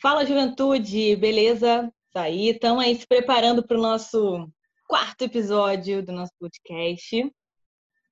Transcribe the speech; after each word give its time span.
Fala, 0.00 0.26
juventude, 0.26 1.16
beleza? 1.16 1.90
Tá 2.12 2.22
aí, 2.22 2.50
estamos 2.50 2.84
aí 2.84 2.94
se 2.96 3.06
preparando 3.06 3.66
para 3.66 3.78
o 3.78 3.82
nosso 3.82 4.46
quarto 4.86 5.22
episódio 5.22 6.04
do 6.04 6.12
nosso 6.12 6.32
podcast. 6.38 7.32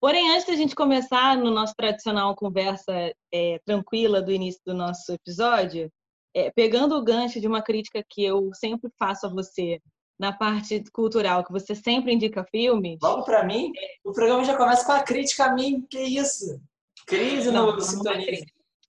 Porém, 0.01 0.31
antes 0.31 0.47
da 0.47 0.57
gente 0.57 0.75
começar 0.75 1.37
no 1.37 1.51
nosso 1.51 1.75
tradicional 1.77 2.35
conversa 2.35 3.15
é, 3.33 3.61
tranquila 3.67 4.23
do 4.23 4.33
início 4.33 4.61
do 4.65 4.73
nosso 4.73 5.12
episódio, 5.12 5.93
é, 6.35 6.51
pegando 6.51 6.97
o 6.97 7.05
gancho 7.05 7.39
de 7.39 7.46
uma 7.46 7.62
crítica 7.62 8.03
que 8.09 8.25
eu 8.25 8.51
sempre 8.55 8.91
faço 8.98 9.27
a 9.27 9.30
você 9.30 9.79
na 10.19 10.32
parte 10.32 10.82
cultural, 10.91 11.45
que 11.45 11.53
você 11.53 11.75
sempre 11.75 12.14
indica 12.14 12.45
filmes. 12.45 12.98
Logo 13.03 13.25
para 13.25 13.45
mim, 13.45 13.71
o 14.03 14.12
programa 14.12 14.43
já 14.45 14.57
começa 14.57 14.87
com 14.87 14.93
a 14.93 15.03
crítica 15.03 15.45
a 15.45 15.55
mim, 15.55 15.87
que 15.91 16.01
isso? 16.01 16.59
Crise 17.07 17.51
no 17.51 17.66
não, 17.66 17.77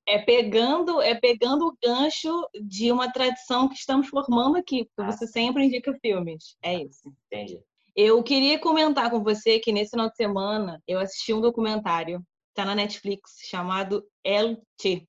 é 0.08 0.20
pegando 0.20 1.02
é 1.02 1.16
pegando 1.16 1.68
o 1.68 1.78
gancho 1.84 2.48
de 2.62 2.92
uma 2.92 3.12
tradição 3.12 3.68
que 3.68 3.76
estamos 3.76 4.08
formando 4.08 4.58
aqui, 4.58 4.86
porque 4.86 5.10
ah. 5.10 5.12
você 5.12 5.28
sempre 5.28 5.66
indica 5.66 5.98
filmes. 6.02 6.56
É 6.62 6.76
isso. 6.76 7.12
Entendi. 7.32 7.62
Eu 7.96 8.22
queria 8.24 8.60
comentar 8.60 9.10
com 9.10 9.24
você 9.24 9.58
que 9.58 9.72
nesse 9.72 9.92
final 9.92 10.10
de 10.10 10.16
semana 10.16 10.82
eu 10.88 11.00
assisti 11.00 11.34
um 11.34 11.42
documentário, 11.42 12.22
está 12.50 12.66
na 12.66 12.76
Netflix, 12.76 13.38
chamado 13.50 14.06
El 14.24 14.62
Che. 14.80 15.08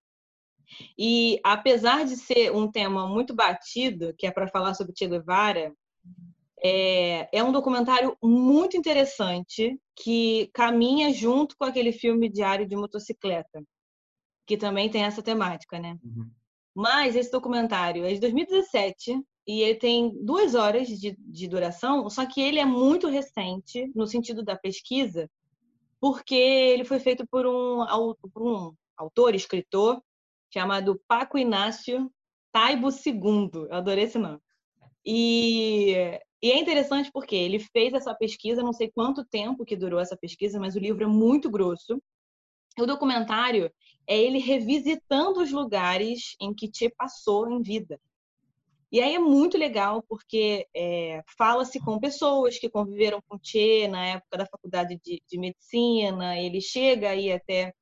E 0.99 1.41
apesar 1.45 2.05
de 2.05 2.17
ser 2.17 2.53
um 2.53 2.71
tema 2.71 3.07
muito 3.07 3.35
batido, 3.35 4.15
que 4.17 4.27
é 4.27 4.31
para 4.31 4.49
falar 4.49 4.75
sobre 4.75 4.95
Che 4.97 5.07
Guevara, 5.07 5.73
é, 6.63 7.29
é 7.37 7.43
um 7.43 7.53
documentário 7.53 8.17
muito 8.23 8.77
interessante 8.77 9.79
que 9.95 10.49
caminha 10.55 11.13
junto 11.13 11.57
com 11.57 11.65
aquele 11.65 11.93
filme 11.93 12.29
Diário 12.29 12.67
de 12.67 12.77
Motocicleta 12.77 13.63
que 14.47 14.57
também 14.57 14.89
tem 14.91 15.03
essa 15.03 15.23
temática, 15.23 15.79
né? 15.79 15.99
Uhum. 16.05 16.31
Mas 16.75 17.17
esse 17.17 17.31
documentário 17.31 18.05
é 18.05 18.13
de 18.13 18.21
2017 18.21 19.21
e 19.47 19.63
ele 19.63 19.79
tem 19.79 20.13
duas 20.25 20.55
horas 20.55 20.89
de, 20.89 21.17
de 21.19 21.49
duração, 21.49 22.09
só 22.11 22.27
que 22.27 22.41
ele 22.41 22.59
é 22.59 22.65
muito 22.65 23.09
recente 23.09 23.91
no 23.95 24.07
sentido 24.07 24.43
da 24.43 24.57
pesquisa, 24.57 25.31
porque 26.01 26.35
ele 26.35 26.85
foi 26.85 26.99
feito 26.99 27.27
por 27.27 27.47
um, 27.47 27.85
por 28.33 28.43
um 28.43 28.75
autor, 28.97 29.35
escritor, 29.35 30.03
chamado 30.53 31.01
Paco 31.09 31.39
Inácio 31.39 32.11
Taibo 32.53 32.89
II. 32.89 33.67
Eu 33.69 33.75
adorei 33.75 34.05
esse 34.05 34.19
nome. 34.19 34.41
E, 35.05 35.93
e, 36.43 36.51
é 36.51 36.59
interessante 36.59 37.11
porque 37.13 37.37
ele 37.37 37.59
fez 37.59 37.93
essa 37.95 38.15
pesquisa, 38.15 38.63
não 38.63 38.73
sei 38.73 38.91
quanto 38.91 39.25
tempo 39.25 39.65
que 39.65 39.77
durou 39.77 40.01
essa 40.01 40.17
pesquisa, 40.17 40.59
mas 40.59 40.75
o 40.75 40.81
livro 40.81 41.05
é 41.05 41.07
muito 41.07 41.49
grosso. 41.51 42.03
O 42.79 42.87
documentário 42.87 43.71
é 44.07 44.19
ele 44.19 44.39
revisitando 44.39 45.41
os 45.41 45.51
lugares 45.51 46.37
em 46.41 46.55
que 46.55 46.71
Tchê 46.71 46.91
passou 46.91 47.51
em 47.51 47.63
vida. 47.63 48.01
E 48.91 49.01
aí 49.01 49.15
é 49.15 49.19
muito 49.19 49.59
legal 49.59 50.03
porque 50.09 50.67
é, 50.75 51.23
fala-se 51.37 51.81
com 51.81 51.99
pessoas 51.99 52.59
que 52.59 52.71
conviveram 52.71 53.21
com 53.29 53.39
Tchê 53.39 53.89
na 53.89 54.07
época 54.07 54.39
da 54.39 54.47
faculdade 54.47 54.99
de, 55.05 55.21
de 55.29 55.39
medicina. 55.39 56.39
Ele 56.39 56.61
chega 56.61 57.11
aí 57.11 57.33
até 57.33 57.75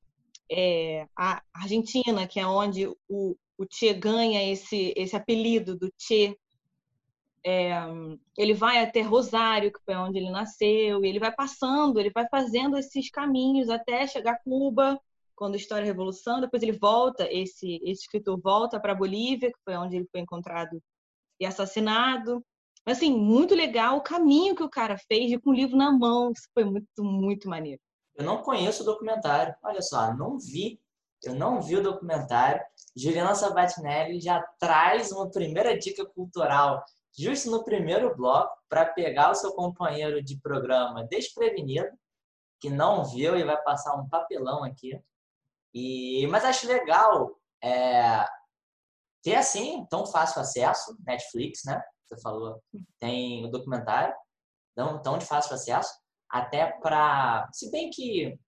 é, 0.51 1.06
a 1.17 1.42
Argentina, 1.53 2.27
que 2.27 2.41
é 2.41 2.47
onde 2.47 2.86
o, 2.86 3.36
o 3.58 3.67
Tchê 3.67 3.92
ganha 3.92 4.51
esse, 4.51 4.95
esse 4.97 5.14
apelido 5.14 5.77
do 5.77 5.91
Tchê. 5.91 6.36
É, 7.47 7.73
ele 8.39 8.55
vai 8.55 8.83
até 8.83 9.03
Rosário, 9.03 9.70
que 9.70 9.83
foi 9.84 9.95
onde 9.97 10.19
ele 10.19 10.31
nasceu, 10.31 11.05
e 11.05 11.09
ele 11.09 11.19
vai 11.19 11.31
passando, 11.31 12.01
ele 12.01 12.11
vai 12.11 12.27
fazendo 12.28 12.78
esses 12.78 13.11
caminhos 13.11 13.69
até 13.69 14.06
chegar 14.06 14.33
a 14.33 14.39
Cuba, 14.39 14.98
quando 15.34 15.56
estoura 15.56 15.83
a 15.83 15.86
Revolução. 15.86 16.41
Depois 16.41 16.62
ele 16.62 16.73
volta, 16.73 17.28
esse, 17.31 17.81
esse 17.83 18.03
escritor 18.03 18.41
volta 18.41 18.81
para 18.81 18.95
Bolívia, 18.95 19.53
que 19.53 19.59
foi 19.64 19.77
onde 19.77 19.97
ele 19.97 20.09
foi 20.11 20.20
encontrado 20.20 20.81
e 21.39 21.47
assassinado. 21.47 22.45
Assim, 22.86 23.17
muito 23.17 23.55
legal 23.55 23.97
o 23.97 24.03
caminho 24.03 24.55
que 24.55 24.62
o 24.62 24.69
cara 24.69 24.97
fez 24.98 25.29
de 25.31 25.39
com 25.39 25.51
o 25.51 25.55
livro 25.55 25.77
na 25.77 25.91
mão. 25.91 26.33
Isso 26.33 26.48
foi 26.53 26.64
muito, 26.64 27.03
muito 27.03 27.48
maneiro. 27.48 27.80
Eu 28.14 28.24
não 28.24 28.42
conheço 28.42 28.83
o 28.83 28.86
documentário. 28.86 29.55
Olha 29.63 29.83
só, 29.83 30.14
não 30.14 30.39
vi. 30.39 30.80
Eu 31.23 31.35
não 31.35 31.61
vi 31.61 31.77
o 31.77 31.83
documentário. 31.83 32.63
Juliana 32.95 33.35
Sabatinelli 33.35 34.20
já 34.20 34.41
traz 34.58 35.11
uma 35.11 35.30
primeira 35.30 35.77
dica 35.77 36.05
cultural 36.05 36.85
justo 37.17 37.51
no 37.51 37.64
primeiro 37.64 38.14
bloco 38.17 38.57
para 38.69 38.86
pegar 38.86 39.30
o 39.30 39.35
seu 39.35 39.52
companheiro 39.52 40.23
de 40.23 40.39
programa 40.41 41.07
desprevenido, 41.07 41.89
que 42.61 42.70
não 42.70 43.05
viu 43.05 43.36
e 43.36 43.45
vai 43.45 43.61
passar 43.63 43.95
um 43.95 44.08
papelão 44.08 44.64
aqui. 44.64 45.01
E, 45.73 46.27
mas 46.29 46.45
acho 46.45 46.67
legal 46.67 47.39
é, 47.63 48.24
ter 49.23 49.36
assim 49.36 49.86
tão 49.91 50.07
fácil 50.07 50.41
acesso, 50.41 50.97
Netflix, 51.07 51.63
né? 51.64 51.83
Você 52.07 52.20
falou, 52.20 52.63
tem 52.98 53.45
o 53.45 53.51
documentário, 53.51 54.14
tão, 54.74 55.01
tão 55.01 55.19
de 55.19 55.24
fácil 55.24 55.55
acesso, 55.55 55.92
até 56.29 56.67
para, 56.80 57.48
se 57.53 57.70
bem 57.70 57.91
que 57.91 58.39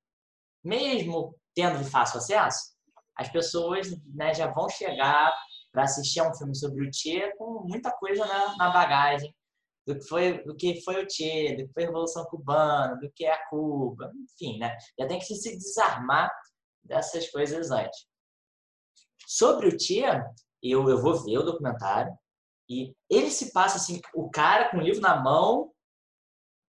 mesmo 0.62 1.34
tendo 1.55 1.78
de 1.78 1.88
fácil 1.88 2.19
acesso, 2.19 2.75
as 3.16 3.31
pessoas 3.31 3.88
né, 4.15 4.34
já 4.34 4.49
vão 4.49 4.69
chegar 4.69 5.32
para 5.76 5.84
assistir 5.84 6.20
a 6.20 6.31
um 6.31 6.34
filme 6.34 6.56
sobre 6.56 6.88
o 6.88 6.91
Che 6.91 7.37
com 7.37 7.66
muita 7.69 7.92
coisa 7.92 8.25
na, 8.25 8.56
na 8.56 8.70
bagagem 8.70 9.31
do 9.87 9.94
que 9.94 10.09
foi 10.09 10.42
do 10.42 10.56
que 10.56 10.81
foi 10.81 11.04
o 11.04 11.06
Che, 11.09 11.54
do 11.54 11.66
que 11.66 11.72
foi 11.75 11.82
a 11.82 11.87
Revolução 11.87 12.25
Cubana, 12.25 12.97
do 12.97 13.12
que 13.14 13.26
é 13.26 13.32
a 13.32 13.47
Cuba, 13.48 14.10
enfim, 14.16 14.59
né? 14.59 14.75
Já 14.98 15.06
tem 15.06 15.19
que 15.19 15.26
se 15.26 15.54
desarmar 15.54 16.32
dessas 16.82 17.31
coisas 17.31 17.70
antes. 17.70 18.06
Sobre 19.26 19.69
o 19.69 19.76
Tia, 19.76 20.25
eu, 20.62 20.88
eu 20.88 20.98
vou 20.98 21.22
ver 21.22 21.38
o 21.38 21.42
documentário 21.42 22.16
e 22.70 22.94
ele 23.10 23.31
se 23.31 23.53
passa 23.53 23.76
assim, 23.76 24.00
o 24.14 24.31
cara 24.31 24.70
com 24.70 24.78
o 24.78 24.81
livro 24.81 25.03
na 25.03 25.22
mão, 25.22 25.70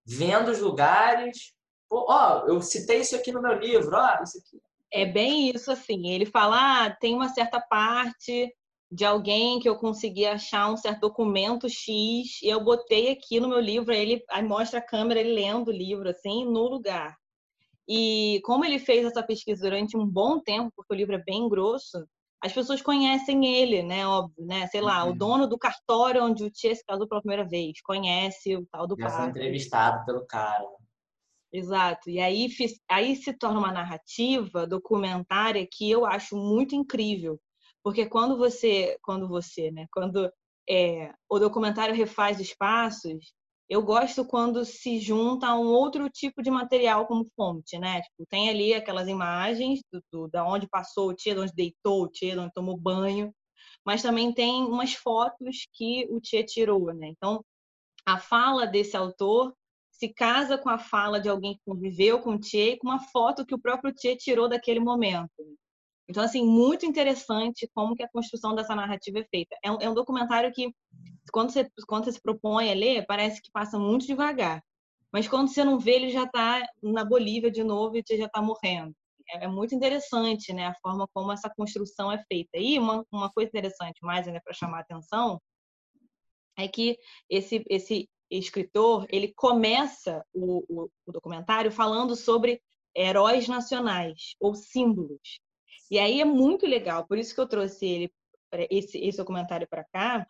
vendo 0.05 0.51
os 0.51 0.59
lugares. 0.59 1.53
Ó, 1.89 2.43
oh, 2.43 2.47
eu 2.49 2.61
citei 2.61 2.99
isso 2.99 3.15
aqui 3.15 3.31
no 3.31 3.41
meu 3.41 3.57
livro, 3.57 3.95
ó, 3.95 4.17
oh, 4.19 4.23
isso 4.23 4.37
aqui. 4.37 4.61
É 4.91 5.05
bem 5.05 5.49
isso, 5.49 5.71
assim. 5.71 6.09
Ele 6.09 6.25
fala, 6.25 6.85
ah, 6.85 6.91
tem 6.91 7.15
uma 7.15 7.29
certa 7.29 7.61
parte 7.61 8.53
de 8.91 9.03
alguém 9.05 9.59
que 9.59 9.67
eu 9.67 9.75
consegui 9.75 10.25
achar 10.25 10.71
um 10.71 10.77
certo 10.77 11.01
documento 11.01 11.67
X 11.67 12.41
e 12.41 12.47
eu 12.47 12.63
botei 12.63 13.11
aqui 13.11 13.39
no 13.39 13.49
meu 13.49 13.59
livro, 13.59 13.91
aí 13.91 13.99
ele 13.99 14.23
aí 14.29 14.43
mostra 14.43 14.79
a 14.79 14.85
câmera 14.85 15.19
ele 15.19 15.33
lendo 15.33 15.67
o 15.67 15.73
livro, 15.73 16.09
assim, 16.09 16.45
no 16.45 16.67
lugar. 16.67 17.15
E 17.87 18.41
como 18.43 18.65
ele 18.65 18.79
fez 18.79 19.05
essa 19.05 19.23
pesquisa 19.23 19.61
durante 19.61 19.97
um 19.97 20.05
bom 20.05 20.39
tempo, 20.39 20.71
porque 20.75 20.93
o 20.93 20.97
livro 20.97 21.15
é 21.15 21.23
bem 21.23 21.47
grosso, 21.47 22.05
as 22.41 22.53
pessoas 22.53 22.81
conhecem 22.81 23.45
ele, 23.45 23.81
né? 23.81 24.05
Óbvio, 24.05 24.45
né? 24.45 24.67
Sei 24.67 24.81
lá, 24.81 25.03
uhum. 25.03 25.11
o 25.11 25.15
dono 25.15 25.47
do 25.47 25.57
cartório 25.57 26.23
onde 26.23 26.43
o 26.43 26.51
Tia 26.51 26.75
se 26.75 26.83
casou 26.85 27.07
pela 27.07 27.21
primeira 27.21 27.45
vez, 27.45 27.81
conhece 27.81 28.55
o 28.55 28.65
tal 28.71 28.87
do 28.87 28.95
Já 28.97 29.09
foi 29.09 29.25
entrevistado 29.25 30.05
pelo 30.05 30.25
cara. 30.25 30.65
Exato. 31.51 32.09
E 32.09 32.19
aí, 32.19 32.47
aí 32.89 33.15
se 33.15 33.33
torna 33.33 33.59
uma 33.59 33.71
narrativa 33.71 34.67
documentária 34.67 35.67
que 35.69 35.89
eu 35.89 36.05
acho 36.05 36.35
muito 36.35 36.75
incrível. 36.75 37.39
Porque 37.83 38.05
quando 38.05 38.37
você, 38.37 38.97
quando 39.01 39.27
você, 39.27 39.71
né? 39.71 39.85
Quando 39.91 40.31
é, 40.69 41.13
o 41.29 41.39
documentário 41.39 41.95
refaz 41.95 42.39
espaços, 42.39 43.33
eu 43.69 43.81
gosto 43.83 44.25
quando 44.25 44.63
se 44.63 44.99
junta 44.99 45.53
um 45.53 45.67
outro 45.67 46.09
tipo 46.09 46.41
de 46.41 46.49
material 46.49 47.05
como 47.05 47.25
fonte, 47.35 47.77
né? 47.77 48.01
Tipo, 48.01 48.25
tem 48.29 48.49
ali 48.49 48.73
aquelas 48.73 49.07
imagens 49.07 49.81
do, 49.91 50.01
do, 50.11 50.27
da 50.29 50.45
onde 50.45 50.67
passou 50.67 51.09
o 51.09 51.13
de 51.13 51.37
onde 51.37 51.53
deitou 51.53 52.03
o 52.03 52.09
de 52.09 52.37
onde 52.37 52.53
tomou 52.53 52.77
banho, 52.77 53.33
mas 53.85 54.01
também 54.01 54.33
tem 54.33 54.63
umas 54.63 54.93
fotos 54.93 55.67
que 55.73 56.07
o 56.09 56.19
Tia 56.21 56.45
tirou, 56.45 56.93
né? 56.93 57.07
Então, 57.09 57.43
a 58.05 58.17
fala 58.17 58.65
desse 58.65 58.95
autor 58.95 59.53
se 59.91 60.13
casa 60.13 60.57
com 60.57 60.69
a 60.69 60.77
fala 60.77 61.19
de 61.19 61.27
alguém 61.27 61.55
que 61.55 61.61
conviveu 61.65 62.21
com 62.21 62.35
o 62.35 62.39
Tia 62.39 62.71
e 62.71 62.77
com 62.77 62.87
uma 62.87 62.99
foto 62.99 63.45
que 63.45 63.55
o 63.55 63.59
próprio 63.59 63.93
Tia 63.93 64.15
tirou 64.15 64.47
daquele 64.47 64.79
momento. 64.79 65.57
Então, 66.09 66.23
assim, 66.23 66.45
muito 66.45 66.85
interessante 66.85 67.69
como 67.73 67.95
que 67.95 68.03
a 68.03 68.09
construção 68.09 68.55
dessa 68.55 68.75
narrativa 68.75 69.19
é 69.19 69.25
feita. 69.25 69.55
É 69.63 69.71
um, 69.71 69.77
é 69.81 69.89
um 69.89 69.93
documentário 69.93 70.51
que, 70.53 70.73
quando 71.31 71.51
você, 71.51 71.69
quando 71.85 72.05
você 72.05 72.13
se 72.13 72.21
propõe 72.21 72.71
a 72.71 72.75
ler, 72.75 73.05
parece 73.05 73.41
que 73.41 73.51
passa 73.51 73.77
muito 73.77 74.07
devagar. 74.07 74.63
Mas 75.11 75.27
quando 75.27 75.49
você 75.49 75.63
não 75.63 75.79
vê, 75.79 75.91
ele 75.95 76.09
já 76.09 76.23
está 76.23 76.65
na 76.81 77.03
Bolívia 77.03 77.51
de 77.51 77.63
novo 77.63 77.97
e 77.97 78.03
você 78.05 78.17
já 78.17 78.25
está 78.25 78.41
morrendo. 78.41 78.95
É, 79.29 79.45
é, 79.45 79.47
muito 79.47 79.75
interessante, 79.75 80.53
né, 80.53 80.67
a 80.67 80.75
forma 80.75 81.07
como 81.13 81.31
essa 81.31 81.49
construção 81.49 82.11
é 82.11 82.23
feita. 82.25 82.57
E 82.57 82.79
uma, 82.79 83.05
uma 83.11 83.29
coisa 83.31 83.49
interessante, 83.49 83.99
mais 84.01 84.27
ainda 84.27 84.41
para 84.41 84.53
chamar 84.53 84.77
a 84.77 84.81
atenção, 84.81 85.41
é 86.57 86.67
que 86.67 86.97
esse, 87.29 87.63
esse 87.69 88.09
escritor, 88.29 89.05
ele 89.09 89.33
começa 89.33 90.25
o, 90.33 90.63
o, 90.67 90.89
o 91.05 91.11
documentário 91.11 91.71
falando 91.71 92.15
sobre 92.15 92.61
heróis 92.95 93.47
nacionais 93.47 94.35
ou 94.39 94.55
símbolos. 94.55 95.39
E 95.89 95.99
aí 95.99 96.21
é 96.21 96.25
muito 96.25 96.65
legal, 96.65 97.05
por 97.05 97.17
isso 97.17 97.33
que 97.33 97.39
eu 97.39 97.47
trouxe 97.47 97.85
ele, 97.85 98.13
esse, 98.69 98.97
esse 98.97 99.17
documentário 99.17 99.67
para 99.67 99.83
cá, 99.85 100.27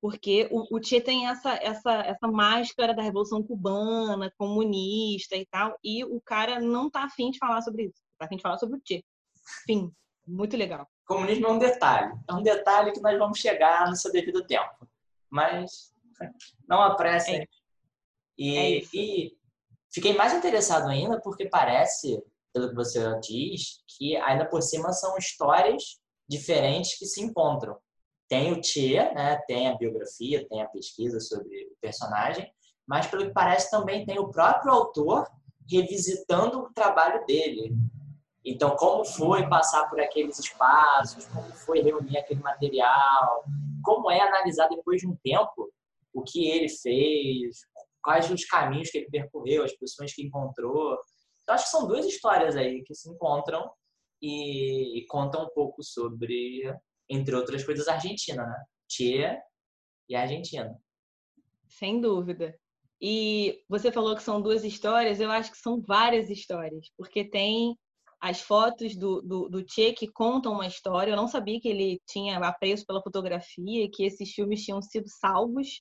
porque 0.00 0.48
o, 0.50 0.76
o 0.76 0.80
Tchê 0.80 1.00
tem 1.00 1.28
essa, 1.28 1.54
essa, 1.54 1.92
essa 2.02 2.28
máscara 2.28 2.94
da 2.94 3.02
Revolução 3.02 3.42
Cubana, 3.42 4.32
comunista 4.36 5.36
e 5.36 5.46
tal, 5.46 5.76
e 5.82 6.04
o 6.04 6.20
cara 6.20 6.60
não 6.60 6.90
tá 6.90 7.04
afim 7.04 7.30
de 7.30 7.38
falar 7.38 7.62
sobre 7.62 7.84
isso, 7.84 8.00
tá 8.18 8.26
afim 8.26 8.36
de 8.36 8.42
falar 8.42 8.58
sobre 8.58 8.78
o 8.78 8.80
Tchê. 8.80 9.04
Fim. 9.64 9.92
Muito 10.26 10.56
legal. 10.56 10.88
Comunismo 11.06 11.46
é 11.46 11.50
um 11.52 11.58
detalhe. 11.58 12.12
É 12.28 12.34
um 12.34 12.42
detalhe 12.42 12.92
que 12.92 13.00
nós 13.00 13.16
vamos 13.16 13.38
chegar 13.38 13.88
no 13.88 13.94
seu 13.94 14.10
devido 14.10 14.44
tempo. 14.44 14.88
Mas 15.30 15.94
não 16.68 16.82
apressem. 16.82 17.42
É. 17.42 17.46
E, 18.36 18.56
é 18.56 18.70
e 18.92 19.38
fiquei 19.92 20.14
mais 20.14 20.34
interessado 20.34 20.88
ainda 20.88 21.20
porque 21.20 21.48
parece, 21.48 22.20
pelo 22.56 22.70
que 22.70 22.74
você 22.74 23.20
diz, 23.20 23.82
que 23.86 24.16
ainda 24.16 24.46
por 24.46 24.62
cima 24.62 24.90
são 24.90 25.18
histórias 25.18 26.00
diferentes 26.26 26.98
que 26.98 27.04
se 27.04 27.22
encontram. 27.22 27.76
Tem 28.28 28.50
o 28.50 28.60
Tia, 28.62 29.12
né? 29.12 29.36
tem 29.46 29.68
a 29.68 29.76
biografia, 29.76 30.48
tem 30.48 30.62
a 30.62 30.68
pesquisa 30.68 31.20
sobre 31.20 31.66
o 31.66 31.76
personagem, 31.82 32.50
mas 32.86 33.06
pelo 33.06 33.26
que 33.26 33.34
parece 33.34 33.70
também 33.70 34.06
tem 34.06 34.18
o 34.18 34.30
próprio 34.30 34.72
autor 34.72 35.28
revisitando 35.70 36.60
o 36.60 36.72
trabalho 36.72 37.26
dele. 37.26 37.76
Então, 38.42 38.74
como 38.76 39.04
foi 39.04 39.46
passar 39.48 39.90
por 39.90 40.00
aqueles 40.00 40.38
espaços, 40.38 41.26
como 41.26 41.52
foi 41.52 41.82
reunir 41.82 42.16
aquele 42.16 42.40
material, 42.40 43.44
como 43.84 44.10
é 44.10 44.18
analisar 44.18 44.68
depois 44.68 45.02
de 45.02 45.06
um 45.06 45.16
tempo 45.22 45.70
o 46.14 46.22
que 46.22 46.48
ele 46.48 46.70
fez, 46.70 47.58
quais 48.02 48.30
os 48.30 48.46
caminhos 48.46 48.90
que 48.90 48.98
ele 48.98 49.10
percorreu, 49.10 49.62
as 49.62 49.76
pessoas 49.76 50.14
que 50.14 50.22
encontrou. 50.22 50.96
Então, 51.46 51.54
acho 51.54 51.66
que 51.66 51.70
são 51.70 51.86
duas 51.86 52.04
histórias 52.04 52.56
aí 52.56 52.82
que 52.82 52.92
se 52.92 53.08
encontram 53.08 53.70
e, 54.20 54.98
e 54.98 55.06
contam 55.06 55.44
um 55.44 55.48
pouco 55.54 55.80
sobre, 55.80 56.62
entre 57.08 57.36
outras 57.36 57.62
coisas, 57.62 57.86
a 57.86 57.94
Argentina, 57.94 58.44
né? 58.44 58.64
Tia 58.88 59.40
e 60.08 60.16
a 60.16 60.22
Argentina. 60.22 60.76
Sem 61.68 62.00
dúvida. 62.00 62.52
E 63.00 63.62
você 63.68 63.92
falou 63.92 64.16
que 64.16 64.24
são 64.24 64.42
duas 64.42 64.64
histórias, 64.64 65.20
eu 65.20 65.30
acho 65.30 65.52
que 65.52 65.58
são 65.58 65.80
várias 65.80 66.30
histórias, 66.30 66.88
porque 66.96 67.24
tem 67.24 67.78
as 68.20 68.40
fotos 68.40 68.96
do, 68.96 69.22
do, 69.22 69.48
do 69.48 69.64
Che 69.68 69.92
que 69.92 70.08
contam 70.08 70.52
uma 70.52 70.66
história. 70.66 71.12
Eu 71.12 71.16
não 71.16 71.28
sabia 71.28 71.60
que 71.60 71.68
ele 71.68 72.00
tinha 72.08 72.38
apreço 72.38 72.84
pela 72.84 73.02
fotografia 73.02 73.84
e 73.84 73.88
que 73.88 74.04
esses 74.04 74.32
filmes 74.32 74.64
tinham 74.64 74.82
sido 74.82 75.08
salvos, 75.08 75.80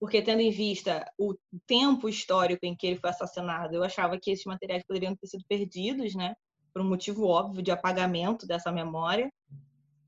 porque 0.00 0.22
tendo 0.22 0.40
em 0.40 0.50
vista 0.50 1.10
o 1.18 1.34
tempo 1.66 2.08
histórico 2.08 2.64
em 2.64 2.76
que 2.76 2.86
ele 2.86 3.00
foi 3.00 3.10
assassinado, 3.10 3.74
eu 3.74 3.82
achava 3.82 4.18
que 4.18 4.30
esses 4.30 4.44
materiais 4.44 4.84
poderiam 4.86 5.16
ter 5.16 5.26
sido 5.26 5.44
perdidos, 5.48 6.14
né? 6.14 6.34
Por 6.72 6.82
um 6.82 6.88
motivo 6.88 7.26
óbvio 7.26 7.62
de 7.62 7.70
apagamento 7.70 8.46
dessa 8.46 8.70
memória. 8.70 9.32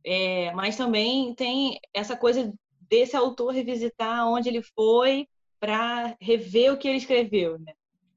É, 0.05 0.53
mas 0.53 0.77
também 0.77 1.35
tem 1.35 1.79
essa 1.93 2.17
coisa 2.17 2.53
desse 2.89 3.17
autor 3.17 3.53
revisitar 3.53 4.27
onde 4.29 4.49
ele 4.49 4.63
foi 4.63 5.27
para 5.59 6.17
rever 6.21 6.73
o 6.73 6.79
que 6.79 6.89
ele 6.89 6.99
escreveu, 6.99 7.59
né? 7.59 7.73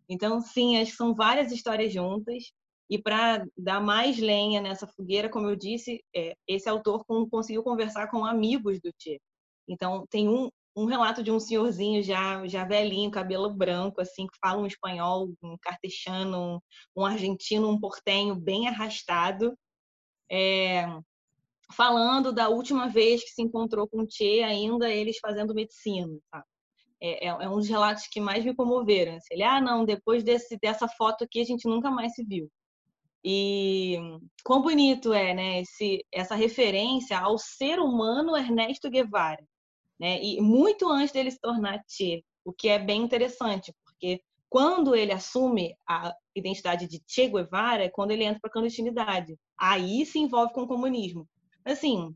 Então, 0.07 0.41
sim, 0.41 0.77
acho 0.77 0.91
que 0.91 0.97
são 0.97 1.13
várias 1.15 1.51
histórias 1.51 1.91
juntas. 1.91 2.51
E 2.89 3.01
para 3.01 3.45
dar 3.57 3.81
mais 3.81 4.19
lenha 4.19 4.61
nessa 4.61 4.85
fogueira, 4.85 5.29
como 5.29 5.49
eu 5.49 5.55
disse, 5.55 6.03
é, 6.15 6.35
esse 6.47 6.69
autor 6.69 7.03
conseguiu 7.05 7.63
conversar 7.63 8.07
com 8.09 8.25
amigos 8.25 8.79
do 8.79 8.91
Tchê. 8.93 9.19
Então, 9.67 10.05
tem 10.09 10.27
um, 10.27 10.49
um 10.75 10.85
relato 10.85 11.21
de 11.21 11.31
um 11.31 11.39
senhorzinho 11.39 12.01
já, 12.01 12.45
já 12.47 12.65
velhinho, 12.65 13.11
cabelo 13.11 13.49
branco, 13.53 14.01
assim, 14.01 14.25
que 14.27 14.37
fala 14.39 14.61
um 14.61 14.65
espanhol, 14.65 15.31
um 15.43 15.57
cartechano, 15.61 16.55
um, 16.95 17.01
um 17.01 17.05
argentino, 17.05 17.69
um 17.69 17.79
portenho 17.79 18.35
bem 18.35 18.67
arrastado, 18.67 19.57
é, 20.31 20.87
falando 21.73 22.31
da 22.31 22.49
última 22.49 22.87
vez 22.87 23.23
que 23.23 23.29
se 23.29 23.41
encontrou 23.41 23.87
com 23.87 24.01
o 24.01 24.07
Tchê, 24.07 24.41
ainda 24.43 24.89
eles 24.89 25.19
fazendo 25.19 25.53
medicina. 25.53 26.17
Tá? 26.31 26.43
É, 27.01 27.27
é, 27.27 27.29
é, 27.29 27.49
um 27.49 27.57
dos 27.57 27.69
relatos 27.69 28.07
que 28.07 28.19
mais 28.19 28.43
me 28.43 28.55
comoveram. 28.55 29.15
Assim, 29.15 29.33
ele, 29.33 29.43
ah, 29.43 29.61
não, 29.61 29.85
depois 29.85 30.23
desse, 30.23 30.57
dessa 30.57 30.87
foto 30.87 31.23
aqui 31.23 31.41
a 31.41 31.45
gente 31.45 31.67
nunca 31.67 31.91
mais 31.91 32.13
se 32.13 32.23
viu. 32.23 32.49
E 33.23 33.97
quão 34.43 34.61
bonito 34.61 35.13
é, 35.13 35.33
né, 35.33 35.61
esse, 35.61 36.05
essa 36.11 36.35
referência 36.35 37.17
ao 37.17 37.37
ser 37.37 37.79
humano 37.79 38.35
Ernesto 38.35 38.89
Guevara, 38.89 39.43
né? 39.99 40.21
E 40.21 40.41
muito 40.41 40.89
antes 40.89 41.11
dele 41.11 41.31
se 41.31 41.39
tornar 41.39 41.83
Che, 41.87 42.23
o 42.45 42.51
que 42.51 42.69
é 42.69 42.79
bem 42.79 43.01
interessante, 43.01 43.73
porque 43.83 44.21
quando 44.49 44.95
ele 44.95 45.11
assume 45.11 45.75
a 45.87 46.13
identidade 46.35 46.87
de 46.87 47.01
Che 47.07 47.27
Guevara 47.27 47.85
é 47.85 47.89
quando 47.89 48.11
ele 48.11 48.23
entra 48.23 48.39
para 48.39 48.49
a 48.49 48.53
clandestinidade. 48.53 49.37
Aí 49.57 50.05
se 50.05 50.19
envolve 50.19 50.53
com 50.53 50.61
o 50.63 50.67
comunismo. 50.67 51.27
Assim, 51.65 52.15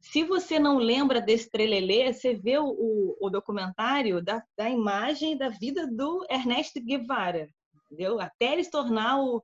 se 0.00 0.24
você 0.24 0.58
não 0.58 0.78
lembra 0.78 1.20
desse 1.20 1.50
trelelê, 1.50 2.12
você 2.12 2.34
vê 2.34 2.58
o, 2.58 3.16
o, 3.20 3.30
documentário 3.30 4.22
da, 4.22 4.42
da, 4.56 4.68
imagem 4.68 5.36
da 5.36 5.48
vida 5.48 5.86
do 5.86 6.26
Ernesto 6.30 6.80
Guevara, 6.80 7.48
entendeu? 7.84 8.18
Até 8.18 8.52
ele 8.52 8.64
se 8.64 8.70
tornar 8.70 9.20
o, 9.20 9.42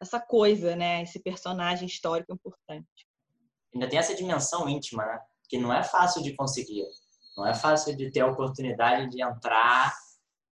essa 0.00 0.20
coisa, 0.20 0.74
né? 0.74 1.02
Esse 1.02 1.22
personagem 1.22 1.86
histórico 1.86 2.34
importante. 2.34 3.06
Ainda 3.72 3.88
tem 3.88 3.98
essa 3.98 4.14
dimensão 4.14 4.68
íntima, 4.68 5.04
né? 5.06 5.20
Que 5.54 5.60
não 5.60 5.72
é 5.72 5.84
fácil 5.84 6.20
de 6.20 6.34
conseguir. 6.34 6.84
Não 7.36 7.46
é 7.46 7.54
fácil 7.54 7.96
de 7.96 8.10
ter 8.10 8.22
a 8.22 8.26
oportunidade 8.26 9.08
de 9.08 9.22
entrar 9.22 9.94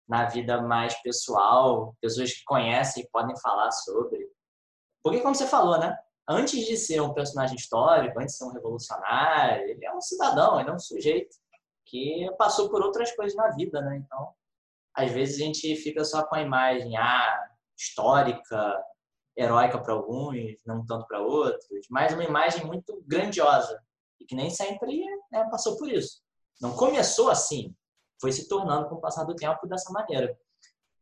na 0.08 0.26
vida 0.26 0.62
mais 0.62 0.94
pessoal, 1.02 1.96
pessoas 2.00 2.32
que 2.32 2.44
conhecem 2.44 3.02
e 3.04 3.10
podem 3.10 3.36
falar 3.40 3.72
sobre. 3.72 4.30
Porque, 5.04 5.22
como 5.22 5.34
você 5.34 5.48
falou, 5.48 5.80
né? 5.80 5.98
antes 6.30 6.68
de 6.68 6.78
ser 6.78 7.02
um 7.02 7.16
personagem 7.16 7.56
histórico, 7.56 8.20
antes 8.20 8.34
de 8.34 8.38
ser 8.38 8.46
um 8.46 8.54
revolucionário, 8.54 9.70
ele 9.70 9.84
é 9.84 9.92
um 9.92 10.00
cidadão, 10.00 10.60
ele 10.60 10.70
é 10.70 10.74
um 10.74 10.78
sujeito 10.78 11.36
que 11.84 12.30
passou 12.38 12.70
por 12.70 12.84
outras 12.84 13.12
coisas 13.16 13.36
na 13.36 13.50
vida, 13.56 13.82
né? 13.82 13.98
Então, 13.98 14.36
às 14.96 15.12
vezes 15.12 15.42
a 15.42 15.46
gente 15.46 15.76
fica 15.78 16.06
só 16.06 16.24
com 16.28 16.36
a 16.36 16.44
imagem 16.44 16.96
ah, 16.96 17.50
histórica, 17.76 18.84
heróica 19.36 19.80
para 19.80 19.94
alguns, 19.96 20.64
não 20.64 20.86
tanto 20.86 21.08
para 21.08 21.22
outros, 21.22 21.88
mas 21.90 22.14
uma 22.14 22.24
imagem 22.24 22.64
muito 22.68 23.04
grandiosa 23.08 23.82
e 24.22 24.26
que 24.26 24.36
nem 24.36 24.50
sempre 24.50 25.04
né, 25.32 25.48
passou 25.50 25.78
por 25.78 25.90
isso. 25.90 26.22
Não 26.62 26.76
começou 26.76 27.30
assim, 27.30 27.76
foi 28.20 28.32
se 28.32 28.48
tornando 28.48 28.88
com 28.88 28.96
o 28.96 29.02
passar 29.02 29.24
do 29.24 29.36
tempo 29.36 29.68
dessa 29.68 29.92
maneira. 29.92 30.38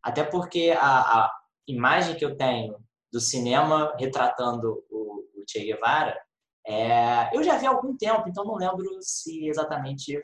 Até 0.02 0.24
porque 0.24 0.72
a, 0.80 1.26
a 1.26 1.32
imagem 1.68 2.16
que 2.16 2.24
eu 2.24 2.38
tenho 2.38 2.78
do 3.12 3.20
cinema 3.20 3.94
retratando 4.00 4.84
o, 4.90 5.26
o 5.36 5.44
Che 5.48 5.60
Guevara, 5.60 6.18
é, 6.66 7.36
eu 7.36 7.44
já 7.44 7.58
vi 7.58 7.66
há 7.66 7.70
algum 7.70 7.98
tempo, 7.98 8.28
então 8.30 8.46
não 8.46 8.56
lembro 8.56 8.86
se 9.02 9.48
exatamente 9.48 10.20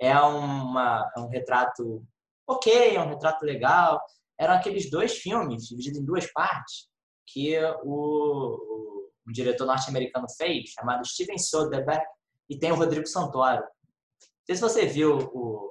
é 0.00 0.18
uma, 0.20 1.10
é 1.16 1.20
um 1.20 1.28
retrato 1.28 2.04
ok, 2.46 2.96
é 2.96 3.00
um 3.00 3.08
retrato 3.08 3.44
legal. 3.44 4.00
Eram 4.38 4.54
aqueles 4.54 4.90
dois 4.90 5.18
filmes, 5.18 5.66
divididos 5.66 5.98
em 5.98 6.04
duas 6.04 6.30
partes, 6.32 6.88
que 7.26 7.58
o, 7.82 9.08
o, 9.26 9.32
diretor 9.32 9.66
norte-americano 9.66 10.26
fez, 10.36 10.70
chamado 10.70 11.06
Steven 11.06 11.38
Soderbergh, 11.38 12.04
e 12.48 12.58
tem 12.58 12.72
o 12.72 12.76
Rodrigo 12.76 13.06
Santoro. 13.06 13.62
Não 13.62 14.46
sei 14.46 14.54
se 14.56 14.62
você 14.62 14.86
viu 14.86 15.18
o, 15.32 15.68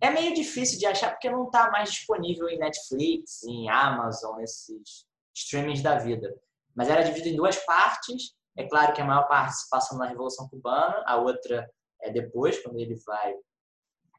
é 0.00 0.10
meio 0.10 0.34
difícil 0.34 0.78
de 0.78 0.86
achar 0.86 1.10
porque 1.10 1.30
não 1.30 1.46
está 1.46 1.70
mais 1.70 1.90
disponível 1.90 2.48
em 2.48 2.58
Netflix, 2.58 3.42
em 3.44 3.70
Amazon, 3.70 4.40
esses 4.40 5.06
streamings 5.34 5.82
da 5.82 5.98
vida. 5.98 6.34
Mas 6.74 6.88
era 6.88 7.02
dividido 7.02 7.28
em 7.28 7.36
duas 7.36 7.56
partes. 7.64 8.34
É 8.56 8.68
claro 8.68 8.92
que 8.92 9.00
a 9.00 9.04
maior 9.04 9.26
parte 9.26 9.56
se 9.56 9.68
passando 9.70 9.98
na 9.98 10.06
Revolução 10.06 10.48
Cubana, 10.48 11.02
a 11.06 11.16
outra 11.16 11.70
é 12.02 12.10
depois, 12.10 12.62
quando 12.62 12.78
ele 12.78 12.96
vai 13.06 13.34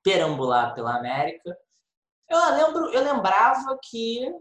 perambular 0.04 0.74
pela 0.74 0.98
América. 0.98 1.56
Eu 2.30 2.40
lembro, 2.56 2.90
eu 2.92 3.04
lembrava 3.04 3.78
que 3.84 4.32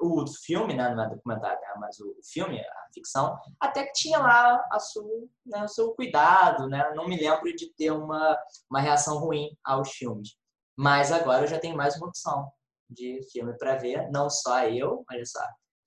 o 0.00 0.26
filme, 0.26 0.74
né, 0.74 0.94
não 0.94 1.04
é 1.04 1.08
documentário, 1.08 1.60
né, 1.60 1.74
mas 1.78 1.98
o 2.00 2.14
filme, 2.22 2.60
a 2.60 2.88
ficção, 2.92 3.38
até 3.60 3.84
que 3.84 3.92
tinha 3.92 4.18
lá 4.18 4.66
a 4.70 4.78
sua, 4.78 5.04
né, 5.46 5.64
o 5.64 5.68
seu 5.68 5.92
cuidado, 5.94 6.68
né? 6.68 6.92
Não 6.94 7.08
me 7.08 7.18
lembro 7.18 7.54
de 7.54 7.72
ter 7.74 7.90
uma, 7.90 8.38
uma 8.70 8.80
reação 8.80 9.18
ruim 9.18 9.48
aos 9.64 9.90
filmes. 9.90 10.36
Mas 10.76 11.12
agora 11.12 11.44
eu 11.44 11.48
já 11.48 11.58
tenho 11.58 11.76
mais 11.76 11.96
uma 11.96 12.08
opção 12.08 12.50
de 12.88 13.20
filme 13.32 13.56
para 13.58 13.76
ver, 13.76 14.10
não 14.10 14.30
só 14.30 14.64
eu, 14.64 15.04
olha 15.10 15.26
só, 15.26 15.40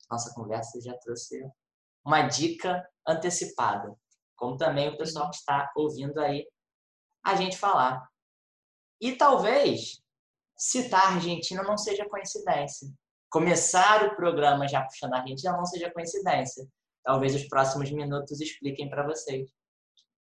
nossa 0.09 0.33
conversa 0.33 0.79
já 0.81 0.95
trouxe 0.99 1.41
uma 2.05 2.23
dica 2.23 2.85
antecipada, 3.07 3.95
como 4.35 4.57
também 4.57 4.89
o 4.89 4.97
pessoal 4.97 5.29
que 5.29 5.37
está 5.37 5.71
ouvindo 5.75 6.19
aí 6.19 6.45
a 7.23 7.35
gente 7.35 7.57
falar. 7.57 8.07
E 8.99 9.15
talvez 9.15 10.01
citar 10.57 11.03
a 11.03 11.15
Argentina 11.15 11.63
não 11.63 11.77
seja 11.77 12.07
coincidência 12.07 12.87
começar 13.31 14.05
o 14.05 14.15
programa 14.15 14.67
já 14.67 14.83
puxando 14.83 15.13
a 15.13 15.19
Argentina 15.19 15.55
não 15.55 15.65
seja 15.65 15.89
coincidência. 15.89 16.67
Talvez 17.03 17.33
os 17.33 17.47
próximos 17.47 17.89
minutos 17.89 18.41
expliquem 18.41 18.89
para 18.89 19.07
vocês 19.07 19.49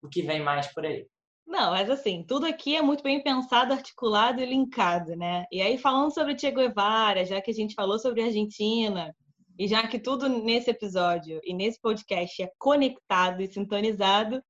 o 0.02 0.08
que 0.08 0.22
vem 0.22 0.42
mais 0.42 0.68
por 0.68 0.86
aí. 0.86 1.06
Não, 1.46 1.72
mas 1.72 1.90
assim, 1.90 2.24
tudo 2.26 2.46
aqui 2.46 2.76
é 2.76 2.82
muito 2.82 3.04
bem 3.04 3.22
pensado, 3.22 3.74
articulado 3.74 4.42
e 4.42 4.46
linkado, 4.46 5.16
né? 5.16 5.46
E 5.52 5.62
aí, 5.62 5.78
falando 5.78 6.14
sobre 6.14 6.38
Che 6.38 6.52
Guevara, 6.52 7.26
já 7.26 7.42
que 7.42 7.52
a 7.52 7.54
gente 7.54 7.74
falou 7.74 8.00
sobre 8.00 8.22
a 8.22 8.26
Argentina, 8.26 9.14
e 9.60 9.68
já 9.68 9.86
que 9.86 10.00
tudo 10.00 10.30
nesse 10.30 10.70
episódio 10.70 11.42
e 11.44 11.54
nesse 11.54 11.82
podcast 11.82 12.42
é 12.42 12.52
conectado 12.58 13.42
e 13.42 13.52
sintonizado, 13.52 14.42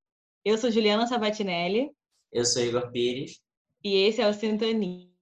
eu 0.45 0.57
sou 0.57 0.69
Juliana 0.69 1.07
Sabatinelli. 1.07 1.89
Eu 2.31 2.45
sou 2.45 2.61
Igor 2.61 2.91
Pires. 2.91 3.41
E 3.83 3.95
esse 3.95 4.21
é 4.21 4.27
o 4.27 4.33
Sintonize. 4.33 5.13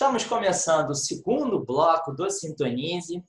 Estamos 0.00 0.24
começando 0.24 0.88
o 0.88 0.94
segundo 0.94 1.62
bloco 1.62 2.12
do 2.12 2.30
Sintonize. 2.30 3.22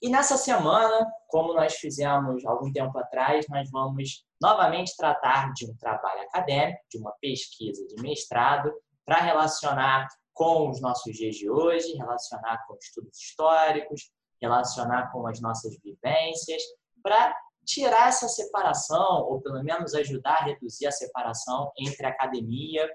E 0.00 0.08
nessa 0.08 0.36
semana, 0.36 1.04
como 1.26 1.52
nós 1.52 1.74
fizemos 1.74 2.46
algum 2.46 2.72
tempo 2.72 2.96
atrás, 2.96 3.44
nós 3.48 3.68
vamos 3.72 4.24
novamente 4.40 4.96
tratar 4.96 5.52
de 5.52 5.68
um 5.68 5.74
trabalho 5.74 6.20
acadêmico, 6.22 6.78
de 6.88 6.98
uma 6.98 7.10
pesquisa 7.20 7.84
de 7.88 8.00
mestrado, 8.00 8.72
para 9.04 9.16
relacionar 9.16 10.06
com 10.32 10.70
os 10.70 10.80
nossos 10.80 11.12
dias 11.12 11.34
de 11.34 11.50
hoje, 11.50 11.96
relacionar 11.96 12.64
com 12.68 12.76
estudos 12.76 13.18
históricos, 13.18 14.12
relacionar 14.40 15.10
com 15.10 15.26
as 15.26 15.40
nossas 15.40 15.76
vivências, 15.82 16.62
para 17.02 17.36
tirar 17.66 18.10
essa 18.10 18.28
separação, 18.28 19.24
ou 19.24 19.40
pelo 19.40 19.60
menos 19.64 19.92
ajudar 19.92 20.34
a 20.34 20.44
reduzir 20.44 20.86
a 20.86 20.92
separação 20.92 21.72
entre 21.76 22.06
academia 22.06 22.88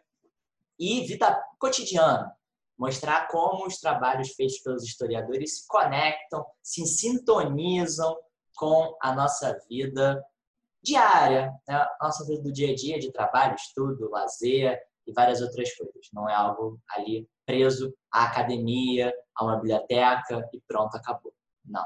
e 0.79 1.01
vida 1.01 1.43
cotidiana. 1.59 2.33
Mostrar 2.77 3.27
como 3.27 3.65
os 3.65 3.79
trabalhos 3.79 4.29
feitos 4.33 4.59
pelos 4.59 4.83
historiadores 4.83 5.59
se 5.59 5.67
conectam, 5.67 6.45
se 6.61 6.85
sintonizam 6.85 8.15
com 8.55 8.95
a 9.01 9.13
nossa 9.13 9.57
vida 9.69 10.23
diária, 10.83 11.51
né? 11.67 11.87
nossa 12.01 12.25
vida 12.25 12.43
do 12.43 12.51
dia 12.51 12.71
a 12.71 12.75
dia, 12.75 12.99
de 12.99 13.11
trabalho, 13.11 13.55
estudo, 13.55 14.09
lazer 14.09 14.79
e 15.05 15.11
várias 15.11 15.41
outras 15.41 15.73
coisas. 15.75 16.07
Não 16.13 16.29
é 16.29 16.35
algo 16.35 16.79
ali 16.91 17.27
preso 17.45 17.93
à 18.11 18.25
academia, 18.25 19.13
a 19.35 19.43
uma 19.43 19.55
biblioteca 19.57 20.47
e 20.53 20.61
pronto, 20.67 20.95
acabou. 20.95 21.33
Não. 21.65 21.85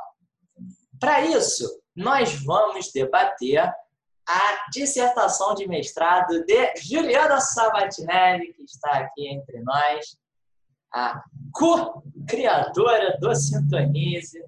Para 0.99 1.21
isso, 1.21 1.81
nós 1.95 2.43
vamos 2.43 2.91
debater 2.91 3.73
a 4.27 4.69
dissertação 4.71 5.55
de 5.55 5.67
mestrado 5.67 6.43
de 6.45 6.75
Juliana 6.77 7.41
Sabatinelli, 7.41 8.53
que 8.53 8.63
está 8.63 8.91
aqui 8.99 9.27
entre 9.27 9.61
nós, 9.61 10.17
a 10.93 11.23
co-criadora 11.53 13.17
do 13.19 13.33
Sintonize. 13.35 14.43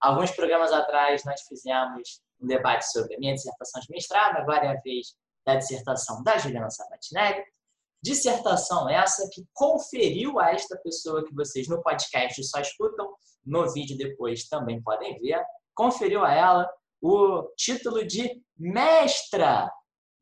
Alguns 0.00 0.30
programas 0.30 0.72
atrás 0.72 1.24
nós 1.24 1.40
fizemos 1.42 2.20
um 2.40 2.46
debate 2.46 2.90
sobre 2.90 3.14
a 3.14 3.18
minha 3.18 3.34
dissertação 3.34 3.80
de 3.80 3.90
mestrado, 3.90 4.36
agora 4.36 4.66
é 4.66 4.68
a 4.68 4.80
vez 4.80 5.14
da 5.46 5.56
dissertação 5.56 6.22
da 6.22 6.38
Juliana 6.38 6.70
Sabatinelli. 6.70 7.44
Dissertação 8.02 8.88
essa 8.88 9.28
que 9.32 9.44
conferiu 9.54 10.38
a 10.38 10.50
esta 10.50 10.76
pessoa 10.78 11.24
que 11.24 11.34
vocês 11.34 11.68
no 11.68 11.82
podcast 11.82 12.42
só 12.44 12.60
escutam, 12.60 13.14
no 13.44 13.72
vídeo 13.72 13.96
depois 13.96 14.46
também 14.46 14.82
podem 14.82 15.18
ver, 15.20 15.42
conferiu 15.74 16.24
a 16.24 16.32
ela 16.32 16.70
o 17.00 17.42
título 17.56 18.06
de 18.06 18.42
mestra, 18.58 19.70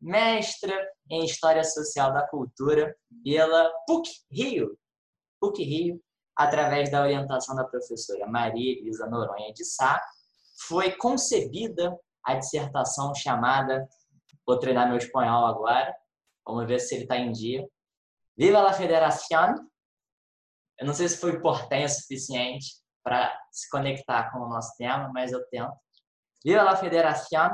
mestra 0.00 0.88
em 1.11 1.25
História 1.25 1.62
Social 1.64 2.12
da 2.12 2.26
Cultura 2.26 2.95
pela 3.25 3.71
PUC 3.87 4.09
Rio. 4.31 4.78
PUC 5.43 5.65
Rio, 5.65 6.01
através 6.37 6.89
da 6.89 7.03
orientação 7.03 7.57
da 7.57 7.65
professora 7.65 8.29
Maria 8.29 8.79
Elisa 8.79 9.09
Noronha 9.09 9.53
de 9.53 9.65
Sá, 9.65 10.01
foi 10.69 10.93
concebida 10.93 11.99
a 12.25 12.37
dissertação 12.37 13.13
chamada, 13.13 13.85
vou 14.47 14.57
treinar 14.61 14.89
meu 14.89 14.97
espanhol 14.97 15.47
agora, 15.47 15.93
vamos 16.47 16.67
ver 16.67 16.79
se 16.79 16.95
ele 16.95 17.03
está 17.03 17.17
em 17.17 17.33
dia, 17.33 17.69
Viva 18.37 18.63
la 18.63 18.73
Federación. 18.73 19.57
Eu 20.79 20.87
não 20.87 20.95
sei 20.95 21.09
se 21.09 21.19
foi 21.19 21.33
importante 21.33 21.85
o 21.85 21.89
suficiente 21.91 22.77
para 23.05 23.31
se 23.51 23.69
conectar 23.69 24.33
com 24.33 24.39
o 24.39 24.49
nosso 24.49 24.75
tema, 24.79 25.11
mas 25.13 25.33
eu 25.33 25.47
tento. 25.49 25.75
Viva 26.45 26.63
la 26.63 26.77
Federación, 26.77 27.51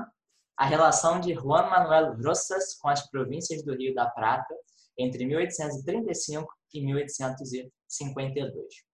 a 0.57 0.67
relação 0.67 1.21
de 1.21 1.35
Juan 1.35 1.69
Manuel 1.69 2.17
Rosas 2.23 2.77
com 2.79 2.89
as 2.89 3.09
províncias 3.11 3.65
do 3.65 3.75
Rio 3.75 3.95
da 3.95 4.09
Prata 4.09 4.55
entre 4.97 5.27
1835 5.27 6.49
e 6.75 6.81
1852. 7.89 8.89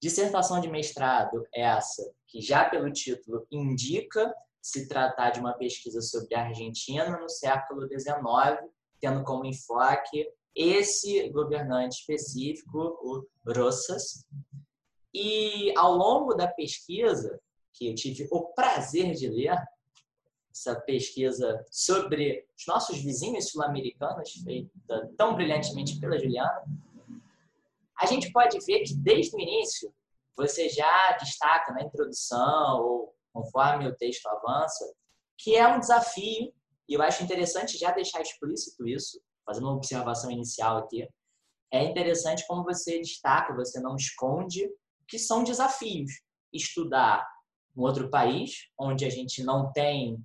Dissertação 0.00 0.60
de 0.60 0.68
mestrado 0.68 1.46
é 1.54 1.62
essa 1.62 2.02
que 2.26 2.40
já 2.40 2.68
pelo 2.68 2.92
título 2.92 3.46
indica 3.50 4.34
se 4.60 4.88
tratar 4.88 5.30
de 5.30 5.40
uma 5.40 5.52
pesquisa 5.52 6.00
sobre 6.00 6.34
a 6.34 6.46
Argentina 6.46 7.18
no 7.18 7.28
século 7.28 7.86
XIX, 7.86 8.12
tendo 9.00 9.22
como 9.22 9.44
enfoque 9.44 10.28
esse 10.54 11.28
governante 11.30 12.00
específico, 12.00 12.78
o 12.78 13.26
Rosas. 13.46 14.26
E 15.14 15.72
ao 15.76 15.94
longo 15.94 16.34
da 16.34 16.48
pesquisa, 16.48 17.40
que 17.72 17.88
eu 17.88 17.94
tive 17.94 18.28
o 18.30 18.46
prazer 18.54 19.14
de 19.14 19.28
ler, 19.28 19.56
essa 20.50 20.78
pesquisa 20.80 21.64
sobre 21.70 22.46
os 22.56 22.66
nossos 22.66 23.02
vizinhos 23.02 23.50
sul-americanos, 23.50 24.32
feita 24.44 25.10
tão 25.16 25.34
brilhantemente 25.34 25.98
pela 25.98 26.18
Juliana, 26.18 26.62
a 28.02 28.06
gente 28.06 28.32
pode 28.32 28.58
ver 28.66 28.82
que 28.82 28.94
desde 28.96 29.36
o 29.36 29.40
início 29.40 29.94
você 30.36 30.68
já 30.68 31.16
destaca 31.20 31.72
na 31.72 31.82
introdução 31.82 32.82
ou 32.82 33.14
conforme 33.32 33.86
o 33.86 33.96
texto 33.96 34.26
avança 34.26 34.84
que 35.38 35.54
é 35.54 35.66
um 35.68 35.78
desafio 35.78 36.52
e 36.88 36.94
eu 36.94 37.02
acho 37.02 37.22
interessante 37.22 37.78
já 37.78 37.92
deixar 37.92 38.20
explícito 38.20 38.86
isso, 38.86 39.20
fazendo 39.46 39.64
uma 39.64 39.76
observação 39.76 40.30
inicial 40.30 40.78
aqui. 40.78 41.08
É 41.72 41.84
interessante 41.84 42.44
como 42.46 42.64
você 42.64 42.98
destaca, 42.98 43.54
você 43.54 43.80
não 43.80 43.96
esconde 43.96 44.68
que 45.08 45.18
são 45.18 45.44
desafios. 45.44 46.10
Estudar 46.52 47.26
um 47.76 47.82
outro 47.82 48.10
país, 48.10 48.68
onde 48.78 49.04
a 49.04 49.10
gente 49.10 49.42
não 49.42 49.72
tem 49.72 50.18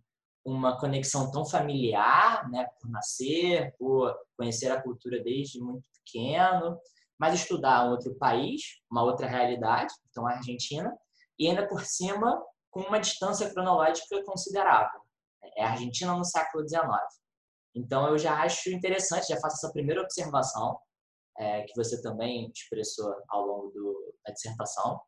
uma 0.43 0.79
conexão 0.79 1.29
tão 1.31 1.45
familiar, 1.45 2.49
né, 2.49 2.67
por 2.79 2.89
nascer, 2.89 3.75
por 3.77 4.13
conhecer 4.35 4.71
a 4.71 4.81
cultura 4.81 5.21
desde 5.21 5.59
muito 5.59 5.87
pequeno, 6.03 6.79
mas 7.19 7.33
estudar 7.33 7.89
outro 7.89 8.15
país, 8.15 8.61
uma 8.91 9.03
outra 9.03 9.27
realidade, 9.27 9.93
então 10.09 10.27
a 10.27 10.33
Argentina, 10.33 10.95
e 11.39 11.47
ainda 11.47 11.67
por 11.67 11.83
cima 11.83 12.41
com 12.69 12.81
uma 12.81 12.99
distância 12.99 13.49
cronológica 13.51 14.23
considerável. 14.23 15.01
É 15.55 15.63
a 15.63 15.71
Argentina 15.71 16.13
no 16.15 16.25
século 16.25 16.67
XIX. 16.67 16.83
Então 17.75 18.07
eu 18.07 18.17
já 18.17 18.41
acho 18.41 18.69
interessante, 18.69 19.27
já 19.27 19.39
faço 19.39 19.57
essa 19.57 19.71
primeira 19.71 20.01
observação 20.01 20.77
é, 21.37 21.63
que 21.63 21.73
você 21.75 22.01
também 22.01 22.51
expressou 22.53 23.13
ao 23.29 23.45
longo 23.45 23.69
do, 23.71 24.15
da 24.25 24.33
dissertação, 24.33 24.99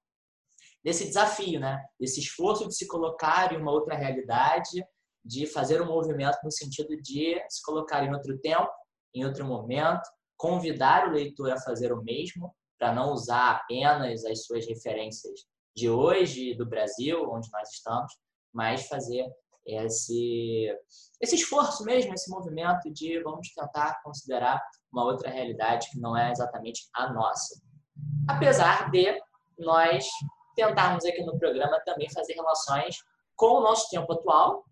desse 0.84 1.06
desafio, 1.06 1.60
né? 1.60 1.84
Desse 2.00 2.20
esforço 2.20 2.68
de 2.68 2.76
se 2.76 2.88
colocar 2.88 3.52
em 3.52 3.58
uma 3.58 3.72
outra 3.72 3.96
realidade 3.96 4.84
de 5.26 5.46
fazer 5.46 5.82
um 5.82 5.88
movimento 5.88 6.38
no 6.44 6.52
sentido 6.52 6.96
de 7.02 7.44
se 7.50 7.62
colocar 7.64 8.04
em 8.04 8.14
outro 8.14 8.38
tempo, 8.40 8.70
em 9.14 9.26
outro 9.26 9.46
momento, 9.46 10.08
convidar 10.40 11.06
o 11.06 11.12
leitor 11.12 11.52
a 11.52 11.60
fazer 11.60 11.92
o 11.92 12.02
mesmo, 12.02 12.56
para 12.80 12.94
não 12.94 13.12
usar 13.12 13.52
apenas 13.52 14.24
as 14.24 14.46
suas 14.46 14.66
referências 14.66 15.42
de 15.76 15.90
hoje, 15.90 16.56
do 16.56 16.66
Brasil, 16.66 17.30
onde 17.30 17.50
nós 17.52 17.70
estamos, 17.70 18.14
mas 18.54 18.88
fazer 18.88 19.30
esse, 19.66 20.74
esse 21.22 21.36
esforço 21.36 21.84
mesmo, 21.84 22.14
esse 22.14 22.32
movimento 22.32 22.90
de 22.92 23.22
vamos 23.22 23.54
tentar 23.54 24.02
considerar 24.02 24.64
uma 24.92 25.04
outra 25.04 25.30
realidade 25.30 25.90
que 25.92 26.00
não 26.00 26.18
é 26.18 26.32
exatamente 26.32 26.88
a 26.96 27.12
nossa. 27.12 27.62
Apesar 28.28 28.90
de 28.90 29.22
nós 29.58 30.08
tentarmos 30.56 31.04
aqui 31.04 31.22
no 31.24 31.38
programa 31.38 31.82
também 31.82 32.10
fazer 32.12 32.34
relações 32.34 32.96
com 33.36 33.58
o 33.58 33.62
nosso 33.62 33.90
tempo 33.90 34.14
atual 34.14 34.64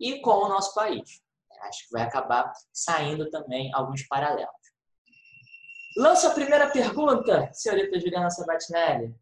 e 0.00 0.18
com 0.22 0.44
o 0.44 0.48
nosso 0.48 0.74
país. 0.74 1.20
Acho 1.60 1.86
que 1.86 1.92
vai 1.92 2.02
acabar 2.02 2.50
saindo 2.72 3.28
também 3.28 3.70
alguns 3.74 4.02
paralelos. 4.08 4.59
Lanço 5.96 6.28
a 6.28 6.30
primeira 6.30 6.70
pergunta, 6.70 7.50
senhorita 7.52 7.98
Juliana 7.98 8.30
Sabatinelli. 8.30 9.12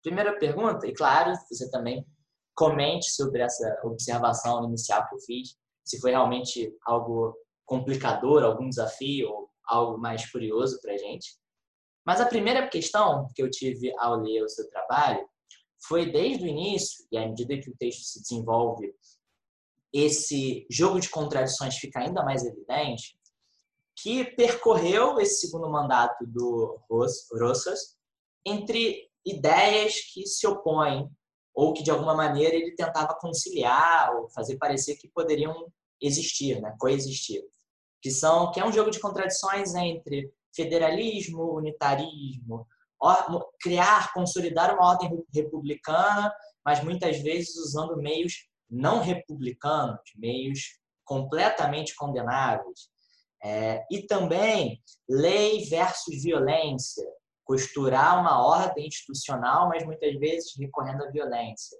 Primeira 0.00 0.38
pergunta, 0.38 0.86
e 0.86 0.94
claro, 0.94 1.32
você 1.50 1.68
também 1.70 2.06
comente 2.54 3.10
sobre 3.10 3.42
essa 3.42 3.80
observação 3.82 4.64
inicial 4.64 5.08
que 5.08 5.16
eu 5.16 5.18
fiz, 5.18 5.56
se 5.84 6.00
foi 6.00 6.12
realmente 6.12 6.72
algo 6.86 7.36
complicador, 7.66 8.44
algum 8.44 8.68
desafio 8.68 9.28
ou 9.28 9.50
algo 9.64 9.98
mais 9.98 10.30
curioso 10.30 10.80
para 10.80 10.92
a 10.92 10.98
gente. 10.98 11.36
Mas 12.06 12.20
a 12.20 12.26
primeira 12.26 12.68
questão 12.68 13.28
que 13.34 13.42
eu 13.42 13.50
tive 13.50 13.92
ao 13.98 14.20
ler 14.20 14.44
o 14.44 14.48
seu 14.48 14.68
trabalho 14.70 15.28
foi 15.82 16.12
desde 16.12 16.44
o 16.44 16.46
início, 16.46 17.04
e 17.10 17.18
à 17.18 17.26
medida 17.26 17.58
que 17.58 17.70
o 17.70 17.76
texto 17.76 18.04
se 18.04 18.22
desenvolve, 18.22 18.94
esse 19.92 20.64
jogo 20.70 21.00
de 21.00 21.08
contradições 21.08 21.76
fica 21.76 21.98
ainda 21.98 22.22
mais 22.24 22.44
evidente, 22.44 23.18
que 23.96 24.24
percorreu 24.24 25.20
esse 25.20 25.46
segundo 25.46 25.70
mandato 25.70 26.26
do 26.26 26.78
Rosas 26.88 27.96
entre 28.44 29.08
ideias 29.24 30.00
que 30.12 30.26
se 30.26 30.46
opõem 30.46 31.08
ou 31.54 31.72
que 31.72 31.82
de 31.82 31.90
alguma 31.90 32.14
maneira 32.14 32.54
ele 32.56 32.74
tentava 32.74 33.14
conciliar 33.14 34.14
ou 34.16 34.28
fazer 34.30 34.56
parecer 34.56 34.96
que 34.96 35.08
poderiam 35.08 35.72
existir, 36.00 36.60
né, 36.60 36.74
coexistir, 36.78 37.42
que 38.02 38.10
são 38.10 38.50
que 38.50 38.60
é 38.60 38.66
um 38.66 38.72
jogo 38.72 38.90
de 38.90 39.00
contradições 39.00 39.74
entre 39.74 40.30
federalismo, 40.54 41.56
unitarismo, 41.56 42.66
criar, 43.60 44.12
consolidar 44.12 44.74
uma 44.74 44.90
ordem 44.90 45.24
republicana, 45.32 46.32
mas 46.64 46.82
muitas 46.82 47.18
vezes 47.18 47.56
usando 47.56 47.96
meios 47.96 48.48
não 48.70 49.00
republicanos, 49.00 50.00
meios 50.16 50.78
completamente 51.04 51.94
condenáveis. 51.94 52.88
É, 53.44 53.84
e 53.90 54.06
também 54.06 54.82
lei 55.06 55.64
versus 55.66 56.22
violência, 56.22 57.06
costurar 57.44 58.18
uma 58.18 58.42
ordem 58.42 58.86
institucional, 58.86 59.68
mas 59.68 59.84
muitas 59.84 60.14
vezes 60.18 60.54
recorrendo 60.58 61.04
à 61.04 61.10
violência. 61.10 61.78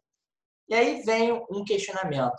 E 0.68 0.74
aí 0.74 1.02
vem 1.02 1.32
um 1.50 1.64
questionamento. 1.64 2.38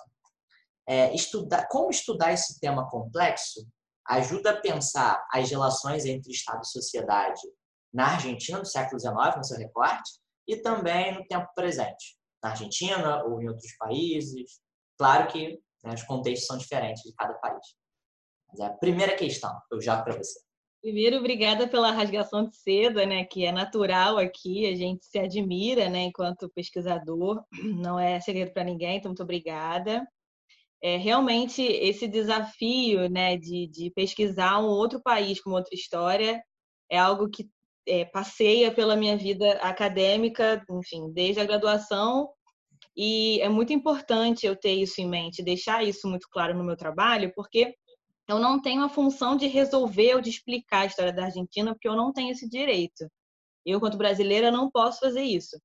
É, 0.88 1.14
estudar, 1.16 1.68
como 1.68 1.90
estudar 1.90 2.32
esse 2.32 2.60
tema 2.60 2.88
complexo 2.88 3.68
ajuda 4.08 4.52
a 4.52 4.62
pensar 4.62 5.26
as 5.32 5.50
relações 5.50 6.06
entre 6.06 6.32
Estado 6.32 6.62
e 6.64 6.68
sociedade 6.68 7.42
na 7.92 8.14
Argentina 8.14 8.60
do 8.60 8.68
século 8.68 9.00
XIX, 9.00 9.38
no 9.38 9.44
seu 9.44 9.58
recorte, 9.58 10.20
e 10.48 10.58
também 10.58 11.16
no 11.16 11.26
tempo 11.26 11.48
presente, 11.56 12.16
na 12.44 12.52
Argentina 12.52 13.24
ou 13.24 13.42
em 13.42 13.48
outros 13.48 13.76
países. 13.78 14.60
Claro 15.00 15.28
que 15.28 15.60
né, 15.84 15.96
os 15.96 16.04
contextos 16.04 16.46
são 16.46 16.58
diferentes 16.58 17.02
de 17.02 17.14
cada 17.16 17.34
país. 17.36 17.66
É 18.60 18.66
a 18.66 18.70
primeira 18.72 19.16
questão 19.16 19.52
eu 19.72 19.82
jogo 19.82 20.04
para 20.04 20.18
você. 20.18 20.40
Primeiro, 20.82 21.18
obrigada 21.18 21.68
pela 21.68 21.90
rasgação 21.90 22.48
de 22.48 22.56
seda, 22.56 23.08
né, 23.08 23.26
que 23.26 23.44
é 23.44 23.52
natural 23.52 24.20
aqui, 24.20 24.68
a 24.68 24.76
gente 24.76 25.04
se 25.04 25.18
admira, 25.18 25.90
né, 25.90 26.04
enquanto 26.04 26.52
pesquisador, 26.54 27.44
não 27.84 28.00
é 28.00 28.20
segredo 28.20 28.54
para 28.54 28.64
ninguém, 28.64 28.98
então 28.98 29.10
muito 29.10 29.24
obrigada. 29.24 30.08
É, 30.84 30.98
realmente, 30.98 31.64
esse 31.64 32.08
desafio, 32.08 33.10
né, 33.10 33.36
de, 33.36 33.68
de 33.68 33.90
pesquisar 33.96 34.60
um 34.60 34.68
outro 34.68 35.02
país 35.02 35.42
com 35.42 35.50
outra 35.50 35.74
história 35.74 36.40
é 36.92 37.00
algo 37.00 37.30
que 37.32 37.50
é, 37.88 38.06
passeia 38.06 38.72
pela 38.72 38.96
minha 38.96 39.18
vida 39.18 39.54
acadêmica, 39.54 40.64
enfim, 40.70 41.12
desde 41.12 41.42
a 41.42 41.46
graduação, 41.46 42.30
e 42.96 43.42
é 43.42 43.50
muito 43.50 43.74
importante 43.74 44.46
eu 44.46 44.56
ter 44.56 44.74
isso 44.74 45.02
em 45.02 45.10
mente, 45.10 45.44
deixar 45.44 45.84
isso 45.84 46.08
muito 46.08 46.28
claro 46.30 46.56
no 46.56 46.64
meu 46.64 46.78
trabalho, 46.78 47.32
porque 47.36 47.76
eu 48.28 48.40
não 48.40 48.62
tenho 48.62 48.84
a 48.84 48.90
função 48.90 49.36
de 49.38 49.48
resolver 49.48 50.16
ou 50.16 50.22
de 50.22 50.30
explicar 50.30 50.82
a 50.82 50.86
história 50.86 51.14
da 51.14 51.26
Argentina, 51.26 51.74
porque 51.74 51.88
eu 51.88 51.96
não 51.96 52.12
tenho 52.12 52.32
esse 52.32 52.50
direito. 52.50 53.08
Eu, 53.66 53.80
quanto 53.80 53.98
brasileira, 53.98 54.52
não 54.52 54.70
posso 54.70 55.00
fazer 55.00 55.24
isso. 55.24 55.60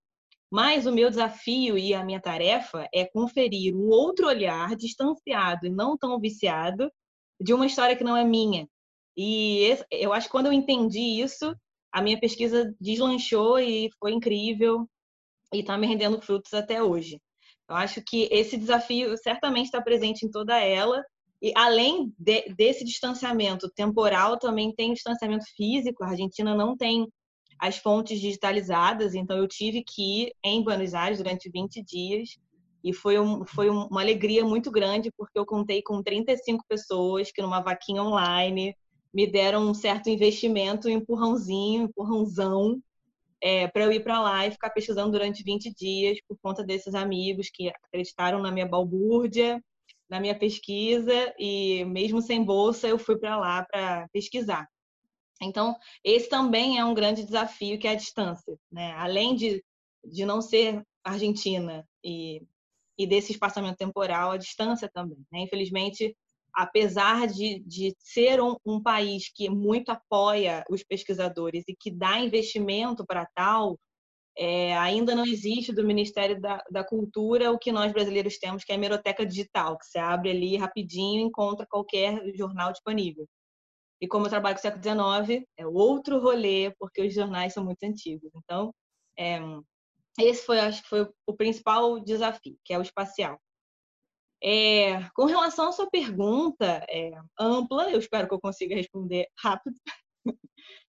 Mas 0.50 0.84
o 0.86 0.92
meu 0.92 1.08
desafio 1.08 1.78
e 1.78 1.94
a 1.94 2.04
minha 2.04 2.20
tarefa 2.20 2.88
é 2.92 3.06
conferir 3.06 3.74
um 3.74 3.88
outro 3.88 4.26
olhar 4.26 4.74
distanciado 4.76 5.66
e 5.66 5.70
não 5.70 5.96
tão 5.96 6.18
viciado 6.20 6.90
de 7.40 7.54
uma 7.54 7.66
história 7.66 7.96
que 7.96 8.04
não 8.04 8.16
é 8.16 8.24
minha. 8.24 8.68
E 9.16 9.76
eu 9.90 10.12
acho 10.12 10.26
que 10.26 10.32
quando 10.32 10.46
eu 10.46 10.52
entendi 10.52 11.20
isso, 11.22 11.54
a 11.92 12.02
minha 12.02 12.18
pesquisa 12.18 12.74
deslanchou 12.80 13.58
e 13.58 13.90
foi 13.98 14.12
incrível 14.12 14.88
e 15.52 15.60
está 15.60 15.78
me 15.78 15.86
rendendo 15.86 16.20
frutos 16.20 16.52
até 16.52 16.82
hoje. 16.82 17.20
Eu 17.68 17.76
acho 17.76 18.02
que 18.02 18.28
esse 18.32 18.56
desafio 18.56 19.16
certamente 19.16 19.66
está 19.66 19.80
presente 19.80 20.26
em 20.26 20.30
toda 20.30 20.58
ela 20.58 21.02
e 21.42 21.52
além 21.56 22.12
de, 22.18 22.52
desse 22.54 22.84
distanciamento 22.84 23.70
temporal, 23.70 24.38
também 24.38 24.74
tem 24.74 24.92
distanciamento 24.92 25.44
físico. 25.56 26.04
A 26.04 26.08
Argentina 26.08 26.54
não 26.54 26.76
tem 26.76 27.08
as 27.58 27.78
fontes 27.78 28.20
digitalizadas, 28.20 29.14
então 29.14 29.36
eu 29.36 29.48
tive 29.48 29.82
que 29.82 30.24
ir 30.24 30.32
em 30.44 30.62
Buenos 30.62 30.94
Aires 30.94 31.18
durante 31.18 31.50
20 31.50 31.82
dias 31.82 32.38
e 32.82 32.92
foi, 32.92 33.18
um, 33.18 33.44
foi 33.44 33.68
uma 33.68 34.00
alegria 34.00 34.44
muito 34.44 34.70
grande 34.70 35.12
porque 35.16 35.38
eu 35.38 35.44
contei 35.44 35.82
com 35.82 36.02
35 36.02 36.64
pessoas 36.66 37.30
que 37.30 37.42
numa 37.42 37.60
vaquinha 37.60 38.02
online 38.02 38.74
me 39.12 39.26
deram 39.26 39.68
um 39.68 39.74
certo 39.74 40.08
investimento, 40.08 40.88
um 40.88 40.92
empurrãozinho, 40.92 41.82
um 41.82 41.84
empurrãozão 41.84 42.80
é, 43.42 43.66
para 43.68 43.84
eu 43.84 43.92
ir 43.92 44.02
para 44.02 44.20
lá 44.20 44.46
e 44.46 44.50
ficar 44.50 44.70
pesquisando 44.70 45.12
durante 45.12 45.42
20 45.42 45.74
dias 45.74 46.18
por 46.26 46.38
conta 46.42 46.62
desses 46.62 46.94
amigos 46.94 47.50
que 47.52 47.68
acreditaram 47.68 48.40
na 48.40 48.50
minha 48.50 48.66
balbúrdia 48.66 49.62
na 50.10 50.20
minha 50.20 50.36
pesquisa 50.36 51.32
e 51.38 51.84
mesmo 51.84 52.20
sem 52.20 52.44
bolsa 52.44 52.88
eu 52.88 52.98
fui 52.98 53.16
para 53.16 53.36
lá 53.36 53.64
para 53.64 54.08
pesquisar. 54.12 54.68
Então, 55.40 55.74
esse 56.04 56.28
também 56.28 56.78
é 56.78 56.84
um 56.84 56.92
grande 56.92 57.24
desafio 57.24 57.78
que 57.78 57.86
é 57.86 57.92
a 57.92 57.96
distância, 57.96 58.58
né? 58.70 58.92
Além 58.92 59.34
de, 59.34 59.64
de 60.04 60.26
não 60.26 60.42
ser 60.42 60.84
Argentina 61.02 61.86
e, 62.04 62.42
e 62.98 63.06
desse 63.06 63.32
espaçamento 63.32 63.78
temporal, 63.78 64.32
a 64.32 64.36
distância 64.36 64.90
também, 64.92 65.24
né? 65.32 65.40
Infelizmente, 65.40 66.14
apesar 66.52 67.26
de, 67.26 67.60
de 67.60 67.96
ser 67.98 68.42
um, 68.42 68.56
um 68.66 68.82
país 68.82 69.30
que 69.32 69.48
muito 69.48 69.90
apoia 69.90 70.64
os 70.68 70.82
pesquisadores 70.82 71.64
e 71.68 71.74
que 71.74 71.90
dá 71.90 72.18
investimento 72.18 73.06
para 73.06 73.24
tal, 73.34 73.78
é, 74.42 74.74
ainda 74.78 75.14
não 75.14 75.26
existe 75.26 75.70
do 75.70 75.84
Ministério 75.84 76.40
da, 76.40 76.64
da, 76.70 76.82
Cultura 76.82 77.52
o 77.52 77.58
que 77.58 77.70
nós 77.70 77.92
brasileiros 77.92 78.38
temos, 78.38 78.64
que 78.64 78.72
é 78.72 78.74
a 78.74 78.78
hemeroteca 78.78 79.26
digital, 79.26 79.76
que 79.76 79.84
você 79.84 79.98
abre 79.98 80.30
ali 80.30 80.56
rapidinho 80.56 81.20
e 81.20 81.24
encontra 81.24 81.66
qualquer 81.66 82.18
jornal 82.34 82.72
disponível. 82.72 83.28
E 84.00 84.08
como 84.08 84.24
eu 84.24 84.30
trabalho 84.30 84.54
com 84.54 84.60
o 84.60 84.62
século 84.62 84.82
XIX, 84.82 85.44
é 85.58 85.66
outro 85.66 86.18
rolê, 86.18 86.74
porque 86.78 87.02
os 87.02 87.12
jornais 87.12 87.52
são 87.52 87.62
muito 87.62 87.82
antigos. 87.84 88.30
Então, 88.34 88.72
é, 89.18 89.38
esse 90.18 90.46
foi, 90.46 90.58
acho 90.58 90.82
que 90.84 90.88
foi 90.88 91.06
o 91.26 91.36
principal 91.36 92.00
desafio, 92.00 92.56
que 92.64 92.72
é 92.72 92.78
o 92.78 92.82
espacial. 92.82 93.38
É, 94.42 95.06
com 95.10 95.26
relação 95.26 95.68
à 95.68 95.72
sua 95.72 95.90
pergunta 95.90 96.82
é, 96.88 97.12
ampla, 97.38 97.90
eu 97.90 97.98
espero 97.98 98.26
que 98.26 98.32
eu 98.32 98.40
consiga 98.40 98.74
responder 98.74 99.28
rápido. 99.38 99.76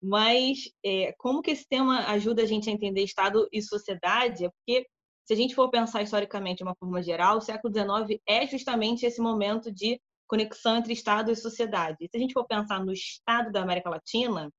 Mas 0.01 0.69
é, 0.83 1.13
como 1.17 1.41
que 1.41 1.51
esse 1.51 1.67
tema 1.67 2.07
ajuda 2.07 2.41
a 2.41 2.45
gente 2.45 2.69
a 2.69 2.73
entender 2.73 3.03
Estado 3.03 3.47
e 3.51 3.61
sociedade? 3.61 4.45
É 4.45 4.49
porque, 4.49 4.87
se 5.25 5.33
a 5.33 5.35
gente 5.35 5.53
for 5.53 5.69
pensar 5.69 6.01
historicamente 6.01 6.57
de 6.57 6.63
uma 6.63 6.75
forma 6.75 7.01
geral, 7.03 7.37
o 7.37 7.41
século 7.41 7.73
XIX 7.73 8.19
é 8.27 8.47
justamente 8.47 9.05
esse 9.05 9.21
momento 9.21 9.71
de 9.71 10.01
conexão 10.27 10.77
entre 10.77 10.93
Estado 10.93 11.31
e 11.31 11.35
sociedade. 11.35 12.07
Se 12.09 12.17
a 12.17 12.19
gente 12.19 12.33
for 12.33 12.45
pensar 12.45 12.83
no 12.83 12.91
Estado 12.91 13.51
da 13.51 13.61
América 13.61 13.89
Latina, 13.89 14.51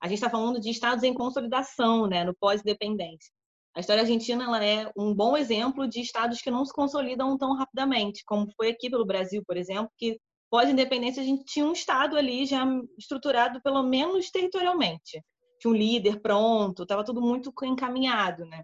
a 0.00 0.08
gente 0.08 0.16
está 0.16 0.28
falando 0.28 0.60
de 0.60 0.68
estados 0.68 1.04
em 1.04 1.14
consolidação, 1.14 2.08
né, 2.08 2.24
no 2.24 2.34
pós-independência. 2.34 3.30
A 3.74 3.80
história 3.80 4.02
argentina 4.02 4.44
ela 4.44 4.62
é 4.62 4.90
um 4.96 5.14
bom 5.14 5.36
exemplo 5.36 5.88
de 5.88 6.00
estados 6.00 6.42
que 6.42 6.50
não 6.50 6.64
se 6.64 6.72
consolidam 6.72 7.38
tão 7.38 7.54
rapidamente, 7.54 8.22
como 8.26 8.50
foi 8.56 8.70
aqui 8.70 8.90
pelo 8.90 9.06
Brasil, 9.06 9.42
por 9.46 9.56
exemplo, 9.56 9.90
que 9.96 10.18
pós-independência, 10.52 11.22
a 11.22 11.24
gente 11.24 11.46
tinha 11.46 11.64
um 11.64 11.72
Estado 11.72 12.14
ali 12.14 12.44
já 12.44 12.62
estruturado, 12.98 13.62
pelo 13.62 13.82
menos 13.82 14.30
territorialmente. 14.30 15.24
Tinha 15.58 15.72
um 15.72 15.74
líder 15.74 16.20
pronto, 16.20 16.82
estava 16.82 17.02
tudo 17.02 17.22
muito 17.22 17.50
encaminhado. 17.62 18.44
Né? 18.44 18.62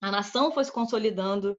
A 0.00 0.12
nação 0.12 0.52
foi 0.52 0.62
se 0.64 0.70
consolidando 0.70 1.58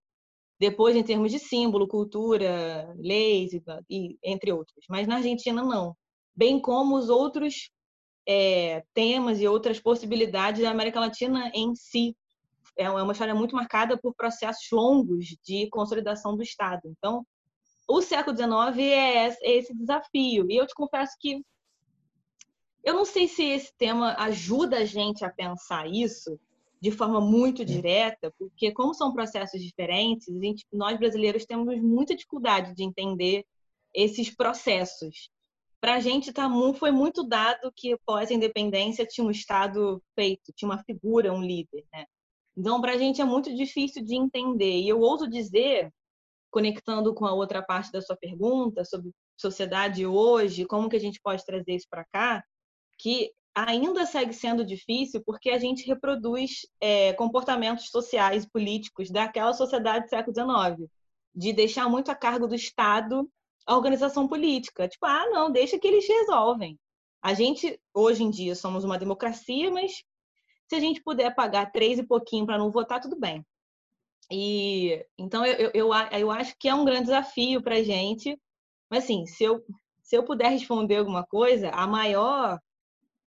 depois 0.57 0.95
em 0.95 1.03
termos 1.03 1.33
de 1.33 1.37
símbolo, 1.37 1.85
cultura, 1.85 2.95
leis, 2.97 3.51
e, 3.89 4.17
entre 4.23 4.53
outros. 4.53 4.85
Mas 4.89 5.05
na 5.05 5.17
Argentina, 5.17 5.61
não. 5.61 5.97
Bem 6.33 6.61
como 6.61 6.95
os 6.95 7.09
outros 7.09 7.69
é, 8.25 8.85
temas 8.93 9.41
e 9.41 9.49
outras 9.49 9.81
possibilidades 9.81 10.61
da 10.61 10.71
América 10.71 11.01
Latina 11.01 11.51
em 11.53 11.75
si. 11.75 12.15
É 12.77 12.89
uma 12.89 13.11
história 13.11 13.35
muito 13.35 13.53
marcada 13.53 13.97
por 13.97 14.15
processos 14.15 14.69
longos 14.71 15.35
de 15.43 15.67
consolidação 15.69 16.37
do 16.37 16.41
Estado. 16.41 16.83
Então, 16.85 17.25
o 17.87 18.01
século 18.01 18.35
XIX 18.35 18.77
é, 18.79 19.27
é 19.27 19.57
esse 19.57 19.73
desafio. 19.73 20.45
E 20.49 20.57
eu 20.57 20.67
te 20.67 20.75
confesso 20.75 21.15
que 21.19 21.41
eu 22.83 22.93
não 22.93 23.05
sei 23.05 23.27
se 23.27 23.43
esse 23.43 23.73
tema 23.77 24.15
ajuda 24.17 24.79
a 24.79 24.85
gente 24.85 25.23
a 25.23 25.29
pensar 25.29 25.87
isso 25.87 26.39
de 26.79 26.91
forma 26.91 27.19
muito 27.19 27.65
direta, 27.65 28.31
porque 28.37 28.71
como 28.71 28.93
são 28.93 29.13
processos 29.13 29.61
diferentes, 29.61 30.27
gente, 30.27 30.65
nós 30.71 30.97
brasileiros 30.97 31.45
temos 31.45 31.81
muita 31.81 32.15
dificuldade 32.15 32.75
de 32.75 32.83
entender 32.83 33.45
esses 33.93 34.33
processos. 34.33 35.29
Para 35.81 35.95
a 35.95 35.99
gente 35.99 36.31
tá, 36.31 36.49
foi 36.77 36.91
muito 36.91 37.23
dado 37.23 37.71
que 37.75 37.93
após 37.93 38.29
a 38.29 38.33
independência 38.33 39.05
tinha 39.05 39.25
um 39.25 39.31
Estado 39.31 40.01
feito, 40.15 40.53
tinha 40.55 40.69
uma 40.69 40.83
figura, 40.83 41.33
um 41.33 41.41
líder. 41.41 41.83
Né? 41.91 42.05
Então, 42.55 42.79
para 42.79 42.93
a 42.93 42.97
gente 42.97 43.21
é 43.21 43.25
muito 43.25 43.53
difícil 43.55 44.03
de 44.03 44.15
entender. 44.15 44.81
E 44.81 44.87
eu 44.87 44.99
ouso 44.99 45.27
dizer 45.27 45.91
conectando 46.49 47.13
com 47.13 47.25
a 47.25 47.33
outra 47.33 47.61
parte 47.61 47.91
da 47.91 48.01
sua 48.01 48.15
pergunta 48.15 48.85
sobre 48.85 49.11
sociedade 49.37 50.05
hoje, 50.05 50.65
como 50.65 50.89
que 50.89 50.95
a 50.95 50.99
gente 50.99 51.19
pode 51.21 51.45
trazer 51.45 51.75
isso 51.75 51.87
para 51.89 52.05
cá, 52.05 52.43
que 52.97 53.31
ainda 53.53 54.05
segue 54.05 54.33
sendo 54.33 54.63
difícil 54.63 55.21
porque 55.25 55.49
a 55.49 55.57
gente 55.57 55.85
reproduz 55.85 56.67
é, 56.79 57.13
comportamentos 57.13 57.89
sociais 57.89 58.43
e 58.43 58.49
políticos 58.49 59.09
daquela 59.09 59.53
sociedade 59.53 60.05
do 60.05 60.09
século 60.09 60.35
XIX, 60.35 60.89
de 61.33 61.53
deixar 61.53 61.89
muito 61.89 62.11
a 62.11 62.15
cargo 62.15 62.47
do 62.47 62.55
Estado 62.55 63.29
a 63.65 63.75
organização 63.75 64.27
política. 64.27 64.87
Tipo, 64.87 65.05
ah, 65.05 65.27
não, 65.29 65.51
deixa 65.51 65.77
que 65.77 65.87
eles 65.87 66.07
resolvem. 66.07 66.79
A 67.21 67.33
gente, 67.33 67.79
hoje 67.93 68.23
em 68.23 68.29
dia, 68.29 68.55
somos 68.55 68.83
uma 68.83 68.97
democracia, 68.97 69.69
mas 69.69 70.03
se 70.69 70.75
a 70.75 70.79
gente 70.79 71.03
puder 71.03 71.35
pagar 71.35 71.71
três 71.71 71.99
e 71.99 72.03
pouquinho 72.03 72.45
para 72.45 72.57
não 72.57 72.71
votar, 72.71 73.01
tudo 73.01 73.19
bem. 73.19 73.45
E 74.31 75.05
então 75.17 75.45
eu, 75.45 75.71
eu, 75.73 75.89
eu 76.11 76.31
acho 76.31 76.55
que 76.59 76.67
é 76.67 76.75
um 76.75 76.85
grande 76.85 77.05
desafio 77.05 77.61
para 77.61 77.75
a 77.75 77.83
gente. 77.83 78.37
Mas 78.89 79.03
assim, 79.03 79.25
se 79.25 79.43
eu, 79.43 79.63
se 80.01 80.15
eu 80.15 80.23
puder 80.23 80.49
responder 80.49 80.97
alguma 80.97 81.25
coisa, 81.25 81.69
a 81.69 81.87
maior 81.87 82.59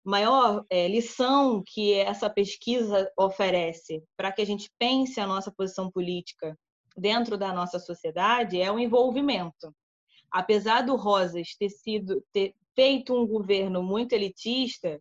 maior 0.04 0.66
é, 0.70 0.88
lição 0.88 1.64
que 1.66 1.94
essa 1.94 2.30
pesquisa 2.30 3.10
oferece 3.18 4.04
para 4.18 4.32
que 4.34 4.42
a 4.42 4.46
gente 4.46 4.70
pense 4.78 5.20
a 5.20 5.26
nossa 5.26 5.50
posição 5.50 5.90
política 5.90 6.58
dentro 6.98 7.38
da 7.38 7.54
nossa 7.54 7.80
sociedade 7.80 8.62
é 8.62 8.72
o 8.72 8.78
envolvimento. 8.78 9.74
Apesar 10.30 10.82
do 10.82 10.96
Rosas 10.96 11.56
ter 11.58 11.70
sido 11.70 12.24
ter 12.34 12.54
feito 12.76 13.14
um 13.14 13.26
governo 13.26 13.82
muito 13.82 14.14
elitista, 14.14 15.00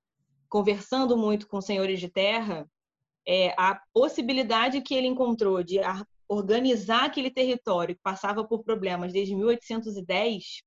conversando 0.48 1.16
muito 1.16 1.48
com 1.48 1.60
senhores 1.60 1.98
de 1.98 2.08
terra, 2.08 2.68
é, 3.26 3.54
a 3.56 3.80
possibilidade 3.92 4.80
que 4.80 4.94
ele 4.94 5.06
encontrou 5.06 5.62
de 5.62 5.78
organizar 6.28 7.04
aquele 7.04 7.30
território 7.30 7.94
que 7.94 8.02
passava 8.02 8.44
por 8.44 8.64
problemas 8.64 9.12
desde 9.12 9.34
1810 9.34 10.62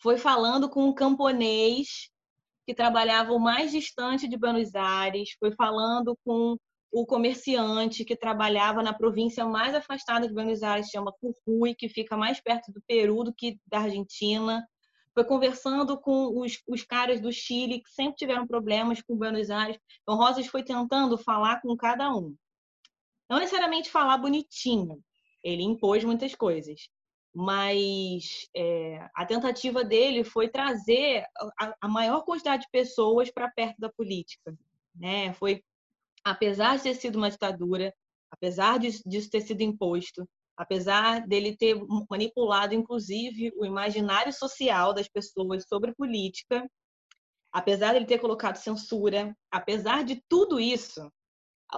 foi 0.00 0.18
falando 0.18 0.68
com 0.68 0.84
um 0.84 0.94
camponês 0.94 2.10
que 2.66 2.74
trabalhava 2.74 3.32
o 3.32 3.38
mais 3.38 3.72
distante 3.72 4.28
de 4.28 4.36
Buenos 4.36 4.74
Aires, 4.74 5.30
foi 5.40 5.52
falando 5.52 6.16
com 6.24 6.56
o 6.92 7.06
comerciante 7.06 8.04
que 8.04 8.16
trabalhava 8.16 8.82
na 8.82 8.92
província 8.92 9.44
mais 9.44 9.74
afastada 9.74 10.26
de 10.26 10.34
Buenos 10.34 10.62
Aires, 10.62 10.88
chama 10.88 11.12
Jujuy, 11.22 11.74
que 11.74 11.88
fica 11.88 12.16
mais 12.16 12.40
perto 12.40 12.72
do 12.72 12.82
Peru 12.86 13.24
do 13.24 13.32
que 13.32 13.58
da 13.66 13.80
Argentina. 13.80 14.66
Foi 15.18 15.24
conversando 15.24 15.98
com 15.98 16.38
os, 16.38 16.62
os 16.68 16.84
caras 16.84 17.20
do 17.20 17.32
Chile, 17.32 17.82
que 17.82 17.90
sempre 17.90 18.14
tiveram 18.14 18.46
problemas 18.46 19.02
com 19.02 19.16
Buenos 19.16 19.50
Aires. 19.50 19.76
Então, 20.00 20.14
Rosas 20.14 20.46
foi 20.46 20.62
tentando 20.62 21.18
falar 21.18 21.60
com 21.60 21.76
cada 21.76 22.14
um. 22.14 22.36
Não 23.28 23.40
necessariamente 23.40 23.90
falar 23.90 24.16
bonitinho, 24.18 25.02
ele 25.42 25.64
impôs 25.64 26.04
muitas 26.04 26.36
coisas, 26.36 26.88
mas 27.34 28.48
é, 28.54 29.08
a 29.12 29.26
tentativa 29.26 29.82
dele 29.82 30.22
foi 30.22 30.48
trazer 30.48 31.24
a, 31.60 31.74
a 31.80 31.88
maior 31.88 32.22
quantidade 32.24 32.62
de 32.62 32.70
pessoas 32.70 33.28
para 33.28 33.50
perto 33.50 33.76
da 33.80 33.90
política. 33.90 34.56
Né? 34.94 35.32
Foi 35.32 35.64
apesar 36.22 36.76
de 36.76 36.84
ter 36.84 36.94
sido 36.94 37.16
uma 37.16 37.28
ditadura, 37.28 37.92
apesar 38.30 38.78
disso 38.78 39.30
ter 39.32 39.40
sido 39.40 39.62
imposto, 39.62 40.28
apesar 40.58 41.26
dele 41.26 41.56
ter 41.56 41.80
manipulado, 42.10 42.74
inclusive, 42.74 43.52
o 43.56 43.64
imaginário 43.64 44.32
social 44.32 44.92
das 44.92 45.08
pessoas 45.08 45.64
sobre 45.68 45.94
política, 45.94 46.68
apesar 47.52 47.92
dele 47.92 48.06
ter 48.06 48.18
colocado 48.18 48.56
censura, 48.56 49.34
apesar 49.52 50.02
de 50.02 50.20
tudo 50.28 50.58
isso, 50.58 51.10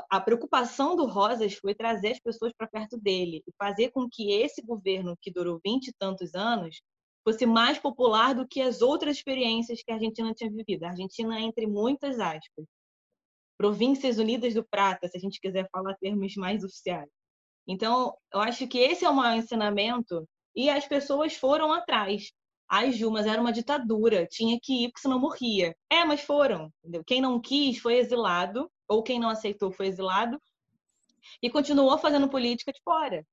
a 0.08 0.20
preocupação 0.20 0.96
do 0.96 1.04
Rosas 1.04 1.54
foi 1.54 1.74
trazer 1.74 2.12
as 2.12 2.20
pessoas 2.20 2.52
para 2.56 2.66
perto 2.66 2.96
dele 2.96 3.42
e 3.46 3.52
fazer 3.58 3.90
com 3.90 4.08
que 4.10 4.32
esse 4.32 4.62
governo, 4.62 5.16
que 5.20 5.30
durou 5.30 5.60
vinte 5.62 5.88
e 5.88 5.94
tantos 5.98 6.34
anos, 6.34 6.80
fosse 7.22 7.44
mais 7.44 7.78
popular 7.78 8.34
do 8.34 8.48
que 8.48 8.62
as 8.62 8.80
outras 8.80 9.16
experiências 9.16 9.82
que 9.82 9.92
a 9.92 9.96
Argentina 9.96 10.32
tinha 10.32 10.50
vivido. 10.50 10.84
A 10.84 10.90
Argentina, 10.90 11.38
entre 11.40 11.66
muitas 11.66 12.18
aspas, 12.18 12.64
Províncias 13.58 14.16
Unidas 14.16 14.54
do 14.54 14.64
Prata, 14.64 15.06
se 15.06 15.18
a 15.18 15.20
gente 15.20 15.38
quiser 15.38 15.68
falar 15.70 15.94
termos 16.00 16.34
mais 16.36 16.64
oficiais. 16.64 17.10
Então, 17.70 18.12
eu 18.34 18.40
acho 18.40 18.66
que 18.66 18.78
esse 18.78 19.04
é 19.04 19.08
o 19.08 19.14
maior 19.14 19.38
ensinamento 19.38 20.28
e 20.56 20.68
as 20.68 20.88
pessoas 20.88 21.36
foram 21.36 21.72
atrás. 21.72 22.32
Ai, 22.68 22.90
Ju, 22.90 23.12
mas 23.12 23.26
era 23.26 23.40
uma 23.40 23.52
ditadura, 23.52 24.26
tinha 24.26 24.58
que 24.60 24.84
ir 24.84 24.88
porque 24.88 25.02
senão 25.02 25.20
morria. 25.20 25.72
É, 25.88 26.04
mas 26.04 26.20
foram. 26.20 26.68
Entendeu? 26.82 27.04
Quem 27.06 27.20
não 27.20 27.40
quis 27.40 27.78
foi 27.78 27.98
exilado, 27.98 28.68
ou 28.88 29.04
quem 29.04 29.20
não 29.20 29.28
aceitou 29.28 29.70
foi 29.70 29.86
exilado, 29.86 30.36
e 31.40 31.48
continuou 31.48 31.96
fazendo 31.96 32.28
política 32.28 32.72
de 32.72 32.80
fora. 32.82 33.24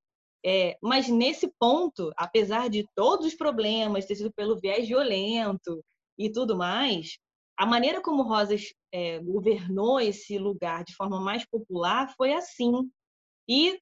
É, 0.45 0.78
mas 0.84 1.08
nesse 1.08 1.52
ponto, 1.60 2.12
apesar 2.15 2.69
de 2.69 2.88
todos 2.95 3.26
os 3.26 3.34
problemas, 3.34 4.06
ter 4.06 4.17
sido 4.17 4.32
pelo 4.34 4.60
viés 4.60 4.88
violento 4.88 5.84
e 6.15 6.32
tudo 6.32 6.56
mais, 6.56 7.17
a 7.58 7.65
maneira 7.65 8.02
como 8.02 8.21
Rosas 8.21 8.71
é, 8.93 9.17
governou 9.17 10.00
esse 10.00 10.38
lugar 10.38 10.84
de 10.84 10.93
forma 10.93 11.19
mais 11.19 11.43
popular 11.50 12.13
foi 12.15 12.34
assim. 12.34 12.71
E 13.50 13.80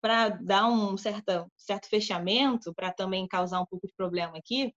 para 0.00 0.30
dar 0.30 0.66
um 0.68 0.96
certo, 0.96 1.50
certo 1.56 1.88
fechamento, 1.88 2.72
para 2.74 2.92
também 2.92 3.26
causar 3.28 3.60
um 3.60 3.66
pouco 3.66 3.86
de 3.86 3.92
problema 3.94 4.36
aqui, 4.38 4.74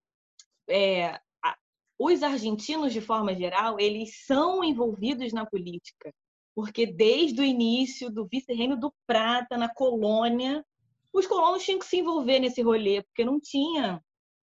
é, 0.70 1.20
a, 1.44 1.56
os 2.00 2.24
argentinos, 2.24 2.94
de 2.94 3.02
forma 3.02 3.34
geral, 3.36 3.80
eles 3.80 4.26
são 4.26 4.64
envolvidos 4.64 5.32
na 5.34 5.46
política, 5.46 6.14
porque 6.56 6.86
desde 6.86 7.42
o 7.42 7.46
início 7.46 8.10
do 8.10 8.28
vice-reino 8.28 8.78
do 8.78 8.94
Prata, 9.08 9.58
na 9.58 9.74
colônia, 9.74 10.64
os 11.14 11.28
colonos 11.28 11.64
tinham 11.64 11.80
que 11.80 11.86
se 11.86 11.98
envolver 11.98 12.40
nesse 12.40 12.62
rolê, 12.62 13.04
porque 13.04 13.24
não 13.24 13.40
tinha 13.40 14.02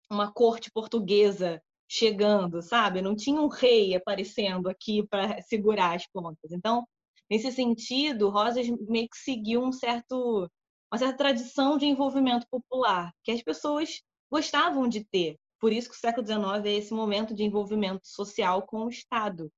uma 0.09 0.31
corte 0.31 0.71
portuguesa 0.71 1.61
chegando, 1.87 2.61
sabe? 2.61 3.01
Não 3.01 3.15
tinha 3.15 3.41
um 3.41 3.47
rei 3.47 3.95
aparecendo 3.95 4.69
aqui 4.69 5.05
para 5.07 5.41
segurar 5.41 5.95
as 5.95 6.05
pontas. 6.07 6.51
Então, 6.51 6.85
nesse 7.29 7.51
sentido, 7.51 8.29
Rosas 8.29 8.67
meio 8.87 9.09
que 9.09 9.17
seguiu 9.17 9.63
um 9.63 9.71
certo, 9.71 10.49
uma 10.91 10.97
certa 10.97 11.17
tradição 11.17 11.77
de 11.77 11.85
envolvimento 11.85 12.47
popular 12.49 13.13
que 13.23 13.31
as 13.31 13.41
pessoas 13.41 14.01
gostavam 14.31 14.87
de 14.87 15.03
ter. 15.03 15.37
Por 15.59 15.73
isso 15.73 15.89
que 15.89 15.95
o 15.95 15.99
século 15.99 16.25
XIX 16.25 16.65
é 16.65 16.77
esse 16.77 16.93
momento 16.93 17.33
de 17.33 17.43
envolvimento 17.43 18.07
social 18.07 18.65
com 18.65 18.85
o 18.85 18.89
Estado, 18.89 19.51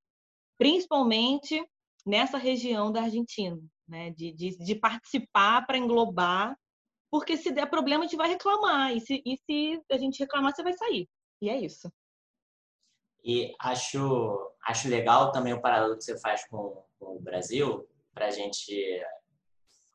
principalmente 0.57 1.63
nessa 2.05 2.37
região 2.37 2.91
da 2.91 3.03
Argentina, 3.03 3.59
né? 3.87 4.09
de, 4.11 4.31
de, 4.33 4.57
de 4.57 4.75
participar 4.75 5.65
para 5.65 5.77
englobar, 5.77 6.57
porque 7.11 7.37
se 7.37 7.51
der 7.51 7.69
problema 7.69 8.03
a 8.03 8.07
gente 8.07 8.17
vai 8.17 8.29
reclamar, 8.29 8.95
e 8.95 9.01
se, 9.01 9.21
e 9.25 9.37
se 9.37 9.81
a 9.91 9.97
gente 9.97 10.19
reclamar, 10.19 10.53
você 10.55 10.63
vai 10.63 10.73
sair. 10.73 11.07
E 11.41 11.49
é 11.49 11.59
isso. 11.59 11.91
E 13.23 13.53
acho, 13.59 14.51
acho 14.65 14.89
legal 14.89 15.31
também 15.31 15.53
o 15.53 15.61
paralelo 15.61 15.95
que 15.95 16.03
você 16.03 16.19
faz 16.19 16.47
com, 16.47 16.83
com 16.97 17.17
o 17.17 17.21
Brasil, 17.21 17.87
para 18.13 18.27
a 18.27 18.31
gente 18.31 18.73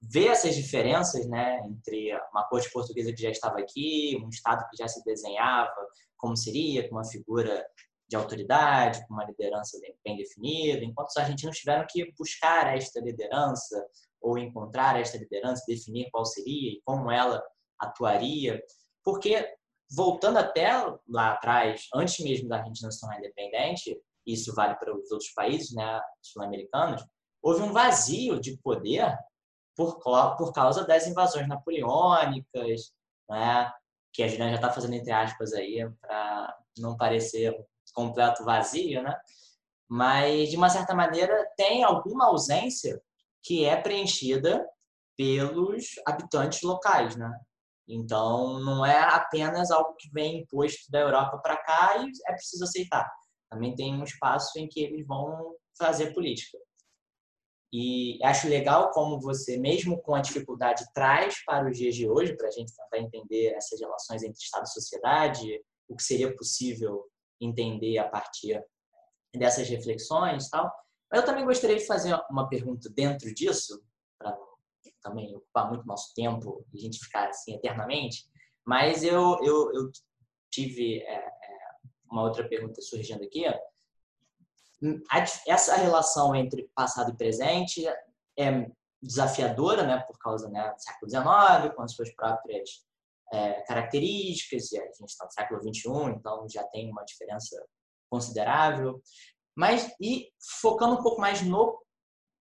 ver 0.08 0.28
essas 0.28 0.54
diferenças 0.54 1.26
né, 1.28 1.60
entre 1.66 2.12
uma 2.30 2.44
corte 2.48 2.70
portuguesa 2.70 3.12
que 3.12 3.22
já 3.22 3.30
estava 3.30 3.58
aqui, 3.58 4.20
um 4.24 4.28
Estado 4.28 4.66
que 4.70 4.76
já 4.76 4.88
se 4.88 5.02
desenhava 5.04 5.74
como 6.16 6.36
seria, 6.36 6.88
com 6.88 6.94
uma 6.94 7.04
figura 7.04 7.64
de 8.08 8.16
autoridade, 8.16 9.06
com 9.06 9.14
uma 9.14 9.24
liderança 9.24 9.78
bem, 10.04 10.16
definida, 10.16 10.84
enquanto 10.84 11.08
os 11.08 11.16
argentinos 11.16 11.58
tiveram 11.58 11.84
que 11.88 12.12
buscar 12.18 12.76
esta 12.76 13.00
liderança 13.00 13.84
ou 14.20 14.38
encontrar 14.38 14.98
esta 14.98 15.18
liderança, 15.18 15.64
definir 15.66 16.08
qual 16.10 16.24
seria 16.24 16.72
e 16.72 16.80
como 16.84 17.10
ela 17.10 17.42
atuaria, 17.78 18.62
porque 19.04 19.54
voltando 19.90 20.38
até 20.38 20.68
lá 21.08 21.32
atrás, 21.32 21.88
antes 21.94 22.24
mesmo 22.24 22.48
da 22.48 22.58
Argentina 22.58 22.90
se 22.90 23.00
tornar 23.00 23.18
independente, 23.18 24.00
isso 24.26 24.54
vale 24.54 24.74
para 24.76 24.96
os 24.96 25.10
outros 25.10 25.30
países 25.32 25.72
né, 25.74 26.00
sul-americanos, 26.22 27.04
houve 27.42 27.62
um 27.62 27.72
vazio 27.72 28.40
de 28.40 28.56
poder 28.58 29.16
por, 29.76 29.98
por 30.00 30.52
causa 30.52 30.86
das 30.86 31.06
invasões 31.06 31.46
napoleônicas, 31.46 32.92
né, 33.28 33.70
que 34.12 34.22
a 34.22 34.28
Juliana 34.28 34.52
já 34.52 34.56
está 34.56 34.72
fazendo 34.72 34.94
entre 34.94 35.12
aspas 35.12 35.52
aí, 35.52 35.86
para 36.00 36.56
não 36.78 36.96
parecer 36.96 37.54
completo 37.92 38.44
vazio, 38.44 39.02
né? 39.02 39.14
mas 39.88 40.50
de 40.50 40.56
uma 40.56 40.68
certa 40.68 40.94
maneira 40.94 41.46
tem 41.56 41.84
alguma 41.84 42.26
ausência 42.26 43.00
que 43.42 43.64
é 43.64 43.76
preenchida 43.80 44.66
pelos 45.16 45.86
habitantes 46.06 46.62
locais, 46.62 47.16
né? 47.16 47.32
Então, 47.88 48.58
não 48.60 48.84
é 48.84 48.98
apenas 48.98 49.70
algo 49.70 49.94
que 49.96 50.10
vem 50.10 50.40
imposto 50.40 50.90
da 50.90 50.98
Europa 50.98 51.38
para 51.38 51.56
cá 51.56 51.96
e 51.98 52.10
é 52.26 52.32
preciso 52.32 52.64
aceitar. 52.64 53.08
Também 53.48 53.76
tem 53.76 53.94
um 53.94 54.02
espaço 54.02 54.58
em 54.58 54.68
que 54.68 54.80
eles 54.80 55.06
vão 55.06 55.54
fazer 55.78 56.12
política. 56.12 56.58
E 57.78 58.18
acho 58.24 58.48
legal 58.48 58.90
como 58.90 59.20
você, 59.20 59.58
mesmo 59.58 60.00
com 60.00 60.14
a 60.14 60.22
dificuldade, 60.22 60.82
traz 60.94 61.44
para 61.44 61.68
os 61.68 61.76
dias 61.76 61.94
de 61.94 62.08
hoje, 62.08 62.34
para 62.34 62.48
a 62.48 62.50
gente 62.50 62.74
tentar 62.74 62.98
entender 62.98 63.48
essas 63.48 63.78
relações 63.78 64.22
entre 64.22 64.38
Estado 64.38 64.64
e 64.64 64.72
sociedade, 64.72 65.62
o 65.86 65.94
que 65.94 66.02
seria 66.02 66.34
possível 66.34 67.04
entender 67.38 67.98
a 67.98 68.08
partir 68.08 68.64
dessas 69.34 69.68
reflexões 69.68 70.48
tal. 70.48 70.72
Eu 71.12 71.22
também 71.22 71.44
gostaria 71.44 71.76
de 71.76 71.84
fazer 71.84 72.18
uma 72.30 72.48
pergunta 72.48 72.88
dentro 72.88 73.34
disso, 73.34 73.84
para 74.18 74.34
também 75.02 75.36
ocupar 75.36 75.68
muito 75.68 75.86
nosso 75.86 76.14
tempo 76.14 76.64
e 76.72 76.78
a 76.78 76.80
gente 76.80 76.98
ficar 76.98 77.28
assim 77.28 77.56
eternamente. 77.56 78.24
Mas 78.64 79.04
eu, 79.04 79.38
eu, 79.42 79.70
eu 79.74 79.90
tive 80.50 81.00
é, 81.02 81.14
é, 81.14 81.28
uma 82.10 82.22
outra 82.22 82.48
pergunta 82.48 82.80
surgindo 82.80 83.22
aqui. 83.22 83.44
Essa 85.46 85.76
relação 85.76 86.34
entre 86.34 86.70
passado 86.74 87.10
e 87.12 87.16
presente 87.16 87.86
é 88.38 88.70
desafiadora, 89.02 89.86
né, 89.86 89.98
por 90.00 90.18
causa 90.18 90.48
né, 90.48 90.72
do 90.72 90.82
século 90.82 91.10
XIX, 91.10 91.74
com 91.74 91.82
as 91.82 91.92
suas 91.92 92.14
próprias 92.14 92.84
é, 93.32 93.62
características, 93.62 94.72
e 94.72 94.78
a 94.78 94.84
gente 94.84 95.06
está 95.06 95.24
no 95.24 95.32
século 95.32 95.60
XXI, 95.60 96.16
então 96.16 96.46
já 96.48 96.64
tem 96.64 96.90
uma 96.90 97.04
diferença 97.04 97.56
considerável. 98.10 99.00
Mas, 99.56 99.94
e 100.00 100.28
focando 100.60 100.94
um 100.94 101.02
pouco 101.02 101.20
mais 101.20 101.42
no 101.42 101.80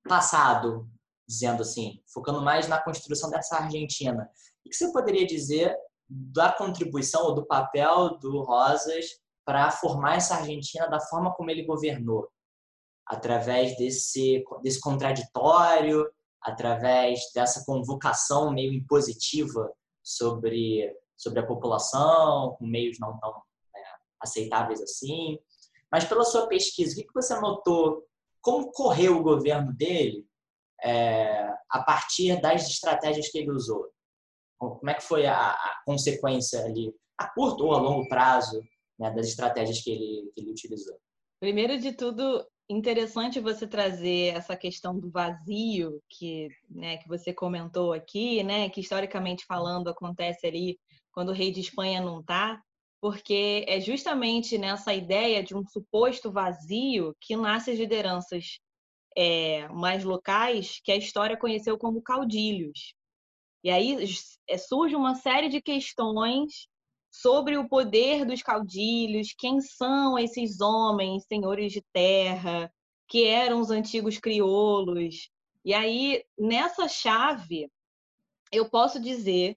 passado, 0.07 0.89
dizendo 1.27 1.61
assim, 1.61 2.01
focando 2.13 2.41
mais 2.41 2.67
na 2.67 2.81
construção 2.81 3.29
dessa 3.29 3.57
Argentina. 3.57 4.29
O 4.65 4.69
que 4.69 4.75
você 4.75 4.91
poderia 4.91 5.25
dizer 5.25 5.75
da 6.07 6.51
contribuição 6.51 7.23
ou 7.23 7.33
do 7.33 7.45
papel 7.45 8.17
do 8.19 8.43
Rosas 8.43 9.05
para 9.45 9.71
formar 9.71 10.15
essa 10.15 10.35
Argentina 10.35 10.87
da 10.87 10.99
forma 10.99 11.33
como 11.33 11.51
ele 11.51 11.63
governou? 11.63 12.27
Através 13.05 13.77
desse, 13.77 14.43
desse 14.63 14.79
contraditório, 14.79 16.09
através 16.41 17.31
dessa 17.33 17.63
convocação 17.65 18.51
meio 18.51 18.73
impositiva 18.73 19.71
sobre, 20.03 20.91
sobre 21.15 21.39
a 21.39 21.45
população, 21.45 22.55
com 22.57 22.65
meios 22.65 22.97
não 22.99 23.19
tão 23.19 23.31
é, 23.75 23.81
aceitáveis 24.19 24.81
assim. 24.81 25.39
Mas 25.91 26.05
pela 26.05 26.23
sua 26.23 26.47
pesquisa, 26.47 26.99
o 26.99 27.03
que 27.03 27.13
você 27.13 27.39
notou? 27.39 28.03
Como 28.41 28.71
correu 28.71 29.17
o 29.17 29.23
governo 29.23 29.73
dele 29.73 30.27
é, 30.83 31.51
a 31.69 31.83
partir 31.83 32.39
das 32.41 32.67
estratégias 32.67 33.29
que 33.29 33.39
ele 33.39 33.51
usou? 33.51 33.89
Como 34.57 34.89
é 34.89 34.93
que 34.93 35.03
foi 35.03 35.25
a, 35.25 35.49
a 35.51 35.81
consequência 35.85 36.63
ali, 36.63 36.93
a 37.17 37.27
curto 37.27 37.65
ou 37.65 37.73
a 37.73 37.79
longo 37.79 38.07
prazo, 38.07 38.61
né, 38.97 39.11
das 39.11 39.27
estratégias 39.27 39.81
que 39.81 39.91
ele, 39.91 40.31
que 40.33 40.41
ele 40.41 40.51
utilizou? 40.51 40.97
Primeiro 41.39 41.77
de 41.77 41.91
tudo, 41.91 42.45
interessante 42.69 43.39
você 43.39 43.67
trazer 43.67 44.35
essa 44.35 44.55
questão 44.55 44.97
do 44.97 45.09
vazio 45.09 46.01
que, 46.09 46.49
né, 46.69 46.97
que 46.97 47.07
você 47.07 47.33
comentou 47.33 47.93
aqui, 47.93 48.43
né, 48.43 48.69
que 48.69 48.81
historicamente 48.81 49.45
falando 49.45 49.89
acontece 49.89 50.47
ali 50.47 50.79
quando 51.11 51.29
o 51.29 51.33
rei 51.33 51.51
de 51.51 51.61
Espanha 51.61 52.01
não 52.01 52.19
está, 52.19 52.61
porque 52.99 53.63
é 53.67 53.79
justamente 53.79 54.57
nessa 54.57 54.93
ideia 54.93 55.43
de 55.43 55.55
um 55.55 55.65
suposto 55.67 56.31
vazio 56.31 57.15
que 57.21 57.35
nasce 57.35 57.71
as 57.71 57.77
lideranças 57.77 58.59
é, 59.15 59.67
mais 59.69 60.03
locais 60.03 60.81
que 60.83 60.91
a 60.91 60.95
história 60.95 61.37
conheceu 61.37 61.77
como 61.77 62.01
caudilhos. 62.01 62.93
E 63.63 63.69
aí 63.69 63.97
é, 64.47 64.57
surge 64.57 64.95
uma 64.95 65.15
série 65.15 65.49
de 65.49 65.61
questões 65.61 66.67
sobre 67.21 67.57
o 67.57 67.67
poder 67.67 68.25
dos 68.25 68.41
caudilhos, 68.41 69.33
quem 69.37 69.61
são 69.61 70.19
esses 70.19 70.59
homens, 70.59 71.25
senhores 71.25 71.71
de 71.71 71.81
terra, 71.93 72.71
que 73.07 73.25
eram 73.25 73.61
os 73.61 73.71
antigos 73.71 74.17
crioulos. 74.17 75.29
E 75.63 75.73
aí, 75.73 76.23
nessa 76.37 76.87
chave, 76.87 77.69
eu 78.51 78.69
posso 78.69 78.99
dizer 78.99 79.55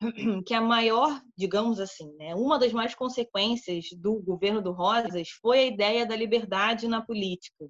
que 0.46 0.54
a 0.54 0.60
maior, 0.60 1.20
digamos 1.36 1.80
assim, 1.80 2.14
né, 2.16 2.34
uma 2.34 2.58
das 2.58 2.72
mais 2.72 2.94
consequências 2.94 3.86
do 3.96 4.20
governo 4.22 4.62
do 4.62 4.72
Rosas 4.72 5.30
foi 5.42 5.58
a 5.58 5.66
ideia 5.66 6.06
da 6.06 6.16
liberdade 6.16 6.86
na 6.88 7.04
política. 7.04 7.66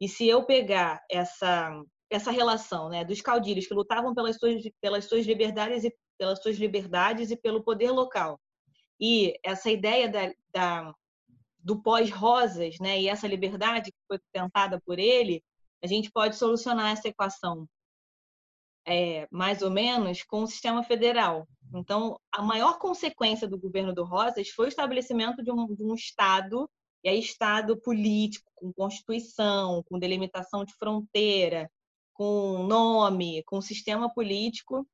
E 0.00 0.08
se 0.08 0.28
eu 0.28 0.44
pegar 0.44 1.02
essa 1.10 1.70
essa 2.08 2.30
relação, 2.30 2.88
né, 2.88 3.04
dos 3.04 3.20
caudilhos 3.20 3.66
que 3.66 3.74
lutavam 3.74 4.14
pelas 4.14 4.36
suas 4.36 4.62
pelas 4.80 5.06
suas 5.06 5.26
liberdades 5.26 5.82
e 5.82 5.92
pelas 6.16 6.40
suas 6.40 6.56
liberdades 6.56 7.30
e 7.30 7.36
pelo 7.36 7.64
poder 7.64 7.90
local, 7.90 8.38
e 9.00 9.38
essa 9.42 9.70
ideia 9.70 10.08
da, 10.08 10.32
da 10.52 10.94
do 11.58 11.82
pós-rosas, 11.82 12.78
né, 12.78 13.00
e 13.00 13.08
essa 13.08 13.26
liberdade 13.26 13.90
que 13.90 13.98
foi 14.06 14.20
tentada 14.32 14.80
por 14.86 15.00
ele, 15.00 15.42
a 15.82 15.86
gente 15.88 16.12
pode 16.12 16.36
solucionar 16.36 16.92
essa 16.92 17.08
equação 17.08 17.68
é, 18.86 19.26
mais 19.32 19.62
ou 19.62 19.70
menos 19.70 20.22
com 20.22 20.44
o 20.44 20.46
sistema 20.46 20.84
federal. 20.84 21.46
Então, 21.74 22.18
a 22.30 22.40
maior 22.40 22.78
consequência 22.78 23.48
do 23.48 23.58
governo 23.58 23.92
do 23.92 24.04
Rosas 24.04 24.48
foi 24.50 24.66
o 24.66 24.68
estabelecimento 24.68 25.42
de 25.42 25.50
um, 25.50 25.74
de 25.74 25.82
um 25.82 25.94
Estado, 25.94 26.70
e 27.02 27.08
aí 27.08 27.18
Estado 27.18 27.76
político, 27.76 28.48
com 28.54 28.72
Constituição, 28.72 29.82
com 29.88 29.98
delimitação 29.98 30.64
de 30.64 30.72
fronteira, 30.74 31.68
com 32.12 32.62
nome, 32.62 33.42
com 33.44 33.60
sistema 33.60 34.12
político, 34.12 34.86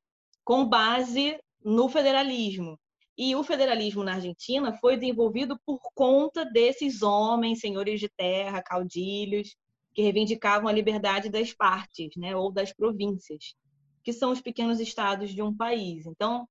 com 0.42 0.66
base 0.66 1.38
no 1.62 1.88
federalismo. 1.88 2.80
E 3.16 3.36
o 3.36 3.42
federalismo 3.42 4.02
na 4.02 4.14
Argentina 4.14 4.72
foi 4.78 4.96
desenvolvido 4.96 5.58
por 5.66 5.80
conta 5.94 6.44
desses 6.44 7.02
homens, 7.02 7.60
senhores 7.60 8.00
de 8.00 8.08
terra, 8.08 8.62
caudilhos, 8.62 9.54
que 9.94 10.02
reivindicavam 10.02 10.68
a 10.68 10.72
liberdade 10.72 11.28
das 11.28 11.52
partes, 11.52 12.10
né, 12.16 12.34
ou 12.34 12.50
das 12.50 12.72
províncias, 12.72 13.54
que 14.02 14.12
são 14.12 14.32
os 14.32 14.40
pequenos 14.40 14.80
estados 14.80 15.30
de 15.30 15.42
um 15.42 15.54
país. 15.54 16.06
Então, 16.06 16.48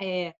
é, 0.00 0.34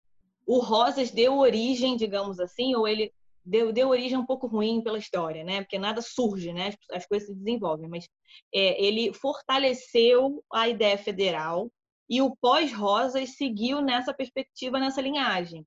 o 0.46 0.58
Rosas 0.58 1.10
deu 1.10 1.38
origem, 1.38 1.96
digamos 1.96 2.38
assim, 2.38 2.74
ou 2.74 2.86
ele 2.86 3.12
deu, 3.44 3.72
deu 3.72 3.88
origem 3.88 4.18
um 4.18 4.26
pouco 4.26 4.46
ruim 4.46 4.82
pela 4.82 4.98
história, 4.98 5.42
né? 5.42 5.62
Porque 5.62 5.78
nada 5.78 6.02
surge, 6.02 6.52
né? 6.52 6.68
As, 6.68 6.98
as 6.98 7.06
coisas 7.06 7.28
se 7.28 7.34
desenvolvem, 7.34 7.88
mas 7.88 8.08
é, 8.54 8.82
ele 8.82 9.12
fortaleceu 9.12 10.44
a 10.52 10.68
ideia 10.68 10.98
federal 10.98 11.70
e 12.08 12.22
o 12.22 12.34
pós-Rosas 12.36 13.36
seguiu 13.36 13.80
nessa 13.80 14.14
perspectiva, 14.14 14.78
nessa 14.78 15.00
linhagem. 15.00 15.66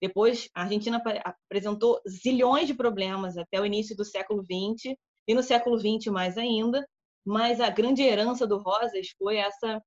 Depois, 0.00 0.48
a 0.54 0.62
Argentina 0.62 1.02
apresentou 1.24 2.00
zilhões 2.08 2.66
de 2.66 2.74
problemas 2.74 3.36
até 3.36 3.60
o 3.60 3.66
início 3.66 3.96
do 3.96 4.04
século 4.04 4.42
XX, 4.42 4.96
e 5.28 5.34
no 5.34 5.42
século 5.42 5.78
XX 5.78 6.12
mais 6.12 6.36
ainda, 6.36 6.86
mas 7.24 7.60
a 7.60 7.70
grande 7.70 8.02
herança 8.02 8.46
do 8.46 8.58
Rosas 8.58 9.08
foi 9.18 9.36
essa 9.36 9.80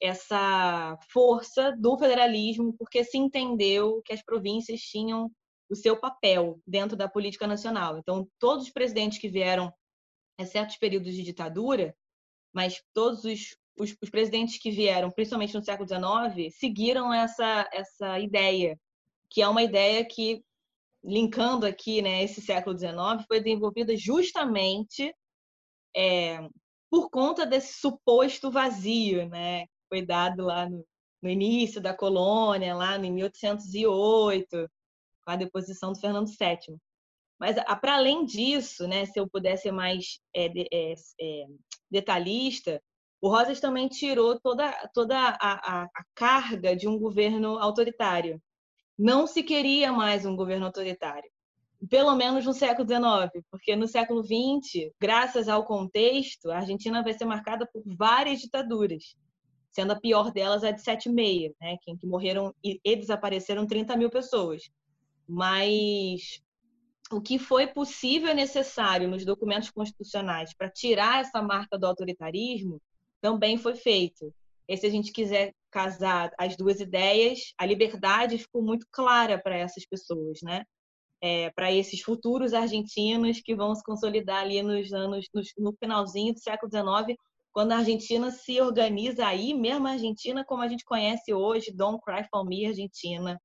essa 0.00 0.96
força 1.10 1.72
do 1.76 1.98
federalismo, 1.98 2.72
porque 2.78 3.02
se 3.02 3.18
entendeu 3.18 4.00
que 4.04 4.12
as 4.12 4.22
províncias 4.22 4.80
tinham 4.80 5.28
o 5.68 5.74
seu 5.74 5.98
papel 5.98 6.60
dentro 6.66 6.96
da 6.96 7.08
política 7.08 7.46
nacional. 7.46 7.98
Então, 7.98 8.28
todos 8.38 8.64
os 8.66 8.70
presidentes 8.70 9.18
que 9.18 9.28
vieram, 9.28 9.72
exceto 10.38 10.70
os 10.70 10.78
períodos 10.78 11.14
de 11.14 11.22
ditadura, 11.22 11.94
mas 12.54 12.80
todos 12.94 13.24
os 13.24 13.56
os, 13.78 13.94
os 14.02 14.10
presidentes 14.10 14.58
que 14.58 14.70
vieram, 14.70 15.10
principalmente 15.10 15.54
no 15.54 15.62
século 15.62 15.88
XIX, 15.88 16.54
seguiram 16.56 17.12
essa, 17.12 17.68
essa 17.72 18.18
ideia, 18.18 18.78
que 19.30 19.42
é 19.42 19.48
uma 19.48 19.62
ideia 19.62 20.04
que, 20.04 20.42
linkando 21.02 21.66
aqui 21.66 22.02
né, 22.02 22.22
esse 22.22 22.40
século 22.40 22.78
XIX, 22.78 23.24
foi 23.26 23.40
desenvolvida 23.40 23.96
justamente 23.96 25.14
é, 25.96 26.38
por 26.90 27.10
conta 27.10 27.46
desse 27.46 27.80
suposto 27.80 28.50
vazio, 28.50 29.28
né? 29.28 29.66
Foi 29.88 30.04
dado 30.04 30.44
lá 30.44 30.68
no, 30.68 30.84
no 31.22 31.28
início 31.28 31.80
da 31.80 31.94
colônia, 31.94 32.74
lá 32.74 32.96
em 32.96 33.12
1808, 33.12 34.68
com 35.24 35.30
a 35.30 35.36
deposição 35.36 35.92
do 35.92 36.00
Fernando 36.00 36.28
VII. 36.28 36.78
Mas, 37.38 37.56
para 37.80 37.96
além 37.96 38.24
disso, 38.24 38.86
né, 38.88 39.06
se 39.06 39.18
eu 39.18 39.28
pudesse 39.28 39.64
ser 39.64 39.72
mais 39.72 40.18
é, 40.34 40.46
é, 40.46 40.94
é, 41.20 41.46
detalhista, 41.90 42.82
o 43.20 43.28
Rosas 43.28 43.60
também 43.60 43.88
tirou 43.88 44.38
toda, 44.40 44.70
toda 44.94 45.16
a, 45.16 45.36
a, 45.40 45.82
a 45.84 46.04
carga 46.14 46.76
de 46.76 46.88
um 46.88 46.98
governo 46.98 47.58
autoritário. 47.58 48.40
Não 48.98 49.26
se 49.26 49.42
queria 49.42 49.92
mais 49.92 50.24
um 50.24 50.36
governo 50.36 50.66
autoritário 50.66 51.30
pelo 51.88 52.14
menos 52.16 52.44
no 52.44 52.52
século 52.52 52.86
XIX, 52.88 53.44
porque 53.50 53.76
no 53.76 53.86
século 53.86 54.22
XX, 54.22 54.90
graças 55.00 55.48
ao 55.48 55.64
contexto, 55.64 56.50
a 56.50 56.56
Argentina 56.56 57.02
vai 57.02 57.12
ser 57.12 57.24
marcada 57.24 57.68
por 57.72 57.82
várias 57.86 58.40
ditaduras, 58.40 59.14
sendo 59.70 59.92
a 59.92 60.00
pior 60.00 60.32
delas 60.32 60.64
a 60.64 60.72
de 60.72 60.80
76, 60.80 61.52
né, 61.60 61.76
em 61.86 61.96
que 61.96 62.06
morreram 62.06 62.52
e, 62.64 62.80
e 62.84 62.96
desapareceram 62.96 63.66
30 63.66 63.96
mil 63.96 64.10
pessoas. 64.10 64.68
Mas 65.28 66.40
o 67.12 67.20
que 67.20 67.38
foi 67.38 67.66
possível 67.68 68.30
e 68.30 68.34
necessário 68.34 69.08
nos 69.08 69.24
documentos 69.24 69.70
constitucionais 69.70 70.52
para 70.54 70.70
tirar 70.70 71.20
essa 71.20 71.40
marca 71.40 71.78
do 71.78 71.86
autoritarismo 71.86 72.80
também 73.20 73.58
foi 73.58 73.74
feito. 73.74 74.32
E 74.68 74.76
se 74.76 74.86
a 74.86 74.90
gente 74.90 75.12
quiser 75.12 75.54
casar 75.70 76.30
as 76.38 76.56
duas 76.56 76.80
ideias, 76.80 77.52
a 77.58 77.64
liberdade 77.64 78.38
ficou 78.38 78.62
muito 78.62 78.86
clara 78.90 79.38
para 79.38 79.56
essas 79.56 79.86
pessoas, 79.86 80.40
né? 80.42 80.64
É, 81.20 81.50
para 81.50 81.72
esses 81.72 82.00
futuros 82.00 82.54
argentinos 82.54 83.40
que 83.40 83.54
vão 83.54 83.74
se 83.74 83.82
consolidar 83.82 84.42
ali 84.42 84.62
nos 84.62 84.92
anos 84.92 85.26
no 85.58 85.72
finalzinho 85.80 86.32
do 86.32 86.38
século 86.38 86.70
XIX, 86.70 87.18
quando 87.50 87.72
a 87.72 87.78
Argentina 87.78 88.30
se 88.30 88.60
organiza 88.60 89.26
aí, 89.26 89.52
mesmo 89.52 89.88
a 89.88 89.92
Argentina 89.92 90.44
como 90.44 90.62
a 90.62 90.68
gente 90.68 90.84
conhece 90.84 91.34
hoje, 91.34 91.72
Don't 91.72 92.00
Cry 92.04 92.24
for 92.30 92.44
Me 92.44 92.66
Argentina, 92.66 93.40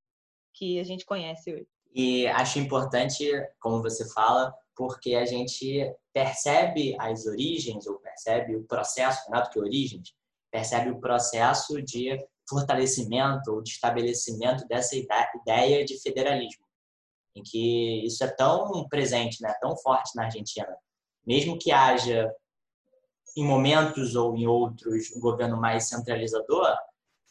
que 0.53 0.79
a 0.79 0.83
gente 0.83 1.03
conhece 1.03 1.51
hoje. 1.51 1.67
E 1.95 2.27
acho 2.27 2.59
importante, 2.59 3.25
como 3.59 3.81
você 3.81 4.07
fala, 4.13 4.53
porque 4.75 5.15
a 5.15 5.25
gente 5.25 5.93
percebe 6.13 6.95
as 6.99 7.25
origens, 7.25 7.87
ou 7.87 7.99
percebe 7.99 8.55
o 8.55 8.63
processo, 8.63 9.29
não 9.29 9.39
é 9.39 9.43
do 9.43 9.49
que 9.49 9.59
origens, 9.59 10.13
percebe 10.51 10.89
o 10.91 10.99
processo 10.99 11.81
de 11.81 12.17
fortalecimento 12.49 13.51
ou 13.51 13.61
de 13.61 13.71
estabelecimento 13.71 14.67
dessa 14.67 14.95
ideia 14.95 15.85
de 15.85 15.99
federalismo, 16.01 16.65
em 17.35 17.41
que 17.41 18.05
isso 18.05 18.23
é 18.23 18.27
tão 18.27 18.87
presente, 18.87 19.41
né, 19.41 19.53
tão 19.61 19.75
forte 19.77 20.15
na 20.15 20.25
Argentina. 20.25 20.75
Mesmo 21.25 21.57
que 21.57 21.71
haja, 21.71 22.31
em 23.35 23.45
momentos 23.45 24.15
ou 24.15 24.35
em 24.35 24.45
outros, 24.45 25.11
um 25.15 25.19
governo 25.19 25.59
mais 25.59 25.87
centralizador, 25.87 26.75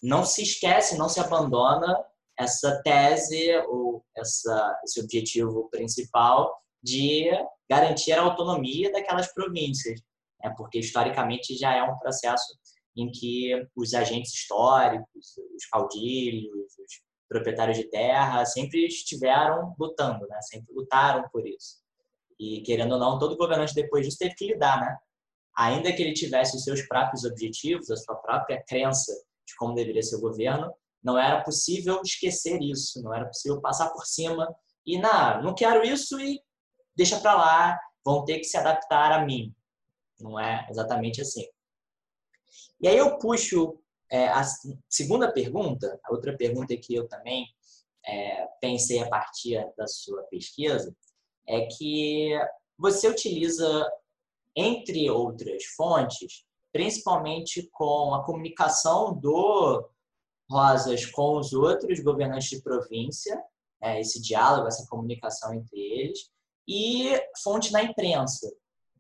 não 0.03 0.25
se 0.25 0.43
esquece, 0.43 0.99
não 0.99 1.09
se 1.09 1.21
abandona 1.21 2.05
essa 2.37 2.83
tese 2.83 3.55
ou 3.69 4.05
essa, 4.17 4.81
esse 4.85 5.01
objetivo 5.01 5.69
principal 5.71 6.62
de 6.83 7.31
garantir 7.69 8.13
a 8.13 8.23
autonomia 8.23 8.91
daquelas 8.93 9.33
províncias, 9.33 10.01
né? 10.43 10.53
porque 10.57 10.79
historicamente 10.79 11.57
já 11.57 11.75
é 11.75 11.83
um 11.83 11.99
processo 11.99 12.59
em 12.97 13.11
que 13.11 13.53
os 13.75 13.95
agentes 13.95 14.33
históricos, 14.35 15.39
os 15.57 15.67
caudilhos, 15.67 16.73
os 16.79 17.03
proprietários 17.29 17.79
de 17.79 17.85
terra 17.85 18.45
sempre 18.45 18.87
estiveram 18.87 19.75
lutando, 19.79 20.27
né? 20.27 20.41
sempre 20.43 20.75
lutaram 20.75 21.25
por 21.33 21.47
isso. 21.47 21.81
E 22.39 22.61
querendo 22.63 22.93
ou 22.93 22.99
não, 22.99 23.19
todo 23.19 23.37
governante 23.37 23.75
depois 23.75 24.05
disso 24.05 24.19
teve 24.19 24.35
que 24.35 24.47
lidar, 24.47 24.81
né? 24.81 24.97
Ainda 25.57 25.93
que 25.93 26.03
ele 26.03 26.13
tivesse 26.13 26.57
os 26.57 26.65
seus 26.65 26.83
próprios 26.83 27.25
objetivos, 27.25 27.91
a 27.91 27.97
sua 27.97 28.17
própria 28.17 28.63
crença 28.67 29.13
de 29.47 29.55
como 29.57 29.75
deveria 29.75 30.03
ser 30.03 30.17
o 30.17 30.21
governo, 30.21 30.73
não 31.03 31.19
era 31.19 31.43
possível 31.43 32.01
esquecer 32.03 32.61
isso, 32.63 33.03
não 33.03 33.15
era 33.15 33.27
possível 33.27 33.61
passar 33.61 33.91
por 33.91 34.07
cima 34.07 34.53
e 34.87 34.99
não, 34.99 35.43
não 35.43 35.55
quero 35.55 35.85
isso 35.85 36.19
e 36.21 36.41
deixa 36.97 37.21
para 37.21 37.35
lá, 37.35 37.81
vão 38.05 38.25
ter 38.25 38.39
que 38.39 38.45
se 38.45 38.57
adaptar 38.57 39.13
a 39.13 39.25
mim. 39.25 39.55
Não 40.21 40.39
é 40.39 40.67
exatamente 40.71 41.21
assim. 41.21 41.47
E 42.81 42.89
aí 42.89 42.97
eu 42.97 43.19
puxo 43.19 43.79
é, 44.11 44.29
a 44.29 44.43
segunda 44.89 45.33
pergunta, 45.33 45.99
a 46.05 46.13
outra 46.13 46.37
pergunta 46.37 46.77
que 46.77 46.95
eu 46.95 47.09
também 47.09 47.47
é, 48.07 48.47
pensei 48.61 49.01
a 49.01 49.09
partir 49.09 49.59
da 49.77 49.87
sua 49.87 50.23
pesquisa, 50.25 50.95
é 51.49 51.67
que 51.67 52.31
você 52.79 53.09
utiliza, 53.09 53.91
entre 54.55 55.09
outras 55.11 55.65
fontes, 55.77 56.45
principalmente 56.73 57.69
com 57.73 58.15
a 58.15 58.25
comunicação 58.25 59.15
do 59.15 59.89
Rosas 60.51 61.07
com 61.07 61.39
os 61.39 61.53
outros 61.53 62.01
governantes 62.01 62.51
de 62.51 62.63
província, 62.63 63.43
é, 63.81 64.01
esse 64.01 64.21
diálogo, 64.21 64.69
essa 64.69 64.87
comunicação 64.89 65.55
entre 65.55 65.81
eles, 65.81 66.31
e 66.67 67.21
fonte 67.43 67.73
na 67.73 67.83
imprensa, 67.83 68.51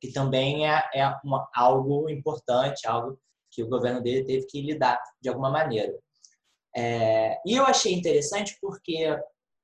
que 0.01 0.13
também 0.13 0.69
é, 0.69 0.83
é 0.95 1.21
uma, 1.25 1.49
algo 1.55 2.09
importante, 2.09 2.87
algo 2.87 3.19
que 3.51 3.63
o 3.63 3.69
governo 3.69 4.03
dele 4.03 4.25
teve 4.25 4.47
que 4.47 4.61
lidar 4.61 5.01
de 5.21 5.29
alguma 5.29 5.51
maneira. 5.51 5.97
É, 6.75 7.39
e 7.47 7.55
eu 7.55 7.65
achei 7.65 7.93
interessante 7.93 8.57
porque, 8.61 9.07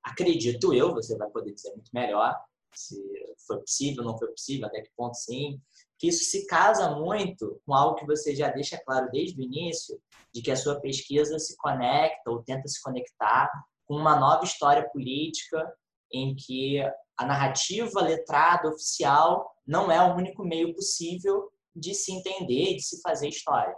acredito 0.03 0.75
eu, 0.75 0.93
você 0.93 1.17
vai 1.17 1.29
poder 1.31 1.53
dizer 1.53 1.73
muito 1.73 1.91
melhor, 1.93 2.39
se 2.75 3.03
foi 3.47 3.59
possível, 3.61 4.05
não 4.05 4.19
foi 4.19 4.29
possível, 4.29 4.67
até 4.67 4.83
que 4.83 4.91
ponto 4.97 5.17
sim, 5.17 5.61
que 5.99 6.09
isso 6.09 6.25
se 6.25 6.47
casa 6.47 6.91
muito 6.97 7.61
com 7.67 7.75
algo 7.75 7.97
que 7.97 8.07
você 8.07 8.35
já 8.37 8.49
deixa 8.51 8.79
claro 8.85 9.11
desde 9.11 9.41
o 9.41 9.45
início, 9.45 10.01
de 10.33 10.43
que 10.43 10.51
a 10.51 10.57
sua 10.57 10.81
pesquisa 10.81 11.39
se 11.39 11.57
conecta 11.57 12.31
ou 12.31 12.43
tenta 12.43 12.69
se 12.69 12.81
conectar 12.81 13.51
com 13.87 13.97
uma 13.97 14.21
nova 14.21 14.45
história 14.45 14.89
política 14.91 15.67
em 16.13 16.37
que 16.37 16.81
a 17.19 17.27
narrativa 17.27 18.01
letrada 18.01 18.69
oficial 18.69 19.51
não 19.67 19.91
é 19.91 20.01
o 20.01 20.15
único 20.15 20.45
meio 20.45 20.73
possível 20.75 21.51
de 21.75 21.95
se 21.95 22.13
entender, 22.13 22.77
de 22.77 22.83
se 22.83 23.01
fazer 23.01 23.29
história. 23.29 23.75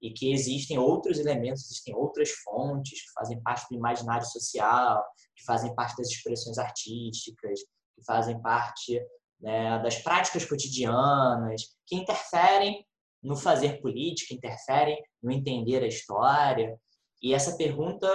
E 0.00 0.12
que 0.12 0.32
existem 0.32 0.78
outros 0.78 1.18
elementos, 1.18 1.64
existem 1.64 1.94
outras 1.94 2.30
fontes 2.30 3.02
que 3.02 3.12
fazem 3.12 3.42
parte 3.42 3.66
do 3.68 3.76
imaginário 3.76 4.24
social, 4.24 5.04
que 5.36 5.44
fazem 5.44 5.74
parte 5.74 5.96
das 5.96 6.08
expressões 6.08 6.58
artísticas, 6.58 7.60
que 7.94 8.04
fazem 8.06 8.40
parte 8.40 8.98
né, 9.40 9.78
das 9.82 9.96
práticas 9.96 10.44
cotidianas, 10.44 11.62
que 11.86 11.96
interferem 11.96 12.86
no 13.22 13.36
fazer 13.36 13.80
política, 13.82 14.32
interferem 14.32 14.98
no 15.22 15.30
entender 15.30 15.82
a 15.82 15.88
história. 15.88 16.78
E 17.22 17.34
essa 17.34 17.56
pergunta 17.56 18.08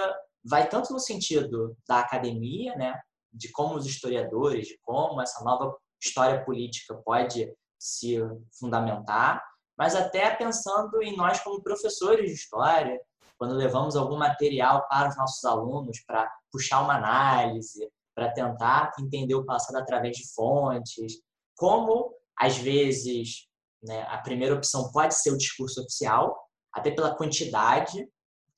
vai 0.44 0.68
tanto 0.68 0.92
no 0.92 0.98
sentido 0.98 1.76
da 1.88 2.00
academia, 2.00 2.74
né, 2.74 2.98
de 3.36 3.50
como 3.52 3.74
os 3.74 3.86
historiadores, 3.86 4.68
de 4.68 4.78
como 4.82 5.20
essa 5.20 5.44
nova 5.44 5.76
história 6.02 6.44
política 6.44 6.94
pode 7.04 7.52
se 7.78 8.18
fundamentar, 8.58 9.42
mas 9.78 9.94
até 9.94 10.34
pensando 10.34 11.02
em 11.02 11.16
nós 11.16 11.40
como 11.40 11.62
professores 11.62 12.26
de 12.26 12.34
história, 12.34 12.98
quando 13.38 13.54
levamos 13.54 13.96
algum 13.96 14.16
material 14.16 14.86
para 14.88 15.10
os 15.10 15.16
nossos 15.16 15.44
alunos 15.44 16.00
para 16.06 16.30
puxar 16.50 16.80
uma 16.80 16.96
análise, 16.96 17.86
para 18.14 18.32
tentar 18.32 18.92
entender 18.98 19.34
o 19.34 19.44
passado 19.44 19.76
através 19.76 20.16
de 20.16 20.32
fontes, 20.34 21.20
como 21.54 22.14
às 22.38 22.56
vezes 22.56 23.46
né, 23.82 24.02
a 24.08 24.18
primeira 24.18 24.54
opção 24.54 24.90
pode 24.90 25.14
ser 25.14 25.30
o 25.30 25.36
discurso 25.36 25.82
oficial, 25.82 26.34
até 26.72 26.90
pela 26.90 27.14
quantidade, 27.14 28.08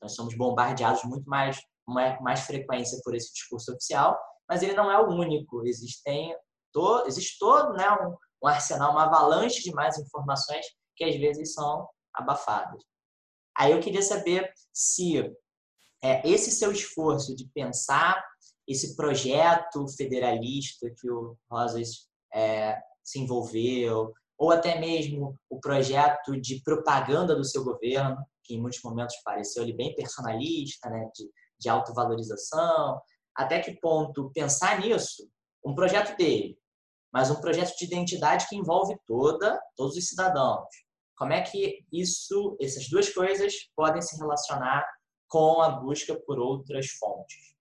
nós 0.01 0.15
somos 0.15 0.37
bombardeados 0.37 1.03
muito 1.05 1.29
mais 1.29 1.61
mais 2.21 2.41
frequência 2.41 3.01
por 3.03 3.15
esse 3.15 3.33
discurso 3.33 3.73
oficial, 3.73 4.19
mas 4.49 4.63
ele 4.63 4.75
não 4.75 4.91
é 4.91 4.99
o 4.99 5.09
único. 5.09 5.67
Existem 5.67 6.35
to, 6.73 7.05
existe 7.07 7.39
todo 7.39 7.75
né, 7.75 7.91
um, 7.91 8.17
um 8.43 8.49
arsenal, 8.49 8.93
uma 8.93 9.05
avalanche 9.05 9.63
de 9.63 9.73
mais 9.73 9.99
informações 9.99 10.67
que 10.97 11.05
às 11.05 11.17
vezes 11.17 11.55
são 11.55 11.89
abafadas. 12.13 12.83
Aí 13.57 13.73
eu 13.73 13.81
queria 13.81 14.03
saber 14.03 14.53
se 14.73 15.19
é, 16.03 16.29
esse 16.29 16.51
seu 16.51 16.71
esforço 16.71 17.35
de 17.35 17.49
pensar 17.49 18.25
esse 18.67 18.95
projeto 18.95 19.89
federalista 19.97 20.89
que 20.99 21.11
o 21.11 21.37
Rosas 21.51 22.09
é, 22.33 22.79
se 23.03 23.19
envolveu, 23.19 24.13
ou 24.37 24.53
até 24.53 24.79
mesmo 24.79 25.35
o 25.51 25.59
projeto 25.59 26.39
de 26.41 26.63
propaganda 26.63 27.35
do 27.35 27.45
seu 27.45 27.65
governo, 27.65 28.17
que 28.45 28.55
em 28.55 28.61
muitos 28.61 28.81
momentos 28.83 29.17
pareceu 29.25 29.63
ali 29.63 29.73
bem 29.73 29.95
personalista, 29.97 30.89
né, 30.89 31.11
de, 31.15 31.29
de 31.59 31.69
autovalorização, 31.69 33.01
até 33.39 33.61
que 33.61 33.79
ponto 33.81 34.33
pensar 34.35 34.81
nisso, 34.81 35.31
um 35.65 35.73
projeto 35.73 36.17
dele, 36.17 36.59
mas 37.13 37.31
um 37.31 37.41
projeto 37.41 37.73
de 37.77 37.85
identidade 37.85 38.49
que 38.49 38.57
envolve 38.57 38.97
toda, 39.07 39.63
todos 39.77 39.97
os 39.97 40.09
cidadãos. 40.09 40.67
Como 41.17 41.33
é 41.33 41.41
que 41.41 41.87
isso, 41.93 42.57
essas 42.61 42.89
duas 42.89 43.09
coisas 43.09 43.55
podem 43.77 44.03
se 44.03 44.19
relacionar 44.19 44.85
com 45.29 45.63
a 45.63 45.71
busca 45.71 46.19
por 46.27 46.41
outras 46.41 46.89
fontes? 46.91 47.57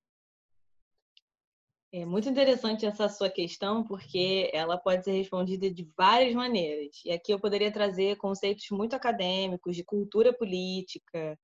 É 1.94 2.06
muito 2.06 2.28
interessante 2.28 2.86
essa 2.86 3.08
sua 3.08 3.30
questão, 3.30 3.84
porque 3.84 4.50
ela 4.54 4.78
pode 4.78 5.04
ser 5.04 5.12
respondida 5.12 5.70
de 5.70 5.88
várias 5.96 6.34
maneiras. 6.34 7.02
E 7.06 7.12
aqui 7.12 7.32
eu 7.32 7.40
poderia 7.40 7.72
trazer 7.72 8.18
conceitos 8.18 8.68
muito 8.72 8.96
acadêmicos 8.96 9.76
de 9.76 9.84
cultura 9.84 10.34
política, 10.34 11.40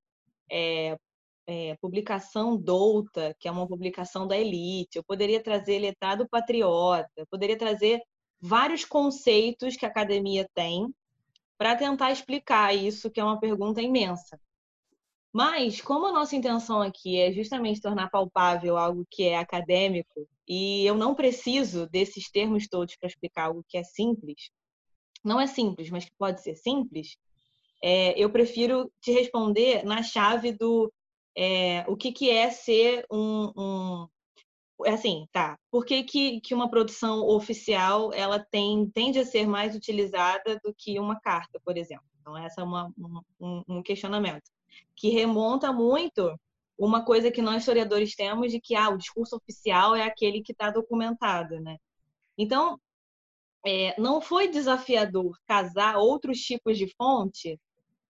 é, 0.52 0.98
é, 1.48 1.76
publicação 1.82 2.58
douta, 2.58 3.36
que 3.40 3.48
é 3.48 3.52
uma 3.52 3.68
publicação 3.68 4.28
da 4.28 4.38
elite. 4.38 4.98
Eu 4.98 5.04
poderia 5.04 5.42
trazer 5.42 5.80
letrado 5.80 6.28
patriota, 6.28 7.12
eu 7.18 7.28
poderia 7.28 7.58
trazer 7.58 8.02
vários 8.40 8.86
conceitos 8.86 9.76
que 9.76 9.86
a 9.86 9.90
academia 9.90 10.48
tem 10.54 10.94
para 11.58 11.76
tentar 11.76 12.12
explicar 12.12 12.76
isso, 12.76 13.10
que 13.10 13.20
é 13.20 13.24
uma 13.24 13.40
pergunta 13.40 13.82
imensa. 13.82 14.40
Mas, 15.32 15.82
como 15.82 16.06
a 16.06 16.12
nossa 16.12 16.36
intenção 16.36 16.82
aqui 16.82 17.18
é 17.20 17.32
justamente 17.32 17.82
tornar 17.82 18.10
palpável 18.10 18.78
algo 18.78 19.08
que 19.10 19.24
é 19.24 19.38
acadêmico, 19.38 20.28
e 20.48 20.86
eu 20.86 20.96
não 20.96 21.16
preciso 21.16 21.88
desses 21.90 22.30
termos 22.30 22.68
todos 22.68 22.96
para 22.98 23.08
explicar 23.08 23.46
algo 23.46 23.66
que 23.68 23.78
é 23.78 23.84
simples, 23.84 24.50
não 25.24 25.40
é 25.40 25.48
simples, 25.48 25.90
mas 25.90 26.06
que 26.06 26.12
pode 26.18 26.42
ser 26.44 26.56
simples, 26.56 27.18
é, 27.82 28.18
eu 28.22 28.30
prefiro 28.30 28.92
te 29.02 29.12
responder 29.12 29.84
na 29.84 30.04
chave 30.04 30.52
do 30.52 30.92
é, 31.36 31.86
o 31.88 31.96
que, 31.96 32.12
que 32.12 32.30
é 32.30 32.50
ser 32.50 33.06
um, 33.12 33.52
um 33.56 34.08
assim, 34.88 35.28
tá. 35.32 35.58
Por 35.72 35.86
que, 35.86 36.04
que, 36.04 36.42
que 36.42 36.54
uma 36.54 36.70
produção 36.70 37.22
oficial 37.28 38.12
ela 38.14 38.40
tem, 38.40 38.90
tende 38.90 39.20
a 39.20 39.26
ser 39.26 39.48
mais 39.48 39.76
utilizada 39.76 40.60
do 40.64 40.74
que 40.74 41.00
uma 41.00 41.20
carta, 41.20 41.60
por 41.64 41.78
exemplo? 41.78 42.06
Então, 42.22 42.38
essa 42.38 42.62
é 42.62 42.64
uma, 42.64 42.92
um, 43.40 43.64
um 43.68 43.84
questionamento 43.84 44.50
que 44.96 45.10
remonta 45.10 45.72
muito 45.72 46.38
uma 46.78 47.04
coisa 47.06 47.32
que 47.32 47.42
nós 47.42 47.58
historiadores 47.58 48.16
temos 48.16 48.52
de 48.52 48.60
que 48.60 48.76
ah, 48.76 48.90
o 48.90 48.98
discurso 48.98 49.36
oficial 49.36 49.96
é 49.96 50.04
aquele 50.04 50.42
que 50.42 50.52
está 50.52 50.72
documentado, 50.72 51.60
né? 51.60 51.78
Então, 52.38 52.80
é, 53.66 54.00
não 54.00 54.22
foi 54.22 54.48
desafiador 54.50 55.38
casar 55.46 55.98
outros 55.98 56.40
tipos 56.40 56.78
de 56.78 56.88
fonte 56.98 57.60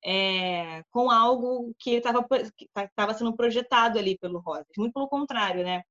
é, 0.05 0.83
com 0.91 1.09
algo 1.09 1.73
que 1.79 1.91
estava 1.91 3.13
sendo 3.13 3.35
projetado 3.35 3.97
ali 3.97 4.17
pelo 4.17 4.39
Rosas. 4.39 4.67
Muito 4.77 4.93
pelo 4.93 5.07
contrário, 5.07 5.63
né? 5.63 5.83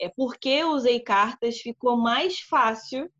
É 0.00 0.08
porque 0.08 0.48
eu 0.48 0.70
usei 0.70 1.00
cartas 1.00 1.58
ficou 1.58 1.96
mais 1.96 2.40
fácil 2.40 3.10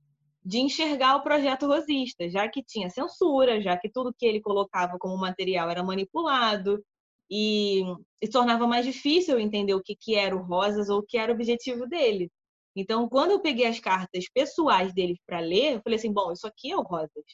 de 0.45 0.59
enxergar 0.59 1.17
o 1.17 1.23
projeto 1.23 1.67
rosista, 1.67 2.29
já 2.29 2.49
que 2.49 2.63
tinha 2.63 2.89
censura, 2.89 3.61
já 3.61 3.77
que 3.77 3.91
tudo 3.91 4.15
que 4.17 4.25
ele 4.25 4.41
colocava 4.41 4.99
como 4.99 5.17
material 5.19 5.69
era 5.69 5.83
manipulado 5.83 6.83
e, 7.31 7.83
e 8.23 8.29
tornava 8.29 8.67
mais 8.67 8.87
difícil 8.87 9.39
entender 9.39 9.75
o 9.75 9.83
que, 9.83 9.95
que 9.95 10.15
era 10.15 10.35
o 10.35 10.43
Rosas 10.43 10.89
ou 10.89 11.01
o 11.01 11.03
que 11.03 11.19
era 11.19 11.31
o 11.31 11.35
objetivo 11.35 11.87
dele. 11.87 12.31
Então, 12.75 13.09
quando 13.09 13.33
eu 13.33 13.41
peguei 13.41 13.67
as 13.67 13.81
cartas 13.81 14.25
pessoais 14.33 14.95
dele 14.95 15.21
para 15.27 15.41
ler, 15.41 15.75
eu 15.75 15.83
falei 15.83 15.99
assim: 15.99 16.13
bom, 16.13 16.33
isso 16.33 16.47
aqui 16.47 16.71
é 16.71 16.77
o 16.77 16.83
Rosas 16.83 17.25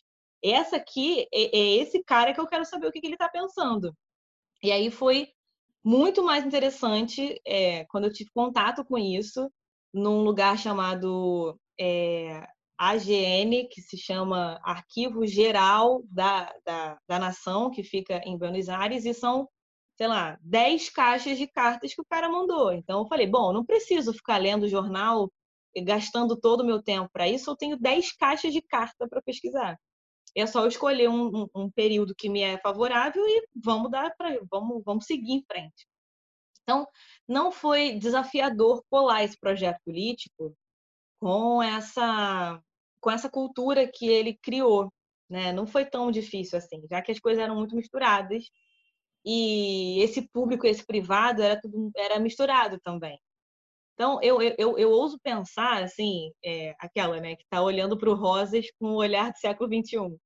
essa 0.52 0.76
aqui 0.76 1.26
é, 1.32 1.56
é 1.56 1.76
esse 1.76 2.02
cara 2.04 2.34
que 2.34 2.40
eu 2.40 2.46
quero 2.46 2.64
saber 2.64 2.86
o 2.86 2.92
que, 2.92 3.00
que 3.00 3.06
ele 3.06 3.14
está 3.14 3.28
pensando. 3.28 3.94
E 4.62 4.72
aí 4.72 4.90
foi 4.90 5.28
muito 5.84 6.22
mais 6.22 6.44
interessante 6.44 7.40
é, 7.46 7.84
quando 7.86 8.04
eu 8.04 8.12
tive 8.12 8.30
contato 8.34 8.84
com 8.84 8.98
isso 8.98 9.50
num 9.92 10.22
lugar 10.22 10.58
chamado 10.58 11.58
é, 11.78 12.46
AGN, 12.78 13.68
que 13.70 13.80
se 13.80 13.96
chama 13.96 14.58
Arquivo 14.64 15.26
Geral 15.26 16.02
da, 16.10 16.52
da, 16.64 16.98
da 17.06 17.18
Nação, 17.18 17.70
que 17.70 17.84
fica 17.84 18.20
em 18.24 18.36
Buenos 18.36 18.68
Aires, 18.68 19.04
e 19.04 19.14
são, 19.14 19.48
sei 19.96 20.08
lá, 20.08 20.38
10 20.42 20.90
caixas 20.90 21.38
de 21.38 21.46
cartas 21.46 21.94
que 21.94 22.00
o 22.00 22.06
cara 22.06 22.28
mandou. 22.28 22.72
Então 22.72 23.00
eu 23.00 23.06
falei, 23.06 23.26
bom, 23.26 23.52
não 23.52 23.64
preciso 23.64 24.12
ficar 24.12 24.38
lendo 24.38 24.68
jornal 24.68 25.30
gastando 25.82 26.36
todo 26.36 26.60
o 26.60 26.66
meu 26.66 26.82
tempo 26.82 27.10
para 27.12 27.28
isso, 27.28 27.50
eu 27.50 27.56
tenho 27.56 27.76
10 27.78 28.12
caixas 28.12 28.52
de 28.52 28.62
carta 28.62 29.08
para 29.08 29.22
pesquisar. 29.22 29.78
É 30.36 30.46
só 30.46 30.66
escolher 30.66 31.08
um, 31.08 31.44
um, 31.44 31.48
um 31.54 31.70
período 31.70 32.14
que 32.16 32.28
me 32.28 32.40
é 32.42 32.58
favorável 32.58 33.22
e 33.26 33.46
vamos 33.54 33.90
dar 33.90 34.14
para 34.16 34.38
vamos, 34.50 34.82
vamos 34.84 35.06
seguir 35.06 35.32
em 35.32 35.44
frente. 35.44 35.86
Então, 36.62 36.86
não 37.28 37.52
foi 37.52 37.94
desafiador 37.98 38.82
colar 38.90 39.22
esse 39.24 39.38
projeto 39.38 39.78
político 39.84 40.56
com 41.20 41.62
essa 41.62 42.60
com 43.00 43.10
essa 43.10 43.30
cultura 43.30 43.86
que 43.86 44.08
ele 44.08 44.38
criou, 44.42 44.92
né? 45.28 45.52
Não 45.52 45.66
foi 45.66 45.84
tão 45.84 46.10
difícil 46.10 46.58
assim, 46.58 46.82
já 46.90 47.02
que 47.02 47.12
as 47.12 47.20
coisas 47.20 47.42
eram 47.42 47.56
muito 47.56 47.76
misturadas 47.76 48.44
e 49.24 50.00
esse 50.02 50.28
público, 50.28 50.66
esse 50.66 50.84
privado 50.86 51.42
era 51.42 51.60
tudo 51.60 51.90
era 51.96 52.18
misturado 52.20 52.78
também. 52.80 53.18
Então 53.94 54.20
eu, 54.22 54.40
eu, 54.42 54.78
eu 54.78 54.90
ouso 54.90 55.18
pensar 55.22 55.82
assim, 55.82 56.32
é, 56.44 56.74
aquela, 56.78 57.20
né, 57.20 57.36
que 57.36 57.44
está 57.44 57.62
olhando 57.62 57.96
para 57.96 58.10
o 58.10 58.14
Rosas 58.14 58.66
com 58.78 58.88
o 58.88 58.96
olhar 58.96 59.30
do 59.32 59.38
século 59.38 59.68
XXI. 59.68 60.16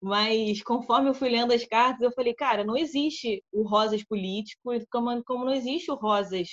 Mas 0.00 0.62
conforme 0.62 1.10
eu 1.10 1.14
fui 1.14 1.28
lendo 1.28 1.52
as 1.52 1.64
cartas, 1.64 2.02
eu 2.02 2.12
falei, 2.12 2.32
cara, 2.34 2.64
não 2.64 2.76
existe 2.76 3.42
o 3.52 3.66
Rosas 3.68 4.04
político, 4.04 4.70
como, 4.90 5.22
como 5.24 5.44
não 5.44 5.52
existe 5.52 5.90
o 5.90 5.96
Rosas 5.96 6.48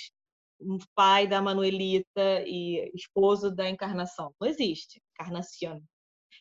pai 0.94 1.26
da 1.26 1.40
Manuelita 1.42 2.42
e 2.46 2.90
esposo 2.94 3.54
da 3.54 3.68
Encarnação. 3.68 4.34
Não 4.40 4.48
existe. 4.48 5.00
Encarnaciano. 5.14 5.82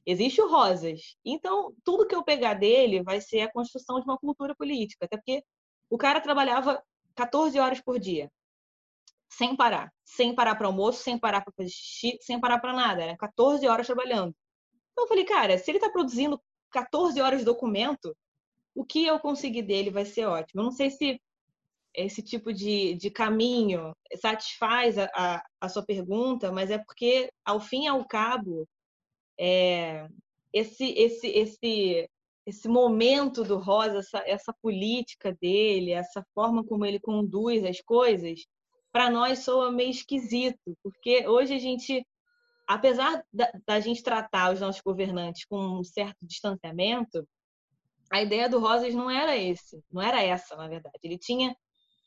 Existe 0.05 0.41
o 0.41 0.49
Rosas. 0.49 1.15
Então, 1.23 1.73
tudo 1.83 2.07
que 2.07 2.15
eu 2.15 2.23
pegar 2.23 2.53
dele 2.53 3.03
vai 3.03 3.19
ser 3.21 3.41
a 3.41 3.51
construção 3.51 3.99
de 3.99 4.05
uma 4.05 4.17
cultura 4.17 4.55
política. 4.55 5.05
Até 5.05 5.17
porque 5.17 5.43
o 5.89 5.97
cara 5.97 6.21
trabalhava 6.21 6.81
14 7.15 7.59
horas 7.59 7.81
por 7.81 7.99
dia. 7.99 8.29
Sem 9.29 9.55
parar. 9.55 9.91
Sem 10.03 10.33
parar 10.33 10.55
para 10.55 10.67
almoço, 10.67 11.03
sem 11.03 11.17
parar 11.17 11.41
para 11.41 11.53
fazer 11.55 11.69
xixi, 11.69 12.17
sem 12.21 12.39
parar 12.39 12.59
para 12.59 12.73
nada. 12.73 13.03
Era 13.03 13.17
14 13.17 13.67
horas 13.67 13.85
trabalhando. 13.85 14.35
Então, 14.91 15.05
eu 15.05 15.07
falei, 15.07 15.25
cara, 15.25 15.57
se 15.57 15.69
ele 15.71 15.77
está 15.77 15.89
produzindo 15.89 16.41
14 16.71 17.19
horas 17.21 17.39
de 17.39 17.45
documento, 17.45 18.15
o 18.73 18.85
que 18.85 19.05
eu 19.05 19.19
conseguir 19.19 19.63
dele 19.63 19.89
vai 19.89 20.05
ser 20.05 20.25
ótimo. 20.25 20.61
Eu 20.61 20.65
não 20.65 20.71
sei 20.71 20.89
se 20.89 21.19
esse 21.93 22.21
tipo 22.21 22.53
de, 22.53 22.95
de 22.95 23.09
caminho 23.09 23.95
satisfaz 24.17 24.97
a, 24.97 25.09
a, 25.15 25.43
a, 25.61 25.69
sua 25.69 25.83
pergunta, 25.83 26.51
mas 26.51 26.69
é 26.69 26.77
porque, 26.77 27.29
ao 27.43 27.59
fim 27.59 27.85
e 27.85 27.87
ao 27.87 28.05
cabo, 28.05 28.67
é, 29.39 30.07
esse, 30.51 30.85
esse, 30.91 31.27
esse, 31.27 32.09
esse 32.45 32.67
momento 32.67 33.43
do 33.43 33.57
Rosa, 33.57 33.99
essa, 33.99 34.23
essa 34.25 34.53
política 34.61 35.33
dele, 35.41 35.91
essa 35.91 36.25
forma 36.33 36.63
como 36.65 36.85
ele 36.85 36.99
conduz 36.99 37.63
as 37.63 37.81
coisas, 37.81 38.45
para 38.95 39.09
nós 39.09 39.39
soa 39.39 39.73
meio 39.73 39.89
esquisito, 39.89 40.73
porque 40.81 41.27
hoje 41.27 41.53
a 41.53 41.59
gente, 41.59 42.07
apesar 42.65 43.21
da, 43.33 43.51
da 43.67 43.77
gente 43.81 44.01
tratar 44.01 44.53
os 44.53 44.61
nossos 44.61 44.81
governantes 44.81 45.43
com 45.43 45.57
um 45.57 45.83
certo 45.83 46.15
distanciamento, 46.21 47.27
a 48.09 48.21
ideia 48.21 48.47
do 48.47 48.57
Rosas 48.57 48.95
não 48.95 49.11
era 49.11 49.35
esse, 49.35 49.83
não 49.91 50.01
era 50.01 50.23
essa, 50.23 50.55
na 50.55 50.69
verdade. 50.69 50.97
Ele 51.03 51.17
tinha 51.17 51.53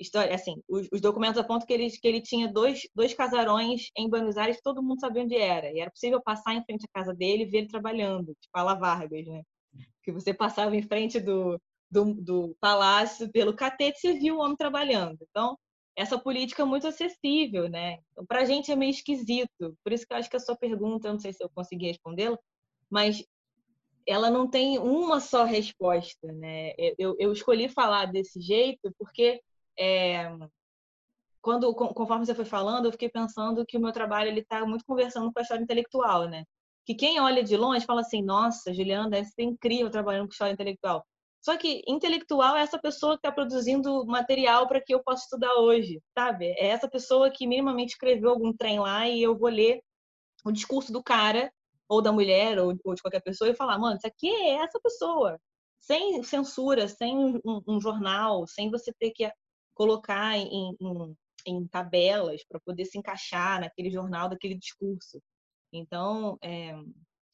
história, 0.00 0.34
assim, 0.34 0.62
os, 0.66 0.88
os, 0.90 1.02
documentos 1.02 1.38
apontam 1.38 1.66
que 1.66 1.74
ele, 1.74 1.90
que 1.90 2.08
ele 2.08 2.22
tinha 2.22 2.50
dois, 2.50 2.88
dois 2.94 3.12
casarões 3.12 3.90
em 3.94 4.08
Buenos 4.08 4.38
Aires, 4.38 4.58
todo 4.62 4.82
mundo 4.82 5.00
sabia 5.00 5.24
onde 5.24 5.36
era. 5.36 5.70
E 5.70 5.80
era 5.80 5.90
possível 5.90 6.22
passar 6.22 6.54
em 6.54 6.64
frente 6.64 6.86
à 6.86 6.98
casa 7.00 7.12
dele 7.12 7.42
e 7.42 7.46
ver 7.50 7.58
ele 7.58 7.68
trabalhando, 7.68 8.34
tipo 8.40 8.58
a 8.58 8.62
La 8.62 8.72
Vargas, 8.72 9.26
né? 9.26 9.42
Que 10.02 10.10
você 10.10 10.32
passava 10.32 10.74
em 10.74 10.82
frente 10.82 11.20
do, 11.20 11.60
do, 11.90 12.14
do 12.14 12.56
palácio 12.58 13.30
pelo 13.30 13.54
catete 13.54 14.08
e 14.08 14.18
viu 14.18 14.36
o 14.36 14.40
homem 14.40 14.56
trabalhando. 14.56 15.18
Então, 15.28 15.54
essa 15.98 16.16
política 16.16 16.64
muito 16.64 16.86
acessível, 16.86 17.68
né? 17.68 17.98
Então, 18.12 18.24
para 18.24 18.42
a 18.42 18.44
gente 18.44 18.70
é 18.70 18.76
meio 18.76 18.90
esquisito. 18.90 19.76
Por 19.82 19.92
isso 19.92 20.06
que 20.06 20.14
eu 20.14 20.16
acho 20.16 20.30
que 20.30 20.36
a 20.36 20.40
sua 20.40 20.56
pergunta, 20.56 21.12
não 21.12 21.18
sei 21.18 21.32
se 21.32 21.42
eu 21.42 21.50
consegui 21.50 21.88
respondê-la, 21.88 22.38
mas 22.88 23.24
ela 24.06 24.30
não 24.30 24.48
tem 24.48 24.78
uma 24.78 25.18
só 25.18 25.44
resposta, 25.44 26.32
né? 26.32 26.72
Eu, 26.96 27.16
eu 27.18 27.32
escolhi 27.32 27.68
falar 27.68 28.06
desse 28.06 28.40
jeito 28.40 28.94
porque 28.96 29.42
é, 29.76 30.30
quando 31.42 31.74
conforme 31.74 32.24
você 32.24 32.34
foi 32.34 32.44
falando, 32.44 32.86
eu 32.86 32.92
fiquei 32.92 33.08
pensando 33.08 33.66
que 33.66 33.76
o 33.76 33.80
meu 33.80 33.90
trabalho 33.90 34.28
ele 34.28 34.40
está 34.40 34.64
muito 34.64 34.84
conversando 34.86 35.32
com 35.32 35.38
a 35.40 35.42
história 35.42 35.62
intelectual, 35.62 36.28
né? 36.28 36.44
Que 36.86 36.94
quem 36.94 37.20
olha 37.20 37.42
de 37.42 37.56
longe 37.56 37.84
fala 37.84 38.02
assim, 38.02 38.22
nossa, 38.22 38.72
Juliana, 38.72 39.10
deve 39.10 39.28
ser 39.30 39.42
incrível 39.42 39.90
trabalhando 39.90 40.26
com 40.28 40.32
história 40.32 40.52
intelectual. 40.52 41.04
Só 41.40 41.56
que 41.56 41.82
intelectual 41.86 42.56
é 42.56 42.62
essa 42.62 42.78
pessoa 42.78 43.14
que 43.14 43.20
está 43.20 43.32
produzindo 43.32 44.04
material 44.06 44.66
para 44.66 44.80
que 44.80 44.92
eu 44.94 45.02
possa 45.02 45.22
estudar 45.24 45.54
hoje, 45.54 46.02
sabe? 46.16 46.46
É 46.58 46.66
essa 46.68 46.88
pessoa 46.88 47.30
que 47.30 47.46
minimamente 47.46 47.92
escreveu 47.92 48.30
algum 48.30 48.52
trem 48.52 48.80
lá 48.80 49.08
e 49.08 49.22
eu 49.22 49.36
vou 49.38 49.48
ler 49.48 49.80
o 50.44 50.52
discurso 50.52 50.92
do 50.92 51.02
cara 51.02 51.52
ou 51.88 52.02
da 52.02 52.12
mulher 52.12 52.58
ou, 52.58 52.74
ou 52.84 52.94
de 52.94 53.02
qualquer 53.02 53.22
pessoa 53.22 53.48
e 53.50 53.54
falar, 53.54 53.78
mano, 53.78 53.96
isso 53.96 54.06
aqui 54.06 54.28
é 54.28 54.56
essa 54.56 54.78
pessoa, 54.80 55.40
sem 55.80 56.22
censura, 56.22 56.88
sem 56.88 57.16
um, 57.16 57.62
um 57.66 57.80
jornal, 57.80 58.46
sem 58.46 58.70
você 58.70 58.92
ter 58.92 59.10
que 59.12 59.30
colocar 59.74 60.36
em, 60.36 60.76
em, 60.80 61.16
em 61.46 61.66
tabelas 61.68 62.44
para 62.44 62.60
poder 62.60 62.84
se 62.84 62.98
encaixar 62.98 63.60
naquele 63.60 63.90
jornal, 63.90 64.28
daquele 64.28 64.56
discurso. 64.56 65.22
Então, 65.72 66.36
é, 66.42 66.70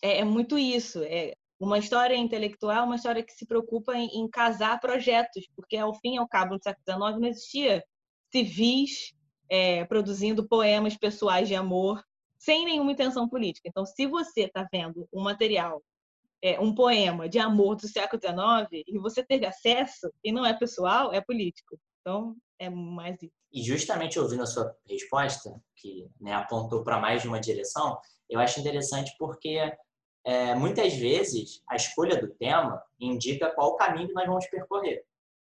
é, 0.02 0.18
é, 0.18 0.24
muito 0.24 0.58
isso. 0.58 1.02
É 1.02 1.34
uma 1.64 1.78
história 1.78 2.14
intelectual, 2.14 2.84
uma 2.84 2.96
história 2.96 3.22
que 3.22 3.32
se 3.32 3.46
preocupa 3.46 3.94
em, 3.94 4.06
em 4.18 4.28
casar 4.28 4.78
projetos, 4.80 5.46
porque 5.56 5.76
ao 5.76 5.94
fim 5.94 6.14
e 6.14 6.18
ao 6.18 6.28
cabo, 6.28 6.54
no 6.54 6.62
século 6.62 6.84
XIX, 6.86 7.20
não 7.20 7.28
existia 7.28 7.84
civis 8.30 9.12
é, 9.48 9.84
produzindo 9.84 10.46
poemas 10.46 10.96
pessoais 10.96 11.48
de 11.48 11.54
amor 11.54 12.02
sem 12.38 12.64
nenhuma 12.64 12.92
intenção 12.92 13.28
política. 13.28 13.68
Então, 13.68 13.86
se 13.86 14.06
você 14.06 14.42
está 14.42 14.68
vendo 14.70 15.08
um 15.12 15.22
material, 15.22 15.82
é, 16.42 16.60
um 16.60 16.74
poema 16.74 17.28
de 17.28 17.38
amor 17.38 17.76
do 17.76 17.88
século 17.88 18.20
XIX 18.20 18.84
e 18.86 18.98
você 18.98 19.24
teve 19.24 19.46
acesso 19.46 20.12
e 20.22 20.30
não 20.30 20.44
é 20.44 20.52
pessoal, 20.52 21.12
é 21.12 21.20
político. 21.20 21.78
Então, 22.00 22.36
é 22.58 22.68
mais 22.68 23.16
isso. 23.22 23.32
E 23.50 23.62
justamente 23.62 24.18
ouvindo 24.18 24.42
a 24.42 24.46
sua 24.46 24.74
resposta, 24.86 25.58
que 25.76 26.06
né, 26.20 26.34
apontou 26.34 26.84
para 26.84 27.00
mais 27.00 27.22
de 27.22 27.28
uma 27.28 27.40
direção, 27.40 27.98
eu 28.28 28.40
acho 28.40 28.60
interessante 28.60 29.14
porque 29.18 29.72
é, 30.24 30.54
muitas 30.54 30.94
vezes 30.94 31.62
a 31.68 31.76
escolha 31.76 32.20
do 32.20 32.28
tema 32.34 32.82
indica 32.98 33.50
qual 33.54 33.76
caminho 33.76 34.12
nós 34.14 34.26
vamos 34.26 34.46
percorrer. 34.48 35.04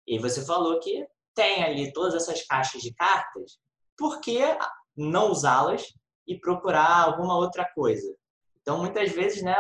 E 0.07 0.19
você 0.19 0.45
falou 0.45 0.81
que 0.81 1.07
tem 1.35 1.63
ali 1.63 1.93
todas 1.93 2.15
essas 2.15 2.43
caixas 2.47 2.83
de 2.83 2.93
cartas, 2.95 3.59
por 3.97 4.21
que 4.21 4.41
não 4.97 5.31
usá-las 5.31 5.95
e 6.27 6.39
procurar 6.39 7.05
alguma 7.05 7.37
outra 7.37 7.65
coisa? 7.75 8.15
Então, 8.61 8.79
muitas 8.79 9.11
vezes, 9.11 9.43
né, 9.43 9.57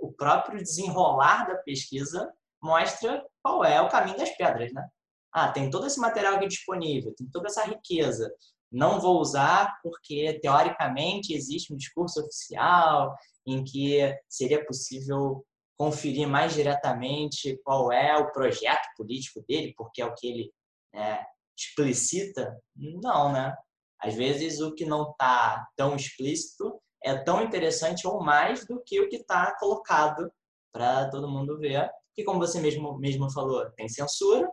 o 0.00 0.12
próprio 0.12 0.62
desenrolar 0.62 1.46
da 1.46 1.56
pesquisa 1.56 2.32
mostra 2.62 3.24
qual 3.42 3.64
é 3.64 3.80
o 3.80 3.88
caminho 3.88 4.16
das 4.16 4.30
pedras, 4.36 4.72
né? 4.72 4.88
ah, 5.32 5.50
tem 5.50 5.70
todo 5.70 5.86
esse 5.86 6.00
material 6.00 6.34
aqui 6.34 6.48
disponível, 6.48 7.14
tem 7.14 7.28
toda 7.28 7.46
essa 7.46 7.64
riqueza, 7.64 8.32
não 8.70 9.00
vou 9.00 9.20
usar 9.20 9.78
porque, 9.82 10.38
teoricamente, 10.40 11.34
existe 11.34 11.72
um 11.72 11.76
discurso 11.76 12.20
oficial 12.20 13.14
em 13.52 13.64
que 13.64 13.98
seria 14.28 14.64
possível 14.64 15.44
conferir 15.78 16.28
mais 16.28 16.54
diretamente 16.54 17.58
qual 17.64 17.90
é 17.90 18.16
o 18.16 18.30
projeto 18.32 18.86
político 18.96 19.42
dele, 19.48 19.72
porque 19.76 20.02
é 20.02 20.06
o 20.06 20.14
que 20.14 20.28
ele 20.28 20.52
é, 20.94 21.24
explicita. 21.58 22.54
Não, 22.76 23.32
né? 23.32 23.56
Às 23.98 24.14
vezes, 24.14 24.60
o 24.60 24.74
que 24.74 24.84
não 24.84 25.10
está 25.10 25.66
tão 25.76 25.96
explícito 25.96 26.80
é 27.02 27.16
tão 27.16 27.42
interessante 27.42 28.06
ou 28.06 28.22
mais 28.22 28.66
do 28.66 28.82
que 28.84 29.00
o 29.00 29.08
que 29.08 29.16
está 29.16 29.56
colocado 29.58 30.30
para 30.72 31.08
todo 31.10 31.30
mundo 31.30 31.58
ver. 31.58 31.90
Que, 32.14 32.24
como 32.24 32.38
você 32.38 32.60
mesmo, 32.60 32.98
mesmo 32.98 33.30
falou, 33.30 33.70
tem 33.72 33.88
censura, 33.88 34.50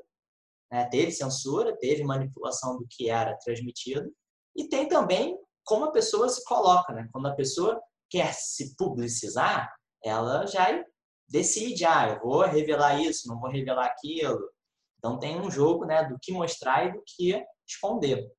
né? 0.72 0.86
Teve 0.90 1.12
censura, 1.12 1.76
teve 1.78 2.04
manipulação 2.04 2.78
do 2.78 2.88
que 2.90 3.10
era 3.10 3.38
transmitido 3.38 4.12
e 4.56 4.68
tem 4.68 4.88
também 4.88 5.38
como 5.66 5.86
a 5.86 5.92
pessoa 5.92 6.30
se 6.30 6.44
coloca, 6.46 6.94
né? 6.94 7.10
Quando 7.12 7.28
a 7.28 7.36
pessoa 7.36 7.82
quer 8.10 8.34
se 8.34 8.76
publicizar, 8.76 9.72
ela 10.04 10.46
já 10.46 10.84
decide, 11.30 11.86
ah, 11.86 12.10
eu 12.10 12.20
vou 12.20 12.42
revelar 12.44 13.02
isso, 13.02 13.28
não 13.28 13.40
vou 13.40 13.50
revelar 13.50 13.86
aquilo. 13.86 14.50
Então 14.98 15.20
tem 15.20 15.40
um 15.40 15.52
jogo, 15.52 15.86
né, 15.86 16.04
do 16.04 16.18
que 16.22 16.32
mostrar 16.32 16.88
e 16.88 16.94
do 16.94 17.04
que 17.06 17.44
esconder. 17.68 18.32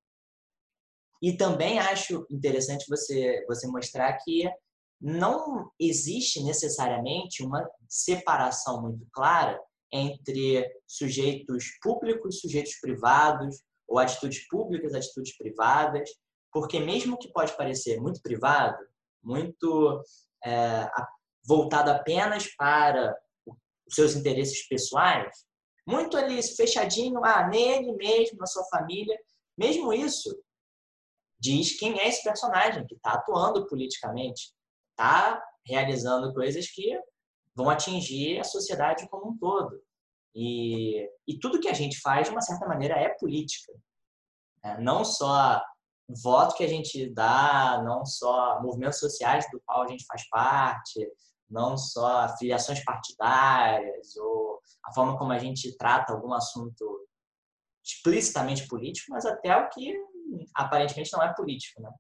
E 1.21 1.37
também 1.37 1.79
acho 1.79 2.27
interessante 2.31 2.87
você 2.89 3.45
você 3.47 3.66
mostrar 3.66 4.12
que 4.19 4.49
não 5.01 5.71
existe 5.79 6.43
necessariamente 6.43 7.45
uma 7.45 7.69
separação 7.89 8.83
muito 8.83 9.07
clara 9.12 9.61
entre 9.93 10.69
sujeitos 10.87 11.66
públicos, 11.81 12.41
sujeitos 12.41 12.75
privados, 12.81 13.62
ou 13.87 13.99
atitudes 13.99 14.47
públicas, 14.49 14.93
atitudes 14.93 15.37
privadas, 15.37 16.11
porque 16.53 16.79
mesmo 16.79 17.19
que 17.19 17.33
pode 17.33 17.57
parecer 17.57 18.01
muito 18.01 18.21
privado, 18.21 18.77
muito 19.23 20.03
é, 20.45 20.91
voltado 21.45 21.91
apenas 21.91 22.47
para 22.57 23.16
os 23.87 23.95
seus 23.95 24.14
interesses 24.14 24.66
pessoais, 24.69 25.47
muito 25.87 26.16
ali 26.16 26.43
fechadinho, 26.43 27.25
ah, 27.25 27.49
nele 27.49 27.93
mesmo, 27.93 28.39
na 28.39 28.47
sua 28.47 28.64
família, 28.64 29.19
mesmo 29.57 29.93
isso 29.93 30.31
diz 31.41 31.79
quem 31.79 31.99
é 31.99 32.09
esse 32.09 32.23
personagem 32.23 32.87
que 32.87 32.95
está 32.95 33.12
atuando 33.12 33.66
politicamente, 33.66 34.53
está 34.91 35.43
realizando 35.64 36.35
coisas 36.35 36.69
que 36.69 36.99
vão 37.55 37.71
atingir 37.71 38.39
a 38.39 38.45
sociedade 38.45 39.09
como 39.09 39.31
um 39.31 39.39
todo. 39.39 39.81
E, 40.35 41.09
e 41.27 41.39
tudo 41.39 41.61
que 41.61 41.69
a 41.69 41.75
gente 41.75 42.01
faz, 42.01 42.27
de 42.27 42.33
uma 42.33 42.43
certa 42.43 42.66
maneira, 42.66 42.95
é 42.95 43.09
política. 43.11 43.73
É, 44.62 44.81
não 44.81 45.05
só 45.05 45.62
voto 46.09 46.57
que 46.57 46.65
a 46.65 46.69
gente 46.69 47.13
dá, 47.13 47.83
não 47.85 48.05
só 48.05 48.61
movimentos 48.63 48.99
sociais 48.99 49.47
do 49.51 49.61
qual 49.65 49.83
a 49.83 49.89
gente 49.89 50.07
faz 50.07 50.29
parte, 50.29 51.07
não 51.49 51.77
só 51.77 52.29
filiações 52.37 52.83
partidárias 52.85 54.17
ou 54.17 54.61
a 54.85 54.93
forma 54.93 55.19
como 55.19 55.33
a 55.33 55.39
gente 55.39 55.77
trata 55.77 56.13
algum 56.13 56.33
assunto 56.33 57.07
explicitamente 57.85 58.67
político, 58.67 59.13
mas 59.13 59.25
até 59.25 59.57
o 59.57 59.69
que 59.71 59.95
aparentemente 60.55 61.13
não 61.13 61.23
é 61.23 61.33
político, 61.33 61.81
né? 61.81 61.91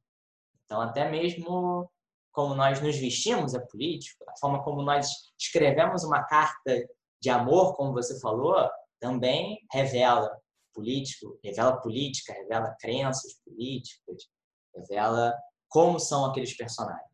Então, 0.64 0.80
até 0.80 1.08
mesmo 1.08 1.90
como 2.30 2.54
nós 2.54 2.80
nos 2.80 2.96
vestimos 2.96 3.54
é 3.54 3.58
político, 3.58 4.24
a 4.28 4.36
forma 4.38 4.62
como 4.62 4.82
nós 4.82 5.08
escrevemos 5.38 6.04
uma 6.04 6.22
carta 6.24 6.86
de 7.20 7.30
amor, 7.30 7.74
como 7.74 7.92
você 7.92 8.20
falou, 8.20 8.68
também 9.00 9.58
revela 9.72 10.30
político, 10.74 11.38
revela 11.42 11.80
política, 11.80 12.32
revela 12.32 12.74
crenças 12.80 13.34
políticas, 13.44 14.28
revela 14.74 15.34
como 15.68 15.98
são 15.98 16.24
aqueles 16.24 16.56
personagens. 16.56 17.08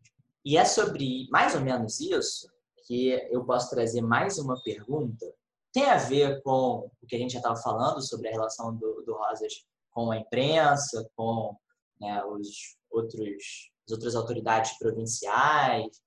E 0.45 0.57
é 0.57 0.65
sobre 0.65 1.27
mais 1.31 1.55
ou 1.55 1.61
menos 1.61 2.01
isso 2.01 2.49
que 2.87 3.09
eu 3.31 3.45
posso 3.45 3.71
trazer 3.71 4.03
mais 4.03 4.39
uma 4.39 4.61
pergunta. 4.63 5.27
Tem 5.73 5.85
a 5.87 5.97
ver 5.97 6.43
com 6.43 6.91
o 7.03 7.07
que 7.07 7.17
a 7.17 7.19
gente 7.19 7.33
já 7.33 7.39
estava 7.39 7.57
falando 7.57 8.01
sobre 8.03 8.29
a 8.29 8.33
relação 8.33 8.77
do, 8.77 9.03
do 9.03 9.15
Rosas 9.15 9.53
com 9.91 10.11
a 10.11 10.19
imprensa, 10.19 11.09
com 11.17 11.57
né, 12.01 12.23
os 12.25 12.77
outros, 12.91 13.71
as 13.87 13.93
outras 13.93 14.15
autoridades 14.15 14.77
provinciais. 14.79 16.01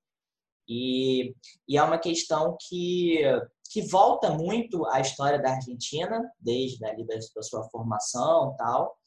E, 0.68 1.34
e 1.68 1.78
é 1.78 1.84
uma 1.84 1.98
questão 1.98 2.58
que 2.68 3.22
que 3.70 3.82
volta 3.82 4.32
muito 4.32 4.86
à 4.88 5.00
história 5.00 5.42
da 5.42 5.52
Argentina, 5.52 6.22
desde 6.40 6.84
ali 6.86 7.06
da, 7.06 7.16
da 7.36 7.42
sua 7.42 7.64
formação 7.70 8.56
tal. 8.58 8.98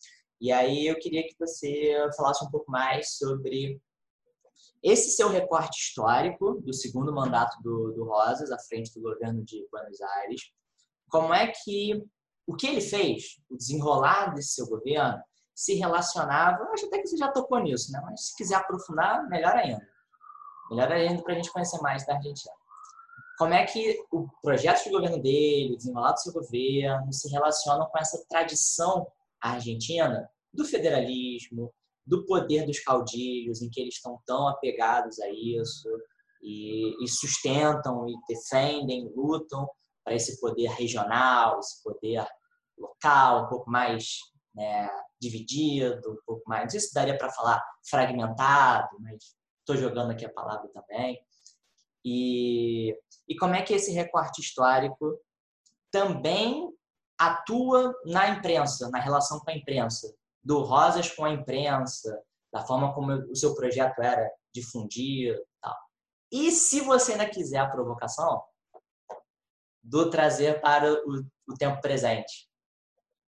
E 0.41 0.53
aí 0.53 0.87
eu 0.87 0.99
queria 0.99 1.23
que 1.23 1.35
você 1.39 1.97
falasse 2.17 2.45
um 2.45 2.51
pouco 2.51 2.71
mais 2.71 3.17
sobre 3.17 3.81
esse 4.83 5.11
seu 5.11 5.29
recorte 5.29 5.79
histórico 5.79 6.61
do 6.63 6.73
segundo 6.73 7.13
mandato 7.13 7.61
do, 7.63 7.93
do 7.93 8.05
Rosas 8.05 8.51
à 8.51 8.59
frente 8.59 8.93
do 8.95 9.03
governo 9.03 9.45
de 9.45 9.67
Buenos 9.71 10.01
Aires. 10.01 10.41
Como 11.09 11.35
é 11.35 11.49
que 11.49 12.03
o 12.47 12.57
que 12.57 12.67
ele 12.67 12.81
fez, 12.81 13.41
o 13.51 13.57
desenrolar 13.57 14.35
desse 14.35 14.55
seu 14.55 14.67
governo, 14.67 15.23
se 15.55 15.75
relacionava, 15.75 16.65
acho 16.73 16.87
até 16.87 16.99
que 16.99 17.07
você 17.07 17.19
já 17.19 17.31
tocou 17.31 17.61
nisso, 17.61 17.93
né? 17.93 18.01
mas 18.03 18.29
se 18.29 18.37
quiser 18.37 18.57
aprofundar, 18.57 19.29
melhor 19.29 19.55
ainda. 19.55 19.87
Melhor 20.71 20.93
ainda 20.93 21.23
para 21.23 21.33
a 21.33 21.37
gente 21.37 21.53
conhecer 21.53 21.81
mais 21.81 22.07
da 22.07 22.15
Argentina 22.15 22.53
como 23.41 23.55
é 23.55 23.65
que 23.65 23.99
o 24.13 24.29
projeto 24.43 24.85
de 24.85 24.91
governo 24.91 25.19
dele, 25.19 25.73
o 25.73 25.77
desenrolar 25.79 26.13
do 26.13 26.21
seu 26.21 26.31
governo, 26.31 27.11
se 27.11 27.27
relacionam 27.31 27.87
com 27.87 27.99
essa 27.99 28.23
tradição 28.29 29.07
argentina 29.41 30.31
do 30.53 30.63
federalismo, 30.63 31.73
do 32.07 32.27
poder 32.27 32.67
dos 32.67 32.81
caudilhos, 32.81 33.63
em 33.63 33.71
que 33.71 33.81
eles 33.81 33.95
estão 33.95 34.21
tão 34.27 34.47
apegados 34.47 35.19
a 35.21 35.31
isso 35.31 35.89
e, 36.43 37.03
e 37.03 37.09
sustentam 37.09 38.07
e 38.07 38.15
defendem, 38.29 39.11
lutam 39.17 39.67
para 40.05 40.15
esse 40.15 40.39
poder 40.39 40.69
regional, 40.73 41.61
esse 41.61 41.83
poder 41.83 42.27
local, 42.77 43.45
um 43.45 43.49
pouco 43.49 43.71
mais 43.71 44.19
né, 44.55 44.87
dividido, 45.19 46.13
um 46.13 46.19
pouco 46.27 46.43
mais. 46.47 46.65
Não 46.65 46.71
sei 46.71 46.81
se 46.81 46.93
daria 46.93 47.17
para 47.17 47.33
falar 47.33 47.65
fragmentado, 47.89 48.99
mas 49.01 49.35
estou 49.71 49.77
jogando 49.77 50.11
aqui 50.11 50.25
a 50.25 50.33
palavra 50.33 50.69
também. 50.69 51.21
E, 52.05 52.97
e 53.29 53.37
como 53.37 53.55
é 53.55 53.63
que 53.63 53.75
esse 53.75 53.93
recorte 53.93 54.41
histórico 54.41 55.19
também 55.91 56.69
atua 57.19 57.95
na 58.07 58.29
imprensa, 58.31 58.89
na 58.91 58.99
relação 58.99 59.39
com 59.41 59.51
a 59.51 59.55
imprensa, 59.55 60.13
do 60.43 60.61
Rosas 60.61 61.11
com 61.11 61.25
a 61.25 61.31
imprensa, 61.31 62.23
da 62.53 62.65
forma 62.65 62.95
como 62.95 63.13
o 63.13 63.37
seu 63.37 63.55
projeto 63.55 64.01
era 64.01 64.31
difundido 64.53 65.39
tal. 65.61 65.77
E 66.33 66.51
se 66.51 66.81
você 66.81 67.13
ainda 67.13 67.29
quiser 67.29 67.59
a 67.59 67.71
provocação, 67.71 68.43
do 69.83 70.11
trazer 70.11 70.61
para 70.61 70.93
o, 70.93 71.25
o 71.49 71.55
tempo 71.55 71.81
presente. 71.81 72.49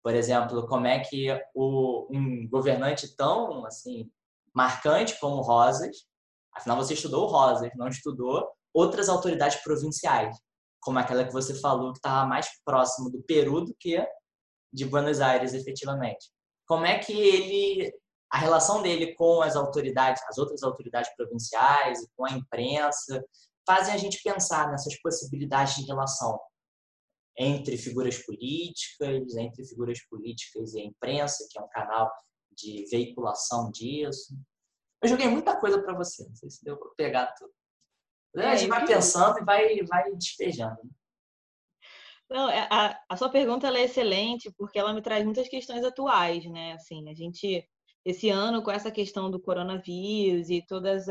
Por 0.02 0.16
exemplo, 0.16 0.68
como 0.68 0.88
é 0.88 1.00
que 1.00 1.28
o, 1.54 2.08
um 2.10 2.48
governante 2.48 3.16
tão 3.16 3.66
assim 3.66 4.12
marcante 4.54 5.20
como 5.20 5.42
Rosas, 5.42 6.09
afinal 6.54 6.78
você 6.78 6.94
estudou 6.94 7.28
Rosas, 7.28 7.70
não 7.76 7.88
estudou 7.88 8.48
outras 8.74 9.10
autoridades 9.10 9.62
provinciais, 9.64 10.36
como 10.82 11.00
aquela 11.00 11.26
que 11.26 11.34
você 11.34 11.54
falou 11.56 11.92
que 11.92 12.00
estava 12.00 12.28
mais 12.28 12.48
próximo 12.64 13.10
do 13.10 13.22
Peru 13.24 13.66
do 13.66 13.76
que 13.80 14.06
de 14.72 14.86
Buenos 14.86 15.20
Aires, 15.20 15.54
efetivamente. 15.54 16.30
Como 16.68 16.86
é 16.86 17.00
que 17.00 17.14
ele, 17.14 17.92
a 18.32 18.38
relação 18.38 18.82
dele 18.82 19.14
com 19.16 19.42
as 19.42 19.56
autoridades, 19.56 20.22
as 20.28 20.38
outras 20.38 20.62
autoridades 20.64 21.12
provinciais 21.16 22.02
e 22.02 22.08
com 22.16 22.26
a 22.26 22.32
imprensa, 22.32 23.24
fazem 23.66 23.94
a 23.94 23.98
gente 23.98 24.22
pensar 24.24 24.70
nessas 24.70 25.00
possibilidades 25.02 25.76
de 25.76 25.86
relação 25.86 26.40
entre 27.38 27.78
figuras 27.78 28.18
políticas, 28.18 29.36
entre 29.36 29.66
figuras 29.66 30.00
políticas 30.08 30.74
e 30.74 30.82
a 30.82 30.86
imprensa, 30.86 31.48
que 31.50 31.58
é 31.58 31.62
um 31.62 31.70
canal 31.70 32.12
de 32.52 32.86
veiculação 32.92 33.72
disso. 33.72 34.36
Eu 35.02 35.10
joguei 35.10 35.28
muita 35.28 35.56
coisa 35.60 35.82
para 35.82 35.94
você, 35.94 36.28
não 36.28 36.36
sei 36.36 36.50
se 36.50 36.64
deu 36.64 36.78
para 36.78 36.90
pegar 36.98 37.28
tudo. 37.34 37.52
É, 38.36 38.48
a 38.48 38.56
gente 38.56 38.70
vai 38.70 38.86
pensando 38.86 39.40
e 39.40 39.44
vai, 39.44 39.82
vai 39.84 40.16
despejando. 40.16 40.78
Né? 40.84 40.90
Não, 42.30 42.50
é, 42.50 42.68
a, 42.70 43.00
a 43.10 43.18
sua 43.18 43.30
pergunta 43.30 43.68
é 43.68 43.84
excelente 43.84 44.52
porque 44.56 44.78
ela 44.78 44.94
me 44.94 45.02
traz 45.02 45.26
muitas 45.26 45.48
questões 45.48 45.84
atuais, 45.84 46.46
né? 46.46 46.74
Assim, 46.74 47.10
a 47.10 47.14
gente 47.14 47.68
esse 48.06 48.30
ano 48.30 48.62
com 48.62 48.72
essa 48.72 48.92
questão 48.92 49.30
do 49.30 49.40
coronavírus 49.40 50.50
e 50.50 50.66
todos 50.66 51.08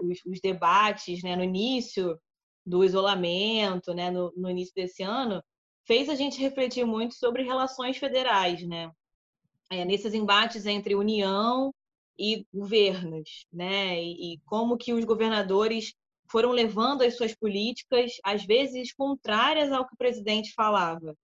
os, 0.00 0.24
os, 0.26 0.40
debates, 0.40 1.22
né, 1.22 1.34
no 1.34 1.42
início 1.42 2.20
do 2.64 2.84
isolamento, 2.84 3.94
né, 3.94 4.10
no, 4.10 4.32
no, 4.36 4.50
início 4.50 4.74
desse 4.74 5.02
ano, 5.02 5.42
fez 5.86 6.08
a 6.08 6.14
gente 6.14 6.40
refletir 6.40 6.84
muito 6.84 7.14
sobre 7.14 7.42
relações 7.42 7.96
federais, 7.96 8.66
né? 8.66 8.90
É, 9.70 9.84
nesses 9.84 10.14
embates 10.14 10.66
entre 10.66 10.94
União 10.94 11.72
e 12.18 12.46
governos, 12.52 13.46
né? 13.52 14.02
E, 14.02 14.34
e 14.34 14.40
como 14.46 14.76
que 14.76 14.92
os 14.92 15.04
governadores 15.04 15.94
foram 16.30 16.50
levando 16.50 17.02
as 17.02 17.16
suas 17.16 17.34
políticas, 17.34 18.12
às 18.24 18.44
vezes 18.44 18.92
contrárias 18.92 19.72
ao 19.72 19.86
que 19.86 19.94
o 19.94 19.98
presidente 19.98 20.52
falava. 20.54 21.16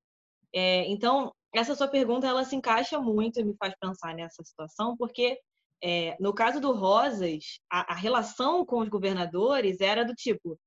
É, 0.53 0.89
então, 0.91 1.33
essa 1.55 1.75
sua 1.75 1.89
pergunta 1.89 2.27
ela 2.27 2.45
se 2.45 2.55
encaixa 2.57 3.01
muito 3.01 3.41
e 3.41 3.45
me 3.45 3.55
faz 3.57 3.75
pensar 3.81 4.15
nessa 4.15 4.43
situação, 4.45 4.97
porque 4.97 5.39
é, 5.83 6.17
no 6.21 6.33
caso 6.33 6.61
do 6.61 6.73
Rosas, 6.73 7.59
a, 7.71 7.93
a, 7.93 7.97
relação 7.97 8.65
com 8.65 8.79
os 8.79 8.89
governadores 8.89 9.81
era 9.81 10.05
do 10.05 10.15
tipo: 10.15 10.59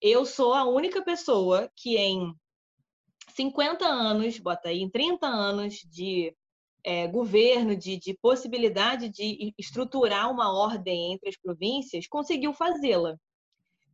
eu 0.00 0.24
sou 0.24 0.54
a 0.54 0.64
única 0.64 1.02
pessoa 1.02 1.70
que 1.76 1.98
em 1.98 2.34
50 3.36 3.84
anos, 3.86 4.38
bota 4.38 4.68
aí, 4.68 4.80
em 4.80 4.90
30 4.90 5.26
anos 5.26 5.74
de 5.90 6.34
é, 6.84 7.06
governo, 7.06 7.76
de, 7.76 7.96
de 7.96 8.14
possibilidade 8.14 9.08
de 9.08 9.54
estruturar 9.58 10.30
uma 10.30 10.52
ordem 10.52 11.12
entre 11.12 11.28
as 11.28 11.36
províncias, 11.36 12.06
conseguiu 12.06 12.52
fazê-la. 12.52 13.16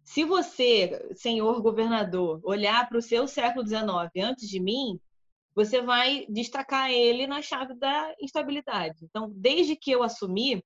Se 0.05 0.25
você, 0.25 1.13
senhor 1.15 1.61
governador, 1.61 2.41
olhar 2.43 2.89
para 2.89 2.97
o 2.99 3.03
seu 3.03 3.29
século 3.29 3.67
XIX 3.67 4.25
antes 4.25 4.49
de 4.49 4.59
mim, 4.59 4.99
você 5.55 5.83
vai 5.83 6.25
destacar 6.29 6.91
ele 6.91 7.27
na 7.27 7.43
chave 7.43 7.75
da 7.75 8.15
instabilidade. 8.21 9.05
Então, 9.05 9.31
desde 9.35 9.77
que 9.77 9.91
eu 9.91 10.03
assumi, 10.03 10.63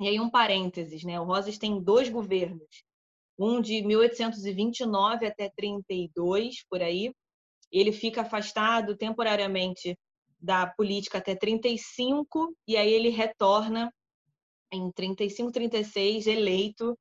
e 0.00 0.08
aí 0.08 0.20
um 0.20 0.28
parênteses, 0.28 1.04
né? 1.04 1.20
O 1.20 1.24
Rosas 1.24 1.56
tem 1.56 1.80
dois 1.80 2.08
governos, 2.08 2.84
um 3.38 3.60
de 3.60 3.82
1829 3.82 5.24
até 5.24 5.48
32, 5.56 6.64
por 6.68 6.82
aí. 6.82 7.14
Ele 7.70 7.92
fica 7.92 8.22
afastado 8.22 8.96
temporariamente 8.96 9.96
da 10.42 10.66
política 10.66 11.18
até 11.18 11.36
35 11.36 12.54
e 12.66 12.76
aí 12.76 12.92
ele 12.92 13.10
retorna 13.10 13.94
em 14.72 14.90
35, 14.90 15.52
36 15.52 16.26
eleito 16.26 16.98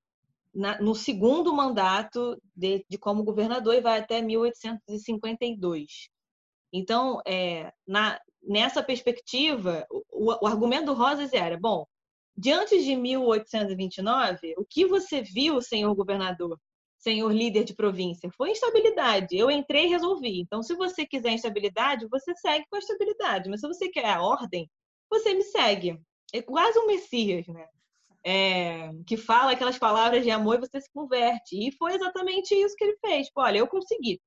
na, 0.53 0.79
no 0.79 0.93
segundo 0.93 1.53
mandato 1.53 2.39
de, 2.55 2.85
de, 2.87 2.97
como 2.97 3.23
governador 3.23 3.73
e 3.73 3.81
vai 3.81 3.99
até 3.99 4.21
1852. 4.21 6.09
Então, 6.73 7.21
é, 7.25 7.71
na, 7.87 8.19
nessa 8.43 8.83
perspectiva, 8.83 9.85
o, 9.89 10.45
o, 10.45 10.47
argumento 10.47 10.87
do 10.87 10.93
Rosas 10.93 11.33
era: 11.33 11.57
bom, 11.57 11.85
diante 12.37 12.83
de 12.83 12.95
1829, 12.95 14.55
o 14.57 14.65
que 14.65 14.85
você 14.85 15.21
viu, 15.21 15.61
senhor 15.61 15.95
governador, 15.95 16.59
senhor 17.01 17.31
líder 17.33 17.63
de 17.63 17.75
província, 17.75 18.29
foi 18.37 18.51
instabilidade. 18.51 19.35
Eu 19.35 19.49
entrei 19.51 19.85
e 19.85 19.89
resolvi. 19.89 20.39
Então, 20.41 20.63
se 20.63 20.75
você 20.75 21.05
quiser 21.05 21.31
instabilidade, 21.31 22.07
você 22.07 22.33
segue 22.35 22.65
com 22.69 22.75
a 22.75 22.79
estabilidade. 22.79 23.49
Mas 23.49 23.59
se 23.61 23.67
você 23.67 23.89
quer 23.89 24.05
a 24.05 24.21
ordem, 24.21 24.69
você 25.09 25.33
me 25.33 25.43
segue. 25.43 25.99
É 26.33 26.41
quase 26.41 26.79
um 26.79 26.87
Messias, 26.87 27.47
né? 27.47 27.67
é, 28.23 28.91
que 29.05 29.17
fala 29.17 29.51
aquelas 29.51 29.77
palavras 29.77 30.23
de 30.23 30.31
amor 30.31 30.55
e 30.55 30.59
você 30.59 30.79
se 30.79 30.91
converte. 30.91 31.55
E 31.55 31.71
foi 31.77 31.93
exatamente 31.93 32.53
isso 32.53 32.75
que 32.75 32.83
ele 32.83 32.97
fez. 32.97 33.27
Tipo, 33.27 33.41
olha, 33.41 33.57
eu 33.59 33.67
consegui. 33.67 34.21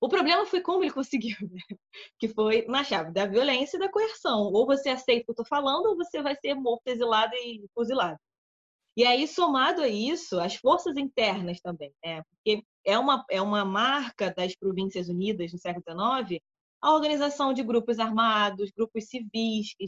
O 0.00 0.08
problema 0.08 0.44
foi 0.46 0.60
como 0.60 0.82
ele 0.82 0.90
conseguiu, 0.92 1.36
né? 1.42 1.76
que 2.18 2.28
foi 2.28 2.66
na 2.66 2.82
chave 2.84 3.12
da 3.12 3.26
violência 3.26 3.76
e 3.76 3.80
da 3.80 3.90
coerção. 3.90 4.50
Ou 4.52 4.66
você 4.66 4.88
aceita 4.90 5.22
o 5.22 5.24
que 5.26 5.30
eu 5.30 5.44
estou 5.44 5.46
falando, 5.46 5.86
ou 5.86 5.96
você 5.96 6.20
vai 6.22 6.34
ser 6.36 6.54
morto, 6.54 6.82
exilado 6.86 7.34
e 7.36 7.64
fuzilado. 7.74 8.18
E 8.96 9.04
aí, 9.04 9.26
somado 9.26 9.80
a 9.82 9.88
isso, 9.88 10.38
as 10.38 10.56
forças 10.56 10.96
internas 10.96 11.60
também, 11.60 11.92
né? 12.04 12.22
porque 12.30 12.62
é 12.84 12.98
uma, 12.98 13.24
é 13.30 13.40
uma 13.40 13.64
marca 13.64 14.32
das 14.34 14.54
Províncias 14.54 15.08
Unidas 15.08 15.52
no 15.52 15.58
século 15.58 15.84
XIX, 16.28 16.40
a 16.80 16.92
organização 16.92 17.52
de 17.52 17.62
grupos 17.62 17.98
armados, 17.98 18.70
grupos 18.76 19.04
civis, 19.04 19.74
que 19.78 19.86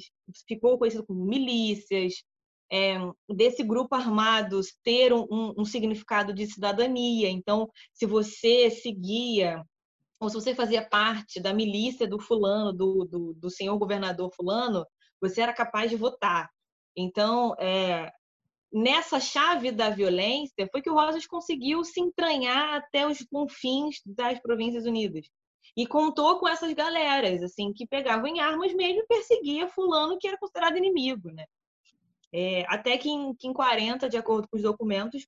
ficou 0.48 0.78
conhecido 0.78 1.04
como 1.04 1.24
milícias, 1.24 2.22
é, 2.72 2.96
desse 3.28 3.62
grupo 3.62 3.94
armado 3.94 4.60
ter 4.82 5.12
um, 5.12 5.26
um, 5.30 5.64
significado 5.64 6.32
de 6.32 6.46
cidadania. 6.46 7.28
Então, 7.28 7.68
se 7.92 8.06
você 8.06 8.70
seguia 8.70 9.62
ou 10.20 10.30
se 10.30 10.36
você 10.36 10.54
fazia 10.54 10.88
parte 10.88 11.40
da 11.40 11.52
milícia 11.52 12.06
do 12.06 12.18
fulano, 12.18 12.72
do, 12.72 13.04
do, 13.04 13.34
do 13.34 13.50
senhor 13.50 13.76
governador 13.78 14.30
fulano, 14.34 14.86
você 15.20 15.42
era 15.42 15.52
capaz 15.52 15.90
de 15.90 15.96
votar. 15.96 16.48
Então, 16.96 17.54
é, 17.58 18.10
nessa 18.74 19.20
chave 19.20 19.70
da 19.70 19.88
violência, 19.88 20.68
foi 20.72 20.82
que 20.82 20.90
o 20.90 20.94
Rosas 20.94 21.24
conseguiu 21.26 21.84
se 21.84 22.00
entranhar 22.00 22.74
até 22.74 23.06
os 23.06 23.24
confins 23.30 24.00
das 24.04 24.40
Províncias 24.40 24.84
Unidas. 24.84 25.30
E 25.76 25.86
contou 25.86 26.40
com 26.40 26.48
essas 26.48 26.72
galeras, 26.72 27.40
assim, 27.42 27.72
que 27.72 27.86
pegavam 27.86 28.26
em 28.26 28.40
armas 28.40 28.74
mesmo 28.74 29.02
e 29.02 29.06
perseguia 29.06 29.68
fulano 29.68 30.18
que 30.18 30.26
era 30.26 30.36
considerado 30.36 30.76
inimigo, 30.76 31.30
né? 31.30 31.44
É, 32.32 32.64
até 32.68 32.98
que 32.98 33.08
em, 33.08 33.32
que 33.34 33.46
em 33.46 33.52
40, 33.52 34.08
de 34.08 34.16
acordo 34.16 34.48
com 34.48 34.56
os 34.56 34.62
documentos, 34.62 35.24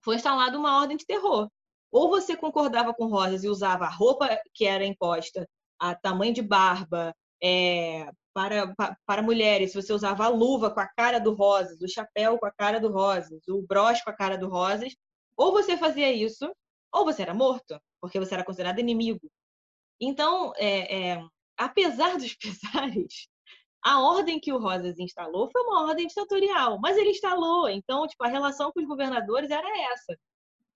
foi 0.00 0.14
instalada 0.14 0.56
uma 0.56 0.78
ordem 0.78 0.96
de 0.96 1.04
terror, 1.04 1.50
ou 1.90 2.08
você 2.08 2.36
concordava 2.36 2.94
com 2.94 3.06
Rosas 3.06 3.42
e 3.42 3.48
usava 3.48 3.86
a 3.86 3.90
roupa 3.90 4.28
que 4.54 4.64
era 4.64 4.86
imposta, 4.86 5.48
a 5.76 5.92
tamanho 5.92 6.32
de 6.32 6.42
barba, 6.42 7.12
é, 7.42 8.10
para, 8.34 8.74
para 9.06 9.22
mulheres, 9.22 9.74
você 9.74 9.92
usava 9.92 10.24
a 10.24 10.28
luva 10.28 10.70
com 10.70 10.80
a 10.80 10.86
cara 10.86 11.18
do 11.18 11.34
Rosas, 11.34 11.80
o 11.80 11.88
chapéu 11.88 12.38
com 12.38 12.46
a 12.46 12.52
cara 12.52 12.78
do 12.78 12.90
Rosas, 12.90 13.40
o 13.48 13.62
broche 13.62 14.04
com 14.04 14.10
a 14.10 14.16
cara 14.16 14.36
do 14.36 14.48
Rosas, 14.48 14.94
ou 15.36 15.52
você 15.52 15.76
fazia 15.76 16.12
isso, 16.12 16.50
ou 16.92 17.04
você 17.04 17.22
era 17.22 17.34
morto, 17.34 17.80
porque 18.00 18.18
você 18.18 18.34
era 18.34 18.44
considerado 18.44 18.78
inimigo. 18.78 19.30
Então, 20.00 20.52
é, 20.56 21.12
é, 21.12 21.24
apesar 21.56 22.16
dos 22.18 22.34
pesares, 22.36 23.28
a 23.82 24.00
ordem 24.00 24.40
que 24.40 24.52
o 24.52 24.58
Rosas 24.58 24.98
instalou 24.98 25.50
foi 25.50 25.62
uma 25.62 25.86
ordem 25.86 26.06
ditatorial, 26.06 26.78
mas 26.80 26.96
ele 26.96 27.10
instalou, 27.10 27.68
então, 27.68 28.06
tipo, 28.06 28.24
a 28.24 28.28
relação 28.28 28.72
com 28.72 28.80
os 28.80 28.86
governadores 28.86 29.50
era 29.50 29.92
essa 29.92 30.16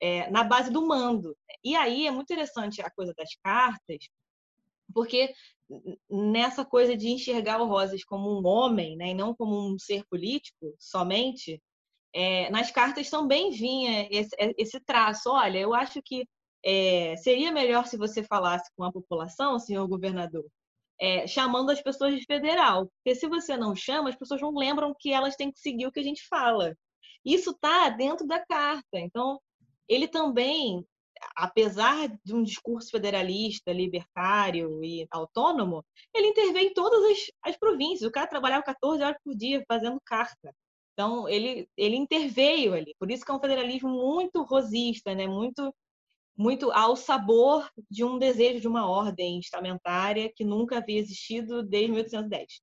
é, 0.00 0.30
na 0.30 0.42
base 0.42 0.70
do 0.70 0.86
mando. 0.86 1.36
E 1.62 1.76
aí 1.76 2.06
é 2.06 2.10
muito 2.10 2.32
interessante 2.32 2.80
a 2.80 2.90
coisa 2.90 3.12
das 3.16 3.30
cartas, 3.44 4.08
porque 4.92 5.32
nessa 6.10 6.64
coisa 6.64 6.96
de 6.96 7.08
enxergar 7.08 7.60
o 7.60 7.66
Rosas 7.66 8.04
como 8.04 8.40
um 8.40 8.46
homem, 8.46 8.96
né, 8.96 9.10
e 9.10 9.14
não 9.14 9.34
como 9.34 9.56
um 9.56 9.78
ser 9.78 10.04
político 10.10 10.74
somente, 10.78 11.62
é, 12.12 12.50
nas 12.50 12.70
cartas 12.70 13.08
também 13.08 13.50
vinha 13.50 14.08
esse, 14.10 14.34
esse, 14.58 14.80
traço. 14.80 15.30
Olha, 15.30 15.58
eu 15.58 15.72
acho 15.72 16.00
que 16.02 16.26
é, 16.64 17.16
seria 17.16 17.52
melhor 17.52 17.86
se 17.86 17.96
você 17.96 18.22
falasse 18.22 18.70
com 18.76 18.84
a 18.84 18.92
população, 18.92 19.58
senhor 19.58 19.86
governador, 19.86 20.44
é, 21.00 21.26
chamando 21.26 21.70
as 21.70 21.80
pessoas 21.80 22.14
de 22.18 22.24
federal, 22.24 22.86
porque 22.96 23.14
se 23.14 23.26
você 23.28 23.56
não 23.56 23.74
chama, 23.74 24.10
as 24.10 24.16
pessoas 24.16 24.40
não 24.40 24.52
lembram 24.54 24.94
que 24.98 25.12
elas 25.12 25.36
têm 25.36 25.52
que 25.52 25.60
seguir 25.60 25.86
o 25.86 25.92
que 25.92 26.00
a 26.00 26.04
gente 26.04 26.26
fala. 26.28 26.76
Isso 27.24 27.50
está 27.50 27.88
dentro 27.90 28.26
da 28.26 28.44
carta. 28.44 28.98
Então, 28.98 29.40
ele 29.88 30.08
também, 30.08 30.84
apesar 31.36 32.08
de 32.24 32.34
um 32.34 32.42
discurso 32.42 32.90
federalista, 32.90 33.72
libertário 33.72 34.82
e 34.84 35.06
autônomo, 35.10 35.84
ele 36.14 36.28
interveio 36.28 36.68
em 36.68 36.74
todas 36.74 37.02
as, 37.04 37.18
as 37.42 37.56
províncias. 37.56 38.08
O 38.08 38.12
cara 38.12 38.26
trabalhava 38.26 38.62
14 38.62 39.02
horas 39.02 39.18
por 39.24 39.34
dia 39.34 39.64
fazendo 39.68 40.00
carta. 40.04 40.54
Então, 40.92 41.28
ele, 41.28 41.68
ele 41.76 41.96
interveio 41.96 42.74
ali. 42.74 42.94
Por 42.98 43.10
isso 43.10 43.24
que 43.24 43.30
é 43.30 43.34
um 43.34 43.40
federalismo 43.40 43.88
muito 43.88 44.42
rosista, 44.42 45.14
né? 45.14 45.26
muito, 45.26 45.74
muito 46.36 46.70
ao 46.72 46.96
sabor 46.96 47.70
de 47.90 48.04
um 48.04 48.18
desejo 48.18 48.60
de 48.60 48.68
uma 48.68 48.88
ordem 48.88 49.38
estamentária 49.38 50.30
que 50.34 50.44
nunca 50.44 50.78
havia 50.78 50.98
existido 50.98 51.62
desde 51.62 51.92
1810. 51.92 52.60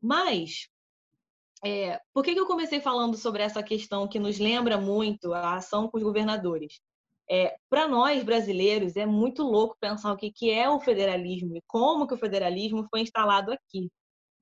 Mas, 0.00 0.68
é, 1.64 2.00
por 2.12 2.24
que, 2.24 2.34
que 2.34 2.40
eu 2.40 2.46
comecei 2.46 2.80
falando 2.80 3.16
sobre 3.16 3.42
essa 3.42 3.62
questão 3.62 4.08
que 4.08 4.18
nos 4.18 4.38
lembra 4.38 4.78
muito 4.78 5.32
a 5.34 5.56
ação 5.56 5.88
com 5.88 5.98
os 5.98 6.02
governadores? 6.02 6.80
É, 7.30 7.56
Para 7.68 7.86
nós 7.86 8.24
brasileiros 8.24 8.96
é 8.96 9.06
muito 9.06 9.44
louco 9.44 9.76
pensar 9.80 10.12
o 10.12 10.16
que, 10.16 10.32
que 10.32 10.50
é 10.50 10.68
o 10.68 10.80
federalismo 10.80 11.56
e 11.56 11.62
como 11.66 12.06
que 12.06 12.14
o 12.14 12.18
federalismo 12.18 12.86
foi 12.90 13.02
instalado 13.02 13.52
aqui. 13.52 13.88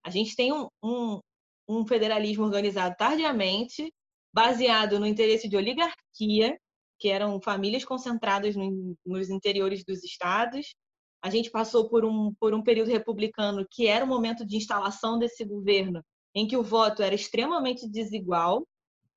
A 0.02 0.08
gente 0.08 0.34
tem 0.34 0.52
um, 0.52 0.68
um, 0.82 1.20
um 1.68 1.86
federalismo 1.86 2.44
organizado 2.44 2.94
tardiamente, 2.96 3.92
baseado 4.32 4.98
no 4.98 5.06
interesse 5.06 5.48
de 5.48 5.56
oligarquia, 5.56 6.58
que 6.98 7.10
eram 7.10 7.40
famílias 7.42 7.84
concentradas 7.84 8.56
no, 8.56 8.96
nos 9.04 9.28
interiores 9.28 9.84
dos 9.84 10.02
estados. 10.02 10.74
A 11.22 11.28
gente 11.28 11.50
passou 11.50 11.90
por 11.90 12.06
um, 12.06 12.32
por 12.40 12.54
um 12.54 12.62
período 12.62 12.90
republicano 12.90 13.66
que 13.70 13.86
era 13.86 14.04
o 14.04 14.08
momento 14.08 14.46
de 14.46 14.56
instalação 14.56 15.18
desse 15.18 15.44
governo, 15.44 16.02
em 16.34 16.46
que 16.46 16.56
o 16.56 16.62
voto 16.62 17.02
era 17.02 17.14
extremamente 17.14 17.86
desigual 17.86 18.66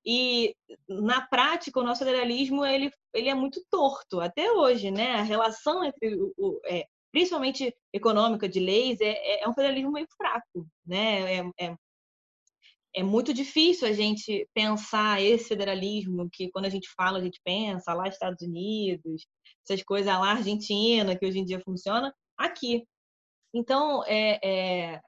e 0.06 0.56
na 0.88 1.22
prática 1.28 1.80
o 1.80 1.84
nosso 1.84 2.04
federalismo 2.04 2.66
ele, 2.66 2.92
ele 3.14 3.30
é 3.30 3.36
muito 3.36 3.64
torto 3.70 4.20
até 4.20 4.52
hoje, 4.52 4.90
né? 4.92 5.16
A 5.16 5.22
relação 5.22 5.84
entre 5.84 6.16
o, 6.16 6.34
o 6.38 6.60
é, 6.66 6.86
principalmente 7.12 7.76
econômica 7.94 8.48
de 8.48 8.60
leis 8.60 9.00
é, 9.02 9.12
é, 9.12 9.44
é, 9.44 9.48
um 9.48 9.54
federalismo 9.54 9.92
meio 9.92 10.08
fraco, 10.18 10.68
né? 10.86 11.36
É, 11.36 11.52
é, 11.60 11.76
é 12.96 13.04
muito 13.04 13.34
difícil 13.34 13.88
a 13.88 13.94
gente 13.94 14.48
pensar 14.54 15.22
esse 15.22 15.48
federalismo 15.48 16.30
que 16.32 16.50
quando 16.50 16.66
a 16.66 16.70
gente 16.70 16.90
fala 16.96 17.20
a 17.20 17.24
gente 17.24 17.40
pensa 17.44 17.94
lá 17.94 18.08
Estados 18.08 18.42
Unidos, 18.46 19.26
essas 19.64 19.84
coisas 19.84 20.08
lá 20.08 20.32
Argentina 20.32 21.18
que 21.18 21.26
hoje 21.26 21.40
em 21.40 21.46
dia 21.46 21.62
funciona 21.62 22.14
aqui. 22.38 22.86
Então, 23.54 24.04
é, 24.06 24.40
é, 24.44 25.02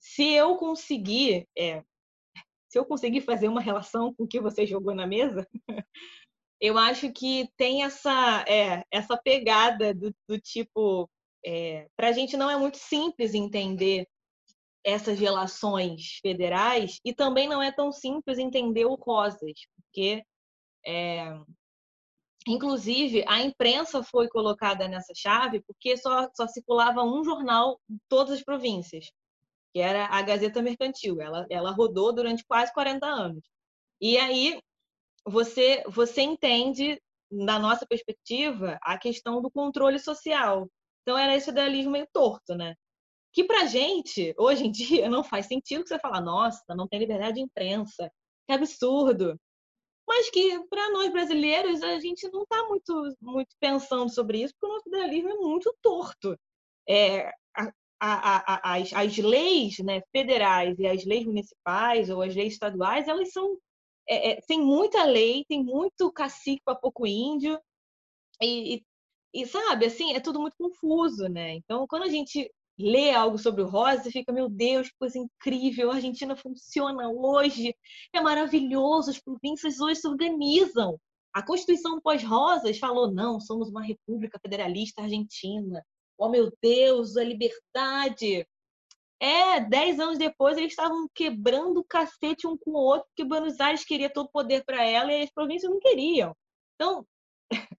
se 0.00 0.32
eu 0.32 0.56
conseguir, 0.56 1.48
é, 1.56 1.82
se 2.74 2.78
eu 2.80 2.84
conseguir 2.84 3.20
fazer 3.20 3.46
uma 3.46 3.60
relação 3.60 4.12
com 4.12 4.24
o 4.24 4.26
que 4.26 4.40
você 4.40 4.66
jogou 4.66 4.96
na 4.96 5.06
mesa, 5.06 5.46
eu 6.60 6.76
acho 6.76 7.12
que 7.12 7.48
tem 7.56 7.84
essa, 7.84 8.44
é, 8.48 8.82
essa 8.90 9.16
pegada 9.16 9.94
do, 9.94 10.12
do 10.28 10.40
tipo. 10.40 11.08
É, 11.46 11.86
Para 11.96 12.08
a 12.08 12.12
gente 12.12 12.36
não 12.36 12.50
é 12.50 12.56
muito 12.56 12.76
simples 12.76 13.32
entender 13.32 14.08
essas 14.82 15.20
relações 15.20 16.18
federais 16.20 16.98
e 17.04 17.14
também 17.14 17.48
não 17.48 17.62
é 17.62 17.70
tão 17.70 17.92
simples 17.92 18.38
entender 18.38 18.86
o 18.86 18.96
Rosas, 18.96 19.52
porque, 19.76 20.24
é, 20.84 21.32
inclusive, 22.48 23.22
a 23.28 23.40
imprensa 23.40 24.02
foi 24.02 24.28
colocada 24.28 24.88
nessa 24.88 25.12
chave 25.14 25.62
porque 25.62 25.96
só, 25.96 26.28
só 26.34 26.48
circulava 26.48 27.04
um 27.04 27.22
jornal 27.22 27.80
em 27.88 27.98
todas 28.08 28.32
as 28.32 28.42
províncias 28.42 29.12
que 29.74 29.80
era 29.80 30.06
a 30.06 30.22
Gazeta 30.22 30.62
Mercantil. 30.62 31.20
Ela, 31.20 31.46
ela 31.50 31.72
rodou 31.72 32.14
durante 32.14 32.44
quase 32.46 32.72
40 32.72 33.04
anos. 33.06 33.44
E 34.00 34.16
aí 34.16 34.60
você, 35.26 35.82
você 35.88 36.22
entende, 36.22 37.00
na 37.30 37.58
nossa 37.58 37.84
perspectiva, 37.86 38.78
a 38.82 38.96
questão 38.96 39.42
do 39.42 39.50
controle 39.50 39.98
social. 39.98 40.70
Então 41.02 41.18
era 41.18 41.34
esse 41.34 41.50
idealismo 41.50 41.90
meio 41.90 42.06
torto, 42.12 42.54
né? 42.54 42.74
Que 43.32 43.44
pra 43.44 43.66
gente, 43.66 44.32
hoje 44.38 44.64
em 44.66 44.70
dia, 44.72 45.08
não 45.10 45.24
faz 45.24 45.46
sentido 45.46 45.86
você 45.86 45.98
fala, 45.98 46.20
nossa, 46.20 46.62
não 46.76 46.86
tem 46.86 47.00
liberdade 47.00 47.34
de 47.36 47.42
imprensa, 47.42 48.10
que 48.46 48.52
absurdo. 48.54 49.38
Mas 50.06 50.30
que 50.30 50.62
para 50.68 50.90
nós 50.90 51.10
brasileiros 51.12 51.82
a 51.82 51.98
gente 51.98 52.28
não 52.30 52.42
está 52.44 52.62
muito, 52.68 53.16
muito 53.20 53.56
pensando 53.58 54.10
sobre 54.12 54.42
isso, 54.42 54.54
porque 54.54 54.72
o 54.72 54.76
nosso 54.76 54.88
idealismo 54.88 55.30
é 55.30 55.34
muito 55.34 55.74
torto. 55.82 56.38
É, 56.88 57.32
a, 58.00 58.72
a, 58.72 58.76
as, 58.76 58.92
as 58.92 59.16
leis 59.18 59.78
né, 59.78 60.02
federais 60.12 60.78
e 60.78 60.86
as 60.86 61.04
leis 61.04 61.24
municipais 61.24 62.10
ou 62.10 62.22
as 62.22 62.34
leis 62.34 62.54
estaduais, 62.54 63.08
elas 63.08 63.32
são. 63.32 63.56
É, 64.08 64.32
é, 64.32 64.40
tem 64.46 64.60
muita 64.60 65.04
lei, 65.04 65.44
tem 65.48 65.64
muito 65.64 66.12
cacique 66.12 66.60
para 66.64 66.74
pouco 66.74 67.06
índio, 67.06 67.58
e, 68.42 68.76
e, 68.76 68.84
e, 69.42 69.46
sabe, 69.46 69.86
assim, 69.86 70.12
é 70.14 70.20
tudo 70.20 70.40
muito 70.40 70.56
confuso, 70.58 71.28
né? 71.28 71.54
Então, 71.54 71.86
quando 71.86 72.02
a 72.04 72.08
gente 72.08 72.50
lê 72.78 73.12
algo 73.12 73.38
sobre 73.38 73.62
o 73.62 73.66
Rosa, 73.66 74.10
fica, 74.10 74.32
meu 74.32 74.48
Deus, 74.48 74.88
que 74.88 74.94
coisa 74.98 75.18
incrível, 75.18 75.90
a 75.90 75.94
Argentina 75.94 76.36
funciona 76.36 77.08
hoje, 77.08 77.74
é 78.12 78.20
maravilhoso, 78.20 79.10
as 79.10 79.20
províncias 79.20 79.80
hoje 79.80 80.00
se 80.00 80.08
organizam. 80.08 80.98
A 81.32 81.44
Constituição 81.44 82.00
pós-Rosas 82.00 82.78
falou, 82.78 83.10
não, 83.12 83.40
somos 83.40 83.68
uma 83.68 83.82
república 83.82 84.38
federalista 84.40 85.02
argentina, 85.02 85.84
oh 86.18 86.28
meu 86.28 86.52
Deus, 86.62 87.16
a 87.16 87.24
liberdade. 87.24 88.46
É, 89.20 89.60
dez 89.60 89.98
anos 90.00 90.18
depois 90.18 90.56
eles 90.56 90.72
estavam 90.72 91.08
quebrando 91.14 91.78
o 91.78 91.84
cacete 91.84 92.46
um 92.46 92.56
com 92.56 92.72
o 92.72 92.78
outro, 92.78 93.06
porque 93.08 93.24
Buenos 93.24 93.58
Aires 93.60 93.84
queria 93.84 94.10
todo 94.12 94.26
o 94.26 94.32
poder 94.32 94.64
para 94.64 94.84
ela 94.84 95.12
e 95.12 95.22
as 95.22 95.30
províncias 95.30 95.70
não 95.70 95.80
queriam. 95.80 96.36
Então, 96.74 97.06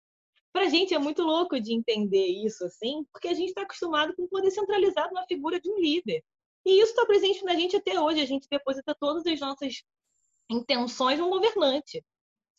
Para 0.56 0.68
a 0.68 0.70
gente 0.70 0.94
é 0.94 0.98
muito 0.98 1.22
louco 1.22 1.60
de 1.60 1.74
entender 1.74 2.28
isso 2.28 2.64
assim, 2.64 3.06
porque 3.12 3.28
a 3.28 3.34
gente 3.34 3.50
está 3.50 3.64
acostumado 3.64 4.16
com 4.16 4.24
o 4.24 4.30
poder 4.30 4.50
centralizado 4.52 5.14
na 5.14 5.26
figura 5.26 5.60
de 5.60 5.70
um 5.70 5.78
líder. 5.78 6.24
E 6.66 6.80
isso 6.82 6.92
está 6.92 7.06
presente 7.06 7.44
na 7.44 7.56
gente 7.56 7.76
até 7.76 8.00
hoje. 8.00 8.22
A 8.22 8.26
gente 8.26 8.48
deposita 8.50 8.96
todas 8.98 9.26
as 9.26 9.38
nossas 9.38 9.84
intenções 10.50 11.20
no 11.20 11.30
governante, 11.30 12.02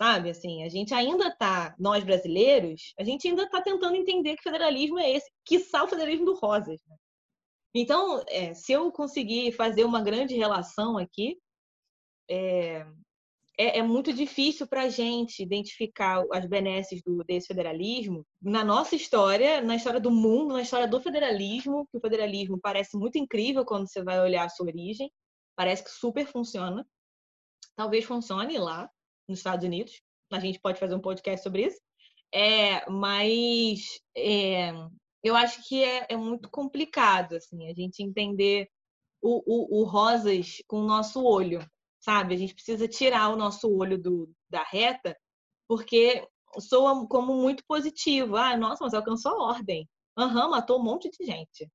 sabe? 0.01 0.31
Assim, 0.31 0.63
a 0.65 0.69
gente 0.69 0.93
ainda 0.95 1.29
está, 1.29 1.75
nós 1.79 2.05
brasileiros, 2.05 2.95
a 2.99 3.05
gente 3.05 3.27
ainda 3.27 3.45
está 3.45 3.61
tentando 3.63 3.97
entender 3.97 4.37
que 4.37 4.43
federalismo 4.43 4.99
é 4.99 5.11
esse, 5.11 5.31
que 5.45 5.59
o 5.59 5.89
federalismo 5.89 6.27
do 6.27 6.35
Rosas. 6.35 6.81
Né? 6.87 6.97
Então, 7.75 8.23
é, 8.29 8.55
se 8.55 8.73
eu 8.73 8.91
conseguir 8.93 9.53
fazer 9.53 9.85
uma 9.85 10.03
grande 10.03 10.35
relação 10.35 10.99
aqui, 10.99 11.39
é, 12.29 12.87
é, 13.59 13.79
é 13.79 13.83
muito 13.83 14.13
difícil 14.13 14.67
para 14.67 14.83
a 14.83 14.89
gente 14.89 15.43
identificar 15.43 16.23
as 16.33 16.47
benesses 16.47 17.03
do, 17.03 17.25
desse 17.25 17.47
federalismo 17.47 18.27
na 18.41 18.65
nossa 18.65 18.95
história, 18.95 19.61
na 19.63 19.77
história 19.77 20.01
do 20.01 20.11
mundo, 20.11 20.55
na 20.55 20.63
história 20.63 20.87
do 20.87 21.01
federalismo, 21.01 21.87
que 21.91 21.97
o 21.97 22.01
federalismo 22.01 22.59
parece 22.61 22.97
muito 22.97 23.19
incrível 23.19 23.65
quando 23.65 23.89
você 23.89 24.03
vai 24.03 24.21
olhar 24.21 24.45
a 24.45 24.49
sua 24.49 24.67
origem, 24.67 25.11
parece 25.57 25.85
que 25.85 25.91
super 25.91 26.27
funciona. 26.27 26.87
Talvez 27.77 28.05
funcione 28.05 28.59
lá 28.59 28.91
nos 29.29 29.39
Estados 29.39 29.65
Unidos, 29.65 30.01
a 30.33 30.41
gente 30.41 30.61
pode 30.61 30.79
fazer 30.79 30.95
um 30.95 31.01
podcast 31.01 31.43
sobre 31.43 31.67
isso. 31.67 31.81
É, 32.33 32.89
mas 32.91 34.01
é, 34.17 34.73
eu 35.23 35.37
acho 35.37 35.67
que 35.67 35.83
é, 35.83 36.07
é 36.11 36.17
muito 36.17 36.51
complicado 36.51 37.37
assim 37.37 37.69
a 37.71 37.75
gente 37.75 38.03
entender 38.03 38.69
o, 39.23 39.43
o, 39.47 39.81
o, 39.81 39.85
rosas 39.85 40.63
com 40.67 40.81
o 40.81 40.87
nosso 40.87 41.25
olho, 41.25 41.67
sabe? 42.01 42.35
A 42.35 42.39
gente 42.39 42.55
precisa 42.55 42.87
tirar 42.87 43.31
o 43.31 43.37
nosso 43.37 43.69
olho 43.75 44.01
do, 44.01 44.31
da 44.51 44.63
reta, 44.63 45.17
porque 45.69 46.27
soa 46.61 47.07
como 47.09 47.35
muito 47.35 47.65
positivo. 47.67 48.37
Ah, 48.37 48.57
nossa, 48.57 48.85
mas 48.85 48.95
alcançou 48.95 49.33
a 49.33 49.45
ordem. 49.55 49.89
Aham, 50.17 50.45
uhum, 50.45 50.51
matou 50.51 50.81
um 50.81 50.85
monte 50.85 51.11
de 51.11 51.25
gente. 51.25 51.71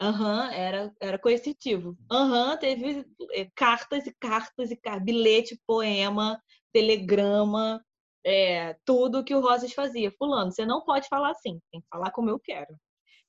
Aham, 0.00 0.46
uhum, 0.46 0.52
era, 0.52 0.94
era 1.00 1.18
coercitivo. 1.18 1.96
Aham, 2.10 2.52
uhum, 2.52 2.58
teve 2.58 3.06
é, 3.32 3.48
cartas 3.54 4.06
e 4.06 4.14
cartas 4.14 4.70
e 4.70 4.78
bilhete, 5.00 5.60
poema, 5.66 6.40
telegrama, 6.72 7.82
é, 8.24 8.76
tudo 8.84 9.24
que 9.24 9.34
o 9.34 9.40
Rosas 9.40 9.72
fazia. 9.72 10.12
Fulano, 10.12 10.52
você 10.52 10.64
não 10.64 10.84
pode 10.84 11.08
falar 11.08 11.30
assim, 11.30 11.60
tem 11.70 11.80
que 11.80 11.88
falar 11.90 12.10
como 12.10 12.30
eu 12.30 12.38
quero. 12.38 12.74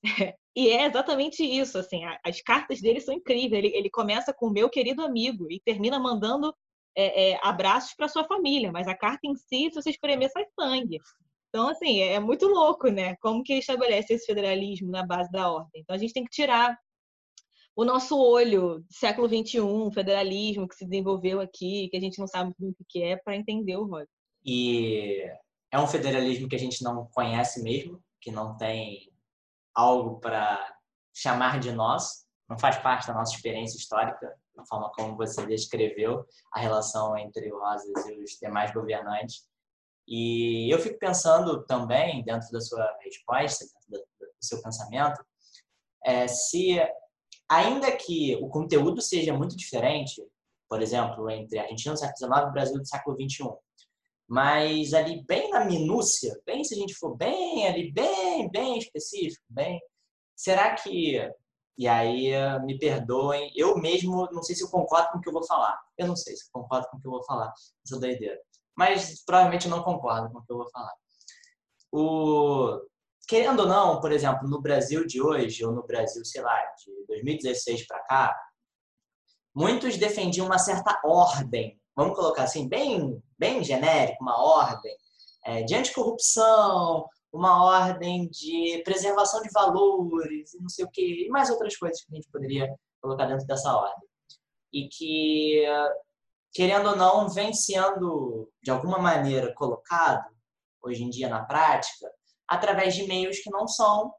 e 0.55 0.69
é 0.69 0.85
exatamente 0.85 1.43
isso, 1.43 1.77
assim, 1.77 2.01
as 2.23 2.41
cartas 2.41 2.81
dele 2.81 3.01
são 3.01 3.13
incríveis. 3.13 3.63
Ele, 3.63 3.75
ele 3.75 3.89
começa 3.89 4.33
com 4.33 4.49
meu 4.49 4.69
querido 4.69 5.01
amigo 5.01 5.47
e 5.49 5.59
termina 5.65 5.99
mandando 5.99 6.53
é, 6.95 7.31
é, 7.31 7.39
abraços 7.41 7.93
para 7.95 8.07
sua 8.07 8.25
família, 8.25 8.71
mas 8.71 8.87
a 8.87 8.95
carta 8.95 9.21
em 9.23 9.35
si, 9.35 9.69
se 9.69 9.75
você 9.75 9.89
espremer, 9.89 10.29
sai 10.31 10.45
sangue. 10.59 10.99
Então, 11.49 11.69
assim, 11.69 12.01
é, 12.01 12.13
é 12.13 12.19
muito 12.19 12.47
louco, 12.47 12.89
né? 12.89 13.15
Como 13.21 13.43
que 13.43 13.53
ele 13.53 13.59
estabelece 13.59 14.13
esse 14.13 14.25
federalismo 14.25 14.91
na 14.91 15.05
base 15.05 15.31
da 15.31 15.51
ordem. 15.51 15.81
Então, 15.81 15.95
a 15.95 15.99
gente 15.99 16.13
tem 16.13 16.23
que 16.23 16.29
tirar 16.29 16.77
o 17.79 17.85
nosso 17.85 18.19
olho 18.19 18.83
século 18.89 19.25
XXI, 19.29 19.61
federalismo 19.93 20.67
que 20.67 20.75
se 20.75 20.85
desenvolveu 20.85 21.39
aqui, 21.39 21.87
que 21.87 21.95
a 21.95 21.99
gente 22.01 22.19
não 22.19 22.27
sabe 22.27 22.53
o 22.59 22.75
que 22.89 23.01
é, 23.01 23.15
para 23.15 23.37
entender 23.37 23.77
o 23.77 23.85
rol. 23.85 24.05
E 24.45 25.23
é 25.71 25.79
um 25.79 25.87
federalismo 25.87 26.49
que 26.49 26.57
a 26.57 26.59
gente 26.59 26.83
não 26.83 27.05
conhece 27.13 27.63
mesmo, 27.63 28.03
que 28.19 28.31
não 28.31 28.57
tem 28.57 29.09
algo 29.73 30.19
para 30.19 30.75
chamar 31.15 31.57
de 31.61 31.71
nós, 31.71 32.25
não 32.49 32.59
faz 32.59 32.77
parte 32.79 33.07
da 33.07 33.13
nossa 33.13 33.33
experiência 33.33 33.77
histórica, 33.77 34.29
da 34.53 34.65
forma 34.65 34.91
como 34.91 35.15
você 35.15 35.45
descreveu 35.45 36.25
a 36.51 36.59
relação 36.59 37.17
entre 37.17 37.49
o 37.49 37.61
Rosas 37.61 38.07
e 38.07 38.21
os 38.21 38.31
demais 38.41 38.73
governantes. 38.73 39.47
E 40.05 40.69
eu 40.69 40.79
fico 40.79 40.99
pensando 40.99 41.63
também, 41.63 42.25
dentro 42.25 42.51
da 42.51 42.59
sua 42.59 42.93
resposta, 43.01 43.63
dentro 43.87 44.05
do 44.19 44.27
seu 44.41 44.61
pensamento, 44.61 45.23
é, 46.03 46.27
se, 46.27 46.79
ainda 47.49 47.91
que 47.91 48.35
o 48.41 48.47
conteúdo 48.47 49.01
seja 49.01 49.33
muito 49.33 49.55
diferente, 49.55 50.23
por 50.69 50.81
exemplo, 50.81 51.29
entre 51.29 51.59
Argentina 51.59 51.93
do 51.93 51.99
século 51.99 52.17
XIX 52.17 52.47
e 52.47 52.51
Brasil 52.51 52.77
do 52.77 52.87
século 52.87 53.17
XXI, 53.19 53.49
mas 54.27 54.93
ali 54.93 55.23
bem 55.25 55.49
na 55.49 55.65
minúcia, 55.65 56.39
bem 56.45 56.63
se 56.63 56.75
a 56.75 56.77
gente 56.77 56.93
for 56.93 57.15
bem 57.15 57.67
ali, 57.67 57.91
bem, 57.91 58.49
bem 58.51 58.77
específico, 58.77 59.43
bem, 59.49 59.81
será 60.35 60.75
que 60.75 61.19
e 61.79 61.87
aí 61.87 62.33
me 62.65 62.77
perdoem, 62.77 63.53
eu 63.55 63.77
mesmo 63.77 64.27
não 64.33 64.43
sei 64.43 64.53
se 64.53 64.61
eu 64.61 64.69
concordo 64.69 65.11
com 65.11 65.17
o 65.17 65.21
que 65.21 65.29
eu 65.29 65.33
vou 65.33 65.45
falar. 65.45 65.79
Eu 65.97 66.07
não 66.07 66.15
sei 66.15 66.35
se 66.35 66.43
eu 66.43 66.49
concordo 66.51 66.89
com 66.89 66.97
o 66.97 66.99
que 66.99 67.07
eu 67.07 67.11
vou 67.11 67.23
falar, 67.23 67.53
essa 67.85 67.97
doideira. 67.97 68.37
Mas 68.75 69.23
provavelmente 69.23 69.65
eu 69.65 69.71
não 69.71 69.81
concordo 69.81 70.29
com 70.29 70.39
o 70.39 70.45
que 70.45 70.51
eu 70.51 70.57
vou 70.57 70.69
falar. 70.69 70.93
O 71.89 72.81
querendo 73.29 73.61
ou 73.61 73.67
não, 73.67 74.01
por 74.01 74.11
exemplo, 74.11 74.49
no 74.49 74.59
Brasil 74.61 75.05
de 75.05 75.21
hoje 75.21 75.63
ou 75.63 75.71
no 75.71 75.85
Brasil, 75.85 76.25
sei 76.25 76.41
lá, 76.41 76.57
de 76.83 77.05
2016 77.07 77.87
para 77.87 77.99
cá, 77.99 78.41
muitos 79.55 79.95
defendiam 79.97 80.47
uma 80.47 80.57
certa 80.57 80.99
ordem 81.05 81.79
vamos 81.99 82.15
colocar 82.15 82.43
assim, 82.43 82.65
bem, 82.65 83.21
bem 83.37 83.61
genérico, 83.61 84.23
uma 84.23 84.41
ordem 84.41 84.95
é, 85.43 85.63
de 85.63 85.75
anticorrupção, 85.75 87.05
uma 87.29 87.65
ordem 87.65 88.29
de 88.29 88.81
preservação 88.85 89.41
de 89.41 89.49
valores, 89.51 90.51
não 90.61 90.69
sei 90.69 90.85
o 90.85 90.89
quê, 90.89 91.25
e 91.25 91.29
mais 91.29 91.49
outras 91.49 91.75
coisas 91.75 92.01
que 92.01 92.09
a 92.09 92.15
gente 92.15 92.31
poderia 92.31 92.73
colocar 93.01 93.25
dentro 93.25 93.45
dessa 93.45 93.75
ordem. 93.75 94.07
E 94.71 94.87
que, 94.87 95.65
querendo 96.53 96.91
ou 96.91 96.95
não, 96.95 97.27
vem 97.27 97.53
sendo, 97.53 98.49
de 98.63 98.71
alguma 98.71 98.97
maneira, 98.97 99.53
colocado, 99.53 100.25
hoje 100.81 101.03
em 101.03 101.09
dia 101.09 101.27
na 101.27 101.43
prática, 101.43 102.09
através 102.49 102.95
de 102.95 103.03
meios 103.03 103.39
que 103.39 103.49
não 103.49 103.67
são 103.67 104.13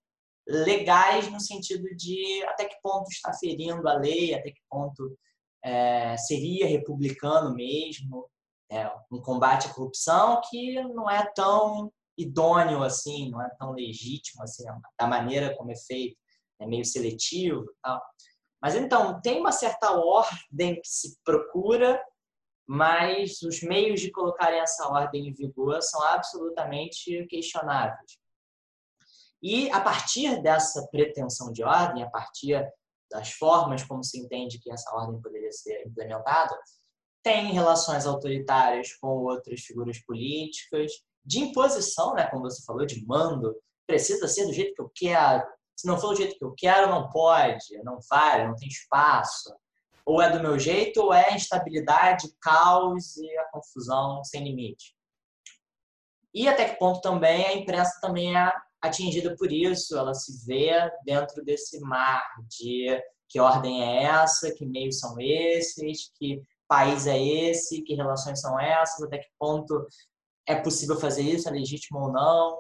legais 0.49 1.31
no 1.31 1.41
sentido 1.41 1.85
de 1.97 2.43
até 2.45 2.65
que 2.65 2.77
ponto 2.83 3.09
está 3.11 3.33
ferindo 3.35 3.89
a 3.89 3.95
lei, 3.95 4.35
até 4.35 4.51
que 4.51 4.61
ponto 4.69 5.17
é, 5.65 6.17
seria 6.17 6.67
republicano 6.67 7.55
mesmo, 7.55 8.29
é, 8.71 8.91
um 9.11 9.21
combate 9.21 9.69
à 9.69 9.75
corrupção 9.75 10.41
que 10.49 10.83
não 10.95 11.11
é 11.11 11.27
tão 11.35 11.93
idôneo 12.17 12.83
assim, 12.83 13.31
não 13.31 13.43
é 13.43 13.49
tão 13.59 13.73
legítimo 13.73 14.43
assim, 14.43 14.65
da 14.99 15.07
maneira 15.07 15.57
como 15.57 15.73
é 15.73 15.77
feito, 15.77 16.17
é 16.61 16.67
meio 16.67 16.85
seletivo 16.85 17.65
tal. 17.83 18.01
Mas 18.63 18.75
então, 18.75 19.21
tem 19.23 19.41
uma 19.41 19.53
certa 19.53 19.93
ordem 19.93 20.75
que 20.75 20.89
se 20.89 21.19
procura, 21.25 22.01
mas 22.69 23.41
os 23.43 23.63
meios 23.63 24.01
de 24.01 24.11
colocarem 24.11 24.61
essa 24.61 24.87
ordem 24.89 25.29
em 25.29 25.33
vigor 25.33 25.83
são 25.83 26.03
absolutamente 26.03 27.27
questionáveis. 27.27 28.20
E 29.43 29.71
a 29.71 29.81
partir 29.81 30.43
dessa 30.43 30.87
pretensão 30.89 31.53
de 31.53 31.63
ordem, 31.63 32.03
a 32.03 32.11
partir 32.11 32.63
das 33.11 33.33
formas 33.33 33.83
como 33.83 34.05
se 34.05 34.19
entende 34.19 34.61
que 34.61 34.71
essa 34.71 34.95
ordem 34.95 35.21
poderia 35.21 35.51
ser 35.51 35.87
implementada, 35.87 36.57
tem 37.23 37.53
relações 37.53 38.07
autoritárias 38.07 38.95
com 38.95 39.09
outras 39.09 39.61
figuras 39.61 39.99
políticas, 40.05 40.93
de 41.25 41.41
imposição, 41.41 42.15
né, 42.15 42.27
como 42.29 42.43
você 42.43 42.63
falou, 42.65 42.87
de 42.87 43.05
mando, 43.05 43.55
precisa 43.87 44.27
ser 44.27 44.47
do 44.47 44.53
jeito 44.53 44.75
que 44.75 44.81
eu 44.81 44.91
quero. 44.95 45.47
Se 45.77 45.87
não 45.87 45.99
for 45.99 46.11
do 46.11 46.17
jeito 46.17 46.39
que 46.39 46.45
eu 46.45 46.55
quero, 46.57 46.91
não 46.91 47.11
pode, 47.11 47.77
não 47.83 47.99
vale, 48.09 48.47
não 48.47 48.57
tem 48.57 48.69
espaço. 48.69 49.55
Ou 50.05 50.21
é 50.23 50.31
do 50.31 50.41
meu 50.41 50.59
jeito, 50.59 51.03
ou 51.03 51.13
é 51.13 51.35
instabilidade, 51.35 52.35
caos 52.41 53.17
e 53.17 53.37
a 53.39 53.45
confusão 53.51 54.25
sem 54.25 54.45
limite. 54.45 54.95
E 56.33 56.49
até 56.49 56.69
que 56.69 56.79
ponto 56.79 57.01
também 57.01 57.45
a 57.45 57.55
imprensa 57.55 57.99
também 58.01 58.37
é 58.37 58.53
atingida 58.83 59.37
por 59.37 59.53
isso, 59.53 59.97
ela 59.97 60.15
se 60.15 60.47
vê 60.47 60.91
dentro 61.05 61.45
desse 61.45 61.79
mar 61.81 62.23
de 62.49 63.01
que 63.29 63.39
ordem 63.39 63.83
é 63.83 64.03
essa, 64.05 64.53
que 64.53 64.67
meios 64.67 64.99
são 64.99 65.15
esses, 65.19 66.11
que 66.17 66.43
país 66.67 67.07
é 67.07 67.19
esse, 67.19 67.83
que 67.83 67.95
relações 67.95 68.41
são 68.41 68.59
essas, 68.59 69.03
até 69.03 69.19
que 69.19 69.29
ponto 69.39 69.87
é 70.47 70.57
possível 70.57 70.99
fazer 70.99 71.23
isso, 71.23 71.49
é 71.49 71.53
legítimo 71.53 72.01
ou 72.01 72.13
não. 72.13 72.57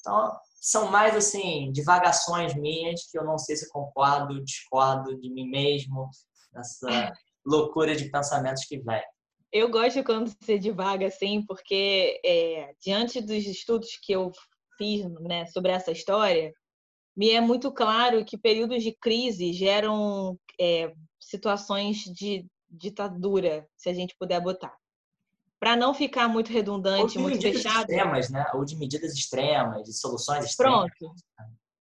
Então, 0.00 0.36
são 0.60 0.90
mais 0.90 1.16
assim, 1.16 1.72
divagações 1.72 2.54
minhas 2.54 3.10
que 3.10 3.18
eu 3.18 3.24
não 3.24 3.38
sei 3.38 3.56
se 3.56 3.70
concordo, 3.70 4.44
discordo 4.44 5.18
de 5.18 5.30
mim 5.30 5.48
mesmo, 5.48 6.08
nessa 6.52 7.12
loucura 7.44 7.96
de 7.96 8.10
pensamentos 8.10 8.64
que 8.64 8.78
vem. 8.78 9.02
Eu 9.50 9.70
gosto 9.70 10.02
quando 10.02 10.32
você 10.40 10.58
divaga 10.58 11.06
assim, 11.06 11.44
porque 11.44 12.20
é, 12.24 12.74
diante 12.80 13.20
dos 13.20 13.44
estudos 13.44 13.98
que 14.02 14.12
eu 14.12 14.32
né, 15.20 15.46
sobre 15.46 15.72
essa 15.72 15.90
história, 15.90 16.52
me 17.16 17.30
é 17.30 17.40
muito 17.40 17.70
claro 17.70 18.24
que 18.24 18.38
períodos 18.38 18.82
de 18.82 18.92
crise 18.92 19.52
geram 19.52 20.38
é, 20.58 20.92
situações 21.20 21.98
de 22.04 22.46
ditadura, 22.70 23.66
se 23.76 23.88
a 23.88 23.94
gente 23.94 24.16
puder 24.18 24.40
botar. 24.40 24.74
Para 25.60 25.76
não 25.76 25.94
ficar 25.94 26.26
muito 26.26 26.50
redundante, 26.50 27.18
muito 27.18 27.40
fechado. 27.40 27.90
Extremas, 27.90 28.30
né? 28.30 28.44
Ou 28.54 28.64
de 28.64 28.76
medidas 28.76 29.12
extremas, 29.14 29.84
de 29.84 29.92
soluções 29.92 30.44
extremas. 30.44 30.90
Pronto. 30.98 31.14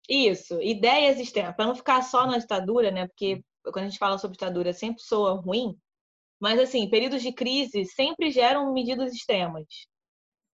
Isso, 0.08 0.60
ideias 0.62 1.18
extremas. 1.18 1.54
Para 1.54 1.66
não 1.66 1.74
ficar 1.74 2.00
só 2.02 2.26
na 2.26 2.38
ditadura, 2.38 2.90
né? 2.90 3.06
Porque 3.08 3.42
quando 3.64 3.84
a 3.84 3.88
gente 3.88 3.98
fala 3.98 4.16
sobre 4.16 4.38
ditadura 4.38 4.72
sempre 4.72 5.02
soa 5.02 5.38
ruim. 5.40 5.76
Mas, 6.40 6.58
assim, 6.58 6.88
períodos 6.88 7.20
de 7.20 7.32
crise 7.32 7.84
sempre 7.84 8.30
geram 8.30 8.72
medidas 8.72 9.12
extremas. 9.12 9.66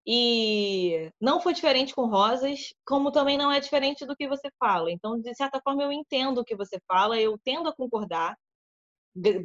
E 0.07 1.11
não 1.19 1.41
foi 1.41 1.55
diferente 1.55 1.95
com 1.95 2.07
Rosas, 2.07 2.75
como 2.87 3.11
também 3.11 3.39
não 3.39 3.51
é 3.51 3.59
diferente 3.59 4.05
do 4.05 4.15
que 4.15 4.29
você 4.29 4.51
fala. 4.59 4.91
Então, 4.91 5.19
de 5.19 5.35
certa 5.35 5.61
forma, 5.63 5.83
eu 5.83 5.93
entendo 5.93 6.39
o 6.39 6.45
que 6.45 6.55
você 6.55 6.79
fala, 6.87 7.19
eu 7.19 7.39
tendo 7.43 7.69
a 7.69 7.75
concordar, 7.75 8.37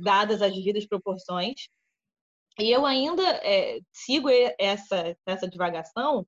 dadas 0.02 0.42
as 0.42 0.54
devidas 0.54 0.86
proporções. 0.86 1.70
E 2.60 2.70
eu 2.72 2.86
ainda 2.86 3.24
é, 3.44 3.80
sigo 3.92 4.28
essa, 4.60 5.16
essa 5.26 5.48
divagação, 5.48 6.26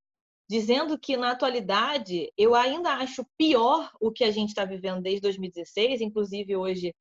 dizendo 0.50 0.98
que, 0.98 1.18
na 1.18 1.32
atualidade, 1.32 2.32
eu 2.38 2.56
ainda 2.56 2.94
acho 2.96 3.26
pior 3.38 3.92
o 4.00 4.12
que 4.12 4.24
a 4.24 4.32
gente 4.32 4.50
está 4.50 4.64
vivendo 4.64 5.02
desde 5.02 5.22
2016, 5.22 6.00
inclusive 6.00 6.56
hoje 6.56 6.94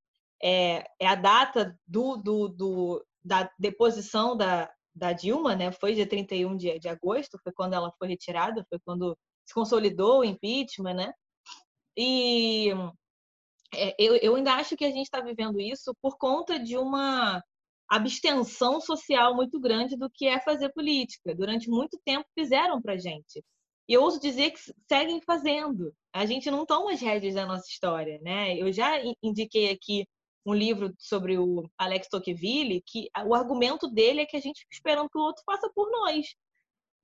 é, 0.43 0.85
é 0.99 1.07
a 1.07 1.15
data 1.15 1.79
do, 1.87 2.17
do, 2.17 2.49
do, 2.49 3.07
da 3.25 3.49
deposição 3.59 4.37
da, 4.37 4.73
da 5.01 5.13
Dilma, 5.15 5.57
né? 5.57 5.73
Foi 5.73 5.95
dia 5.95 6.07
31 6.07 6.57
de, 6.57 6.79
de 6.79 6.89
agosto, 6.89 7.39
foi 7.43 7.53
quando 7.53 7.73
ela 7.75 7.91
foi 7.99 8.09
retirada, 8.09 8.65
foi 8.69 8.79
quando 8.85 9.17
se 9.47 9.55
consolidou 9.55 10.21
o 10.21 10.25
impeachment, 10.25 10.95
né? 10.95 11.13
E 11.97 12.69
é, 13.75 13.95
eu, 13.99 14.17
eu 14.17 14.37
ainda 14.37 14.55
acho 14.55 14.77
que 14.77 14.85
a 14.85 14.91
gente 14.91 15.07
está 15.07 15.21
vivendo 15.21 15.59
isso 15.61 15.95
por 16.03 16.19
conta 16.19 16.59
de 16.59 16.77
uma 16.77 17.43
abstenção 17.89 18.81
social 18.81 19.35
muito 19.35 19.59
grande 19.59 19.97
do 19.97 20.11
que 20.11 20.27
é 20.27 20.39
fazer 20.41 20.71
política. 20.73 21.35
Durante 21.35 21.69
muito 21.69 21.99
tempo 22.05 22.27
fizeram 22.39 22.81
para 22.81 22.97
gente. 22.97 23.43
E 23.89 23.95
eu 23.95 24.03
ouso 24.03 24.21
dizer 24.21 24.53
que 24.53 24.61
seguem 24.89 25.21
fazendo. 25.23 25.93
A 26.13 26.27
gente 26.27 26.51
não 26.51 26.67
toma 26.67 26.93
as 26.93 27.01
rédeas 27.01 27.35
da 27.35 27.47
nossa 27.47 27.67
história, 27.69 28.21
né? 28.23 28.57
Eu 28.57 28.73
já 28.73 28.93
indiquei 29.23 29.71
aqui 29.71 30.07
um 30.45 30.55
livro 30.55 30.95
sobre 30.99 31.39
o 31.39 31.69
Alex 31.77 32.09
Tocqueville, 32.09 32.83
que 32.87 33.11
o 33.27 33.35
argumento 33.35 33.89
dele 33.89 34.21
é 34.21 34.27
que 34.27 34.37
a 34.37 34.41
gente 34.41 34.61
fica 34.61 34.75
esperando 34.75 35.11
que 35.11 35.19
o 35.19 35.23
outro 35.23 35.43
faça 35.45 35.71
por 35.75 35.91
nós. 35.91 36.35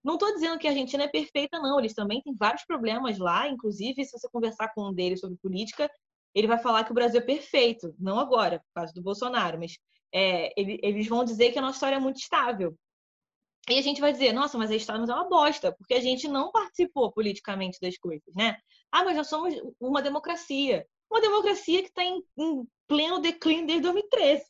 Não 0.03 0.15
estou 0.15 0.33
dizendo 0.33 0.59
que 0.59 0.67
a 0.67 0.71
Argentina 0.71 1.05
é 1.05 1.09
perfeita, 1.09 1.59
não. 1.59 1.79
Eles 1.79 1.95
também 1.95 2.23
têm 2.23 2.35
vários 2.35 2.65
problemas 2.65 3.19
lá. 3.19 3.49
Inclusive, 3.49 4.05
se 4.05 4.13
você 4.13 4.29
conversar 4.31 4.73
com 4.73 4.89
um 4.89 4.95
deles 4.95 5.21
sobre 5.21 5.37
política, 5.37 5.91
ele 6.35 6.47
vai 6.47 6.59
falar 6.59 6.85
que 6.85 6.93
o 6.93 6.95
Brasil 6.95 7.21
é 7.21 7.25
perfeito. 7.25 7.95
Não 7.99 8.19
agora, 8.19 8.61
por 8.61 8.73
causa 8.75 8.93
do 8.93 9.03
Bolsonaro, 9.03 9.59
mas 9.59 9.79
é, 10.15 10.53
eles 10.57 11.09
vão 11.09 11.25
dizer 11.25 11.51
que 11.51 11.59
a 11.59 11.63
nossa 11.63 11.77
história 11.77 11.97
é 11.97 12.01
muito 12.01 12.19
estável. 12.19 12.77
E 13.69 13.79
a 13.79 13.83
gente 13.83 14.01
vai 14.01 14.13
dizer, 14.13 14.33
nossa, 14.33 14.57
mas 14.57 14.71
a 14.71 14.77
história 14.77 15.01
é 15.01 15.05
uma 15.05 15.29
bosta, 15.29 15.73
porque 15.73 15.95
a 15.95 16.01
gente 16.01 16.29
não 16.29 16.53
participou 16.53 17.11
politicamente 17.11 17.79
das 17.81 17.99
coisas, 17.99 18.33
né? 18.35 18.57
Ah, 18.93 19.05
mas 19.05 19.17
nós 19.17 19.29
somos 19.29 19.55
uma 19.81 20.01
democracia. 20.01 20.87
Uma 21.11 21.21
democracia 21.21 21.83
que 21.83 21.89
está 21.89 22.05
em, 22.05 22.23
em, 22.39 22.65
pleno 22.87 23.19
declínio 23.19 23.67
desde 23.67 23.83
2013. 23.83 24.45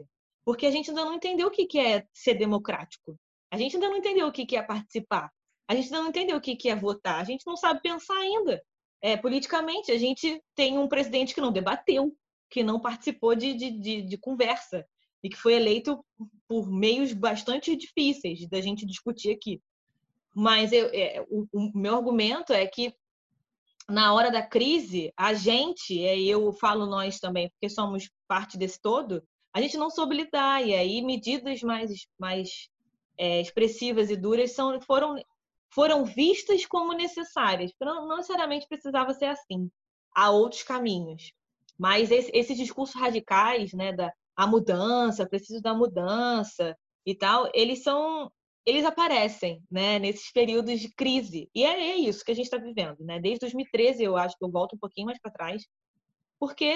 Porque 0.44 0.66
a 0.66 0.70
gente 0.70 0.90
ainda 0.90 1.04
não 1.04 1.14
entendeu 1.14 1.48
o 1.48 1.50
que 1.50 1.78
é 1.78 2.06
ser 2.12 2.34
democrático. 2.34 3.18
A 3.50 3.56
gente 3.56 3.76
ainda 3.76 3.88
não 3.88 3.96
entendeu 3.96 4.26
o 4.26 4.32
que 4.32 4.54
é 4.54 4.62
participar. 4.62 5.30
A 5.68 5.74
gente 5.74 5.86
ainda 5.86 6.00
não 6.00 6.08
entendeu 6.08 6.36
o 6.36 6.40
que 6.40 6.68
é 6.68 6.76
votar. 6.76 7.18
A 7.18 7.24
gente 7.24 7.46
não 7.46 7.56
sabe 7.56 7.80
pensar 7.80 8.16
ainda. 8.18 8.62
É, 9.02 9.16
politicamente, 9.16 9.90
a 9.90 9.98
gente 9.98 10.42
tem 10.54 10.78
um 10.78 10.88
presidente 10.88 11.34
que 11.34 11.40
não 11.40 11.52
debateu, 11.52 12.14
que 12.50 12.62
não 12.62 12.80
participou 12.80 13.34
de, 13.34 13.54
de, 13.54 13.70
de, 13.70 14.02
de 14.02 14.18
conversa 14.18 14.86
e 15.26 15.28
que 15.28 15.36
foi 15.36 15.54
eleito 15.54 16.04
por 16.46 16.70
meios 16.70 17.12
bastante 17.12 17.74
difíceis 17.74 18.48
da 18.48 18.60
gente 18.60 18.86
discutir 18.86 19.32
aqui. 19.32 19.60
Mas 20.32 20.72
eu, 20.72 20.88
é, 20.92 21.20
o, 21.28 21.48
o, 21.52 21.72
meu 21.76 21.96
argumento 21.96 22.52
é 22.52 22.64
que 22.64 22.94
na 23.88 24.14
hora 24.14 24.30
da 24.30 24.46
crise, 24.46 25.12
a 25.16 25.34
gente, 25.34 25.94
e 25.94 26.30
eu 26.30 26.52
falo 26.52 26.86
nós 26.86 27.18
também, 27.18 27.50
porque 27.50 27.68
somos 27.68 28.08
parte 28.28 28.56
desse 28.56 28.80
todo, 28.80 29.20
a 29.52 29.60
gente 29.60 29.76
não 29.76 29.90
soube 29.90 30.14
lidar, 30.14 30.64
e 30.64 30.72
aí 30.74 31.02
medidas 31.02 31.60
mais, 31.62 32.06
mais 32.16 32.68
é, 33.18 33.40
expressivas 33.40 34.08
e 34.08 34.16
duras 34.16 34.52
são, 34.52 34.80
foram, 34.80 35.20
foram 35.70 36.04
vistas 36.04 36.64
como 36.66 36.92
necessárias. 36.92 37.72
Não, 37.80 38.06
não 38.06 38.16
necessariamente 38.18 38.68
precisava 38.68 39.12
ser 39.12 39.26
assim. 39.26 39.68
Há 40.14 40.30
outros 40.30 40.62
caminhos. 40.62 41.32
Mas 41.76 42.12
esse, 42.12 42.30
esses 42.32 42.56
discursos 42.56 42.94
radicais, 42.94 43.72
né, 43.72 43.92
da, 43.92 44.12
a 44.36 44.46
mudança, 44.46 45.26
preciso 45.26 45.60
da 45.62 45.74
mudança 45.74 46.76
e 47.04 47.14
tal, 47.14 47.50
eles 47.54 47.82
são 47.82 48.30
eles 48.66 48.84
aparecem, 48.84 49.62
né, 49.70 49.96
nesses 50.00 50.32
períodos 50.32 50.80
de 50.80 50.92
crise. 50.92 51.48
E 51.54 51.64
é, 51.64 51.92
é 51.92 51.96
isso 51.96 52.24
que 52.24 52.32
a 52.32 52.34
gente 52.34 52.46
está 52.46 52.58
vivendo, 52.58 52.98
né? 53.04 53.20
Desde 53.20 53.38
2013, 53.38 54.02
eu 54.02 54.16
acho 54.16 54.36
que 54.36 54.44
eu 54.44 54.50
volto 54.50 54.74
um 54.74 54.78
pouquinho 54.78 55.06
mais 55.06 55.20
para 55.20 55.30
trás, 55.30 55.64
porque 56.36 56.72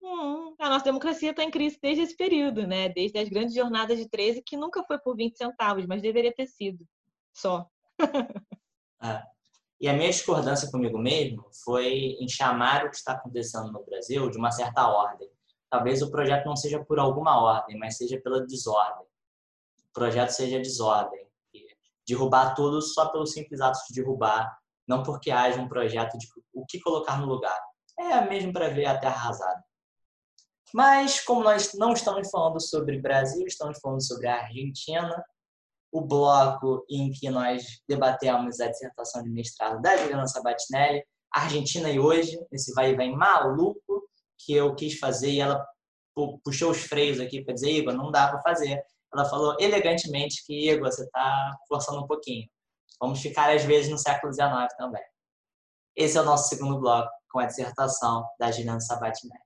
hum, 0.00 0.54
a 0.56 0.70
nossa 0.70 0.84
democracia 0.84 1.32
está 1.32 1.42
em 1.42 1.50
crise 1.50 1.76
desde 1.82 2.04
esse 2.04 2.16
período, 2.16 2.64
né? 2.64 2.88
Desde 2.90 3.18
as 3.18 3.28
grandes 3.28 3.54
jornadas 3.56 3.98
de 3.98 4.08
13, 4.08 4.40
que 4.46 4.56
nunca 4.56 4.84
foi 4.84 5.00
por 5.00 5.16
20 5.16 5.36
centavos, 5.36 5.84
mas 5.84 6.00
deveria 6.00 6.32
ter 6.32 6.46
sido 6.46 6.86
só. 7.32 7.66
é. 9.02 9.22
E 9.80 9.88
a 9.88 9.94
minha 9.94 10.10
discordância 10.10 10.70
comigo 10.70 10.96
mesmo 10.96 11.44
foi 11.64 12.16
em 12.20 12.28
chamar 12.28 12.86
o 12.86 12.90
que 12.90 12.96
está 12.96 13.14
acontecendo 13.14 13.72
no 13.72 13.84
Brasil 13.84 14.30
de 14.30 14.38
uma 14.38 14.52
certa 14.52 14.86
ordem 14.86 15.28
talvez 15.72 16.02
o 16.02 16.10
projeto 16.10 16.44
não 16.44 16.54
seja 16.54 16.84
por 16.84 16.98
alguma 16.98 17.42
ordem, 17.42 17.78
mas 17.78 17.96
seja 17.96 18.20
pela 18.20 18.46
desordem. 18.46 19.06
O 19.88 19.92
projeto 19.94 20.28
seja 20.28 20.58
desordem. 20.58 21.26
Derrubar 22.06 22.54
tudo 22.54 22.82
só 22.82 23.08
pelo 23.08 23.26
simples 23.26 23.58
ato 23.58 23.78
de 23.88 23.94
derrubar, 23.94 24.54
não 24.86 25.02
porque 25.02 25.30
haja 25.30 25.58
um 25.58 25.68
projeto 25.68 26.18
de 26.18 26.28
o 26.52 26.66
que 26.66 26.78
colocar 26.78 27.18
no 27.18 27.26
lugar. 27.26 27.58
É 27.98 28.20
mesmo 28.28 28.52
para 28.52 28.68
ver 28.68 28.84
a 28.84 28.98
terra 28.98 29.14
arrasada. 29.14 29.64
Mas, 30.74 31.20
como 31.20 31.42
nós 31.42 31.72
não 31.74 31.92
estamos 31.92 32.28
falando 32.30 32.60
sobre 32.60 33.00
Brasil, 33.00 33.46
estamos 33.46 33.78
falando 33.80 34.04
sobre 34.04 34.26
a 34.26 34.42
Argentina, 34.42 35.24
o 35.90 36.02
bloco 36.02 36.84
em 36.90 37.10
que 37.10 37.30
nós 37.30 37.80
debatemos 37.88 38.60
a 38.60 38.68
dissertação 38.68 39.22
de 39.22 39.30
mestrado 39.30 39.80
da 39.80 39.96
Juliana 39.96 40.26
Sabatinelli, 40.26 41.02
Argentina 41.32 41.90
e 41.90 41.98
hoje, 41.98 42.38
esse 42.52 42.74
vai 42.74 42.90
e 42.90 42.96
vem 42.96 43.16
maluco, 43.16 44.01
que 44.44 44.52
eu 44.52 44.74
quis 44.74 44.98
fazer 44.98 45.30
e 45.30 45.40
ela 45.40 45.64
puxou 46.44 46.70
os 46.70 46.82
freios 46.82 47.20
aqui 47.20 47.42
para 47.42 47.54
dizer, 47.54 47.70
Igor, 47.70 47.94
não 47.94 48.10
dá 48.10 48.28
para 48.28 48.42
fazer. 48.42 48.82
Ela 49.12 49.24
falou 49.24 49.56
elegantemente 49.58 50.44
que, 50.44 50.70
Igor, 50.70 50.90
você 50.90 51.04
está 51.04 51.56
forçando 51.68 52.02
um 52.02 52.06
pouquinho. 52.06 52.48
Vamos 53.00 53.20
ficar, 53.20 53.54
às 53.54 53.64
vezes, 53.64 53.90
no 53.90 53.98
século 53.98 54.32
XIX 54.32 54.50
também. 54.76 55.02
Esse 55.96 56.16
é 56.16 56.20
o 56.20 56.24
nosso 56.24 56.48
segundo 56.48 56.80
bloco, 56.80 57.10
com 57.30 57.38
a 57.38 57.46
dissertação 57.46 58.24
da 58.38 58.50
Juliana 58.50 58.80
Sabatinelli. 58.80 59.40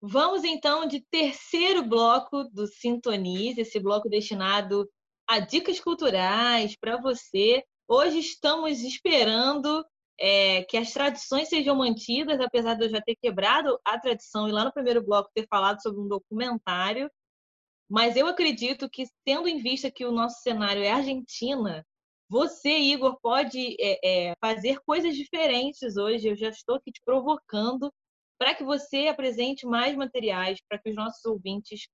Vamos 0.00 0.44
então 0.44 0.86
de 0.86 1.00
terceiro 1.10 1.84
bloco 1.86 2.44
do 2.52 2.66
Sintonize, 2.66 3.60
esse 3.60 3.80
bloco 3.80 4.10
destinado 4.10 4.86
a 5.26 5.38
dicas 5.38 5.80
culturais 5.80 6.76
para 6.76 7.00
você 7.00 7.64
Hoje 7.94 8.20
estamos 8.20 8.80
esperando 8.80 9.84
é, 10.18 10.64
que 10.64 10.78
as 10.78 10.94
tradições 10.94 11.50
sejam 11.50 11.76
mantidas, 11.76 12.40
apesar 12.40 12.72
de 12.72 12.86
eu 12.86 12.88
já 12.88 13.02
ter 13.02 13.14
quebrado 13.16 13.78
a 13.84 14.00
tradição 14.00 14.48
e 14.48 14.50
lá 14.50 14.64
no 14.64 14.72
primeiro 14.72 15.04
bloco 15.04 15.30
ter 15.34 15.46
falado 15.46 15.82
sobre 15.82 16.00
um 16.00 16.08
documentário. 16.08 17.10
Mas 17.90 18.16
eu 18.16 18.26
acredito 18.26 18.88
que, 18.88 19.04
tendo 19.26 19.46
em 19.46 19.58
vista 19.58 19.90
que 19.90 20.06
o 20.06 20.10
nosso 20.10 20.40
cenário 20.40 20.82
é 20.82 20.90
Argentina, 20.90 21.86
você, 22.30 22.78
Igor, 22.78 23.20
pode 23.20 23.76
é, 23.78 24.30
é, 24.30 24.36
fazer 24.40 24.80
coisas 24.86 25.14
diferentes 25.14 25.98
hoje. 25.98 26.28
Eu 26.28 26.34
já 26.34 26.48
estou 26.48 26.76
aqui 26.76 26.90
te 26.90 27.02
provocando 27.04 27.92
para 28.38 28.54
que 28.54 28.64
você 28.64 29.08
apresente 29.08 29.66
mais 29.66 29.94
materiais, 29.94 30.58
para 30.66 30.78
que 30.78 30.88
os 30.88 30.96
nossos 30.96 31.22
ouvintes 31.26 31.86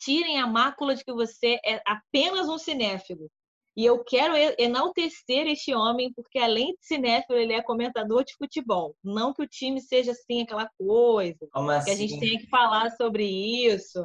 tirem 0.00 0.40
a 0.40 0.46
mácula 0.48 0.92
de 0.92 1.04
que 1.04 1.12
você 1.12 1.60
é 1.64 1.80
apenas 1.86 2.48
um 2.48 2.58
cinéfilo 2.58 3.30
e 3.76 3.84
eu 3.84 4.04
quero 4.04 4.34
enaltecer 4.56 5.48
este 5.48 5.74
homem, 5.74 6.12
porque 6.14 6.38
além 6.38 6.74
de 6.74 6.86
cinéfilo, 6.86 7.38
ele 7.38 7.52
é 7.52 7.62
comentador 7.62 8.24
de 8.24 8.34
futebol. 8.36 8.96
Não 9.02 9.34
que 9.34 9.42
o 9.42 9.48
time 9.48 9.80
seja 9.80 10.12
assim, 10.12 10.42
aquela 10.42 10.70
coisa. 10.78 11.46
Como 11.50 11.70
assim? 11.70 11.86
Que 11.86 11.90
a 11.90 11.96
gente 11.96 12.12
assim? 12.12 12.20
tenha 12.20 12.38
que 12.38 12.48
falar 12.48 12.90
sobre 12.92 13.24
isso. 13.24 14.00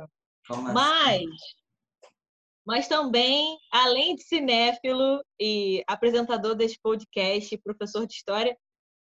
Como 0.48 0.74
mas, 0.74 1.22
assim? 1.22 1.26
mas 2.66 2.88
também, 2.88 3.60
além 3.72 4.16
de 4.16 4.24
cinéfilo 4.24 5.24
e 5.40 5.84
apresentador 5.86 6.56
desse 6.56 6.80
podcast, 6.82 7.56
professor 7.60 8.08
de 8.08 8.14
história, 8.14 8.58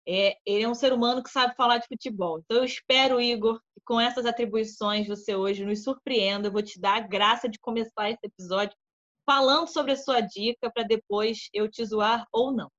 é, 0.06 0.36
ele 0.44 0.64
é 0.64 0.68
um 0.68 0.74
ser 0.74 0.92
humano 0.92 1.22
que 1.22 1.30
sabe 1.30 1.54
falar 1.56 1.78
de 1.78 1.86
futebol. 1.86 2.40
Então, 2.40 2.58
eu 2.58 2.64
espero, 2.64 3.20
Igor, 3.20 3.58
que 3.74 3.80
com 3.86 3.98
essas 3.98 4.26
atribuições 4.26 5.08
você 5.08 5.34
hoje 5.34 5.64
nos 5.64 5.82
surpreenda. 5.82 6.48
Eu 6.48 6.52
vou 6.52 6.62
te 6.62 6.78
dar 6.78 6.96
a 6.96 7.06
graça 7.06 7.48
de 7.48 7.58
começar 7.58 8.10
esse 8.10 8.20
episódio 8.22 8.76
falando 9.28 9.68
sobre 9.68 9.92
a 9.92 9.96
sua 9.96 10.22
dica 10.22 10.70
para 10.72 10.84
depois 10.84 11.50
eu 11.52 11.70
te 11.70 11.84
zoar 11.84 12.26
ou 12.32 12.50
não. 12.50 12.70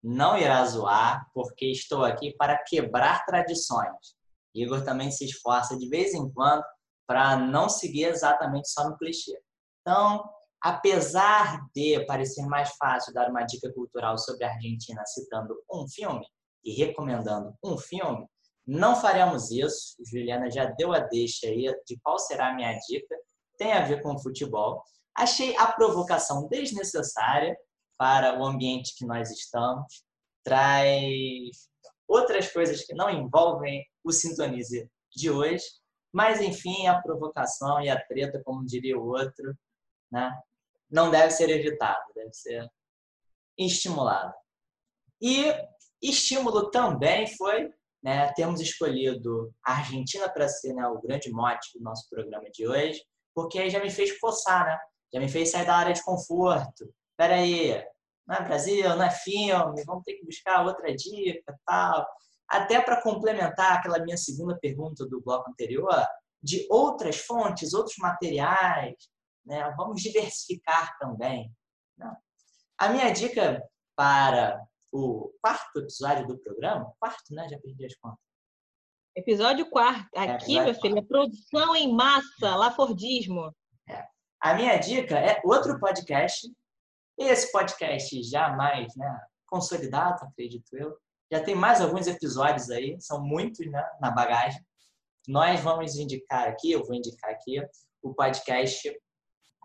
Não 0.00 0.38
irá 0.38 0.64
zoar, 0.64 1.28
porque 1.34 1.66
estou 1.66 2.04
aqui 2.04 2.32
para 2.36 2.56
quebrar 2.62 3.26
tradições. 3.26 4.14
Igor 4.54 4.84
também 4.84 5.10
se 5.10 5.24
esforça 5.24 5.76
de 5.76 5.88
vez 5.88 6.14
em 6.14 6.30
quando 6.30 6.62
para 7.04 7.36
não 7.36 7.68
seguir 7.68 8.04
exatamente 8.04 8.68
só 8.68 8.88
no 8.88 8.96
clichê. 8.96 9.36
Então, 9.80 10.24
apesar 10.62 11.66
de 11.74 12.06
parecer 12.06 12.46
mais 12.46 12.70
fácil 12.76 13.12
dar 13.12 13.28
uma 13.28 13.42
dica 13.42 13.72
cultural 13.72 14.16
sobre 14.16 14.44
a 14.44 14.52
Argentina 14.52 15.02
citando 15.04 15.60
um 15.68 15.88
filme 15.88 16.24
e 16.64 16.72
recomendando 16.72 17.52
um 17.64 17.76
filme, 17.76 18.24
não 18.64 18.94
faremos 18.94 19.50
isso. 19.50 19.96
Juliana 20.08 20.48
já 20.48 20.66
deu 20.66 20.92
a 20.92 21.00
deixa 21.00 21.48
aí 21.48 21.64
de 21.88 21.98
qual 22.00 22.20
será 22.20 22.50
a 22.50 22.54
minha 22.54 22.72
dica 22.88 23.16
tem 23.58 23.72
a 23.72 23.84
ver 23.84 24.00
com 24.00 24.18
futebol. 24.18 24.84
Achei 25.16 25.56
a 25.56 25.70
provocação 25.70 26.48
desnecessária 26.48 27.56
para 27.96 28.38
o 28.38 28.44
ambiente 28.44 28.94
que 28.96 29.06
nós 29.06 29.30
estamos. 29.30 30.04
Traz 30.42 31.68
outras 32.08 32.52
coisas 32.52 32.84
que 32.84 32.94
não 32.94 33.08
envolvem 33.08 33.84
o 34.02 34.12
Sintonize 34.12 34.90
de 35.14 35.30
hoje. 35.30 35.64
Mas, 36.12 36.40
enfim, 36.40 36.86
a 36.86 37.00
provocação 37.00 37.80
e 37.80 37.88
a 37.88 38.00
treta, 38.04 38.40
como 38.44 38.64
diria 38.64 38.98
o 38.98 39.06
outro, 39.06 39.56
né? 40.10 40.32
não 40.90 41.10
deve 41.10 41.32
ser 41.32 41.50
evitada, 41.50 42.04
deve 42.14 42.32
ser 42.32 42.68
estimulada. 43.58 44.34
E 45.20 45.44
estímulo 46.00 46.70
também 46.70 47.26
foi 47.36 47.72
né, 48.02 48.32
termos 48.34 48.60
escolhido 48.60 49.52
a 49.64 49.78
Argentina 49.78 50.28
para 50.28 50.48
ser 50.48 50.74
né, 50.74 50.86
o 50.86 51.00
grande 51.00 51.32
mote 51.32 51.76
do 51.76 51.82
nosso 51.82 52.08
programa 52.08 52.48
de 52.50 52.66
hoje, 52.66 53.02
porque 53.34 53.58
aí 53.58 53.70
já 53.70 53.80
me 53.80 53.90
fez 53.90 54.18
coçar, 54.20 54.66
né? 54.66 54.78
Já 55.12 55.20
me 55.20 55.28
fez 55.28 55.50
sair 55.50 55.66
da 55.66 55.76
área 55.76 55.92
de 55.92 56.02
conforto. 56.02 56.92
Peraí, 57.16 57.84
não 58.26 58.36
é 58.36 58.42
Brasil, 58.42 58.88
não 58.96 59.04
é 59.04 59.10
filme, 59.10 59.84
vamos 59.84 60.02
ter 60.04 60.14
que 60.14 60.24
buscar 60.24 60.64
outra 60.64 60.94
dica 60.94 61.58
tal. 61.64 62.06
Até 62.48 62.80
para 62.80 63.02
complementar 63.02 63.78
aquela 63.78 63.98
minha 64.00 64.16
segunda 64.16 64.58
pergunta 64.58 65.06
do 65.06 65.20
bloco 65.22 65.50
anterior, 65.50 66.06
de 66.42 66.66
outras 66.70 67.18
fontes, 67.18 67.72
outros 67.72 67.96
materiais, 67.98 68.94
né? 69.44 69.72
vamos 69.76 70.02
diversificar 70.02 70.96
também. 70.98 71.50
Né? 71.96 72.14
A 72.78 72.88
minha 72.88 73.10
dica 73.10 73.62
para 73.96 74.60
o 74.92 75.32
quarto 75.40 75.80
episódio 75.80 76.26
do 76.26 76.38
programa, 76.38 76.92
quarto, 77.00 77.34
né? 77.34 77.48
Já 77.48 77.58
perdi 77.58 77.84
as 77.84 77.96
contas. 77.96 78.18
Episódio 79.16 79.68
quarto. 79.68 80.08
É, 80.14 80.32
Aqui, 80.32 80.58
é, 80.58 80.64
meu 80.64 80.74
filho, 80.74 81.04
produção 81.04 81.74
em 81.74 81.92
massa, 81.92 82.54
Lafordismo. 82.56 83.54
É. 83.88 84.06
A 84.44 84.52
minha 84.52 84.76
dica 84.76 85.18
é 85.18 85.40
outro 85.42 85.80
podcast. 85.80 86.46
Esse 87.18 87.50
podcast 87.50 88.22
já 88.24 88.50
mais 88.50 88.94
né, 88.94 89.20
consolidado, 89.46 90.22
acredito 90.22 90.68
eu. 90.76 90.94
Já 91.32 91.42
tem 91.42 91.54
mais 91.54 91.80
alguns 91.80 92.06
episódios 92.06 92.68
aí, 92.68 93.00
são 93.00 93.24
muitos 93.24 93.66
né, 93.66 93.82
na 94.02 94.10
bagagem. 94.10 94.62
Nós 95.26 95.58
vamos 95.60 95.96
indicar 95.96 96.46
aqui, 96.46 96.72
eu 96.72 96.84
vou 96.84 96.94
indicar 96.94 97.30
aqui, 97.30 97.58
o 98.02 98.12
podcast 98.12 98.94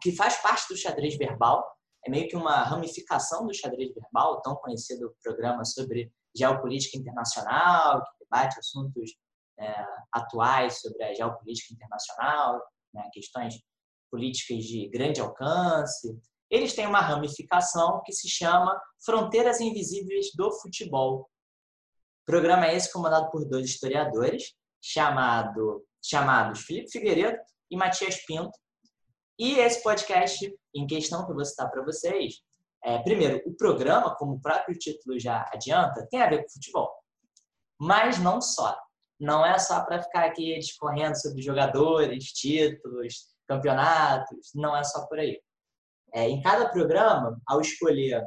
que 0.01 0.15
faz 0.15 0.37
parte 0.37 0.69
do 0.69 0.77
xadrez 0.77 1.17
verbal, 1.17 1.61
é 2.07 2.09
meio 2.09 2.29
que 2.29 2.37
uma 2.37 2.63
ramificação 2.63 3.45
do 3.45 3.53
xadrez 3.53 3.93
verbal, 3.93 4.41
tão 4.41 4.55
conhecido 4.55 5.13
programa 5.21 5.65
sobre 5.65 6.09
geopolítica 6.33 6.97
internacional, 6.97 8.01
que 8.01 8.23
debate 8.23 8.57
assuntos 8.57 9.11
é, 9.59 9.85
atuais 10.13 10.79
sobre 10.79 11.03
a 11.03 11.13
geopolítica 11.13 11.73
internacional, 11.73 12.65
né, 12.93 13.09
questões 13.11 13.59
políticas 14.09 14.63
de 14.63 14.89
grande 14.89 15.21
alcance. 15.21 16.17
Eles 16.49 16.73
têm 16.73 16.87
uma 16.87 17.01
ramificação 17.01 18.01
que 18.05 18.11
se 18.11 18.27
chama 18.27 18.79
Fronteiras 19.05 19.59
Invisíveis 19.61 20.27
do 20.35 20.51
Futebol. 20.51 21.29
Programa 22.25 22.67
é 22.67 22.75
esse 22.75 22.91
comandado 22.91 23.29
por 23.31 23.45
dois 23.45 23.65
historiadores, 23.65 24.53
chamado, 24.81 25.85
chamados 26.03 26.61
Felipe 26.61 26.91
Figueiredo 26.91 27.37
e 27.69 27.77
Matias 27.77 28.23
Pinto, 28.25 28.57
e 29.37 29.53
esse 29.53 29.81
podcast 29.81 30.53
em 30.75 30.85
questão 30.85 31.25
que 31.25 31.31
eu 31.31 31.35
vou 31.35 31.45
citar 31.45 31.71
para 31.71 31.83
vocês, 31.83 32.41
é, 32.83 32.97
primeiro, 32.99 33.41
o 33.45 33.55
programa, 33.55 34.15
como 34.15 34.33
o 34.33 34.41
próprio 34.41 34.77
título 34.77 35.19
já 35.19 35.49
adianta, 35.53 36.05
tem 36.09 36.21
a 36.21 36.29
ver 36.29 36.43
com 36.43 36.49
futebol. 36.49 36.91
Mas 37.79 38.19
não 38.19 38.41
só. 38.41 38.77
Não 39.19 39.45
é 39.45 39.57
só 39.57 39.83
para 39.85 40.01
ficar 40.01 40.25
aqui 40.25 40.57
discorrendo 40.59 41.19
sobre 41.19 41.41
jogadores, 41.41 42.25
títulos, 42.33 43.27
campeonatos. 43.49 44.51
Não 44.55 44.77
é 44.77 44.83
só 44.83 45.05
por 45.07 45.19
aí. 45.19 45.41
É, 46.13 46.29
em 46.29 46.41
cada 46.41 46.69
programa, 46.69 47.39
ao 47.47 47.59
escolher 47.59 48.25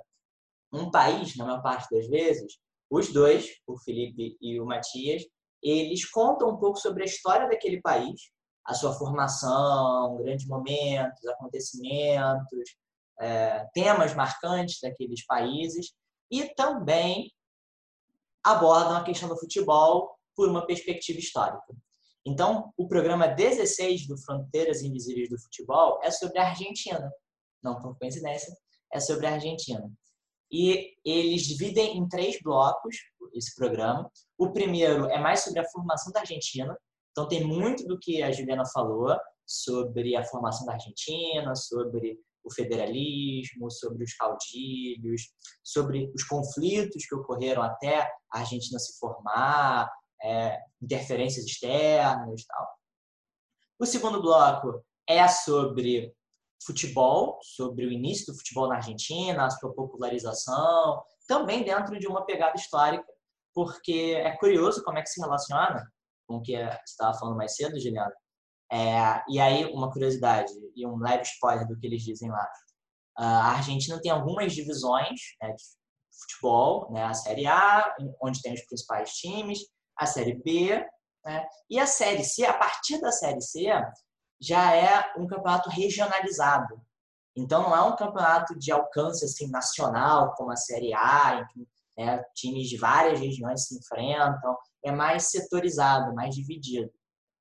um 0.72 0.90
país, 0.90 1.36
na 1.36 1.44
maior 1.44 1.62
parte 1.62 1.88
das 1.94 2.06
vezes, 2.08 2.58
os 2.90 3.12
dois, 3.12 3.48
o 3.66 3.78
Felipe 3.78 4.36
e 4.40 4.60
o 4.60 4.66
Matias, 4.66 5.22
eles 5.62 6.08
contam 6.10 6.50
um 6.50 6.58
pouco 6.58 6.78
sobre 6.78 7.02
a 7.02 7.06
história 7.06 7.48
daquele 7.48 7.80
país 7.80 8.20
a 8.64 8.74
sua 8.74 8.92
formação, 8.94 10.16
grandes 10.18 10.46
momentos, 10.46 11.26
acontecimentos, 11.26 12.76
é, 13.20 13.66
temas 13.74 14.14
marcantes 14.14 14.78
daqueles 14.80 15.24
países 15.26 15.92
e 16.30 16.48
também 16.54 17.32
abordam 18.42 18.96
a 18.96 19.04
questão 19.04 19.28
do 19.28 19.38
futebol 19.38 20.16
por 20.34 20.48
uma 20.48 20.66
perspectiva 20.66 21.18
histórica. 21.18 21.74
Então, 22.24 22.72
o 22.76 22.86
programa 22.86 23.26
16 23.26 24.06
do 24.06 24.16
Fronteiras 24.18 24.82
Invisíveis 24.82 25.28
do 25.28 25.40
Futebol 25.40 25.98
é 26.02 26.10
sobre 26.10 26.38
a 26.38 26.48
Argentina. 26.48 27.10
Não 27.62 27.80
por 27.80 27.98
coincidência, 27.98 28.54
é 28.92 29.00
sobre 29.00 29.26
a 29.26 29.34
Argentina. 29.34 29.90
E 30.50 30.94
eles 31.04 31.42
dividem 31.42 31.96
em 31.96 32.08
três 32.08 32.38
blocos 32.42 32.96
esse 33.34 33.54
programa. 33.54 34.10
O 34.36 34.52
primeiro 34.52 35.06
é 35.06 35.18
mais 35.18 35.40
sobre 35.40 35.60
a 35.60 35.68
formação 35.70 36.12
da 36.12 36.20
Argentina, 36.20 36.76
então, 37.12 37.28
tem 37.28 37.44
muito 37.44 37.86
do 37.86 37.98
que 37.98 38.22
a 38.22 38.32
Juliana 38.32 38.64
falou 38.66 39.14
sobre 39.46 40.16
a 40.16 40.24
formação 40.24 40.66
da 40.66 40.72
Argentina, 40.72 41.54
sobre 41.54 42.18
o 42.42 42.52
federalismo, 42.52 43.70
sobre 43.70 44.02
os 44.02 44.14
caudilhos, 44.14 45.30
sobre 45.62 46.10
os 46.14 46.24
conflitos 46.24 47.06
que 47.06 47.14
ocorreram 47.14 47.62
até 47.62 48.00
a 48.32 48.40
Argentina 48.40 48.78
se 48.78 48.98
formar, 48.98 49.88
é, 50.22 50.58
interferências 50.80 51.44
externas 51.44 52.40
e 52.40 52.46
tal. 52.46 52.68
O 53.78 53.86
segundo 53.86 54.22
bloco 54.22 54.84
é 55.08 55.26
sobre 55.28 56.14
futebol, 56.64 57.38
sobre 57.42 57.86
o 57.86 57.92
início 57.92 58.32
do 58.32 58.38
futebol 58.38 58.68
na 58.68 58.76
Argentina, 58.76 59.44
a 59.44 59.50
sua 59.50 59.74
popularização, 59.74 61.02
também 61.26 61.64
dentro 61.64 61.98
de 61.98 62.06
uma 62.06 62.24
pegada 62.24 62.56
histórica, 62.56 63.04
porque 63.54 64.14
é 64.16 64.36
curioso 64.36 64.82
como 64.84 64.98
é 64.98 65.02
que 65.02 65.10
se 65.10 65.20
relaciona 65.20 65.84
com 66.26 66.36
o 66.36 66.42
que 66.42 66.56
você 66.56 66.78
estava 66.86 67.18
falando 67.18 67.36
mais 67.36 67.56
cedo, 67.56 67.80
Juliana. 67.80 68.12
É, 68.70 69.22
e 69.28 69.38
aí, 69.38 69.66
uma 69.66 69.90
curiosidade 69.90 70.52
e 70.74 70.86
um 70.86 70.96
leve 70.98 71.24
spoiler 71.24 71.66
do 71.66 71.78
que 71.78 71.86
eles 71.86 72.02
dizem 72.02 72.30
lá. 72.30 72.48
A 73.16 73.50
Argentina 73.56 74.00
tem 74.00 74.10
algumas 74.10 74.54
divisões 74.54 75.20
né, 75.42 75.52
de 75.52 75.62
futebol, 76.18 76.90
né, 76.90 77.04
a 77.04 77.12
Série 77.12 77.46
A, 77.46 77.94
onde 78.22 78.40
tem 78.40 78.54
os 78.54 78.64
principais 78.64 79.12
times, 79.12 79.58
a 79.96 80.06
Série 80.06 80.34
B, 80.34 80.84
né, 81.24 81.46
e 81.70 81.78
a 81.78 81.86
Série 81.86 82.24
C, 82.24 82.44
a 82.44 82.54
partir 82.54 83.00
da 83.00 83.12
Série 83.12 83.40
C, 83.40 83.66
já 84.40 84.74
é 84.74 85.12
um 85.16 85.26
campeonato 85.26 85.70
regionalizado. 85.70 86.80
Então, 87.36 87.62
não 87.62 87.76
é 87.76 87.82
um 87.82 87.96
campeonato 87.96 88.58
de 88.58 88.70
alcance 88.72 89.24
assim, 89.24 89.48
nacional, 89.48 90.34
como 90.34 90.50
a 90.50 90.56
Série 90.56 90.92
A, 90.92 91.40
em 91.40 91.46
que 91.46 91.68
né, 91.96 92.22
times 92.34 92.68
de 92.68 92.76
várias 92.76 93.20
regiões 93.20 93.66
se 93.66 93.78
enfrentam 93.78 94.56
é 94.82 94.90
mais 94.90 95.30
setorizado, 95.30 96.14
mais 96.14 96.34
dividido. 96.34 96.90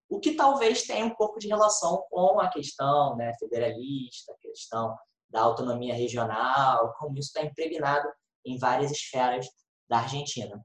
O 0.10 0.20
que 0.20 0.34
talvez 0.34 0.84
tenha 0.84 1.06
um 1.06 1.16
pouco 1.16 1.40
de 1.40 1.48
relação 1.48 2.04
com 2.10 2.40
a 2.40 2.50
questão 2.50 3.16
né, 3.16 3.34
federalista, 3.40 4.34
a 4.34 4.38
questão 4.38 4.96
da 5.30 5.42
autonomia 5.42 5.96
regional, 5.96 6.94
como 7.00 7.18
isso 7.18 7.30
está 7.30 7.42
impregnado 7.42 8.08
em 8.46 8.58
várias 8.58 8.92
esferas 8.92 9.48
da 9.90 10.00
Argentina. 10.00 10.62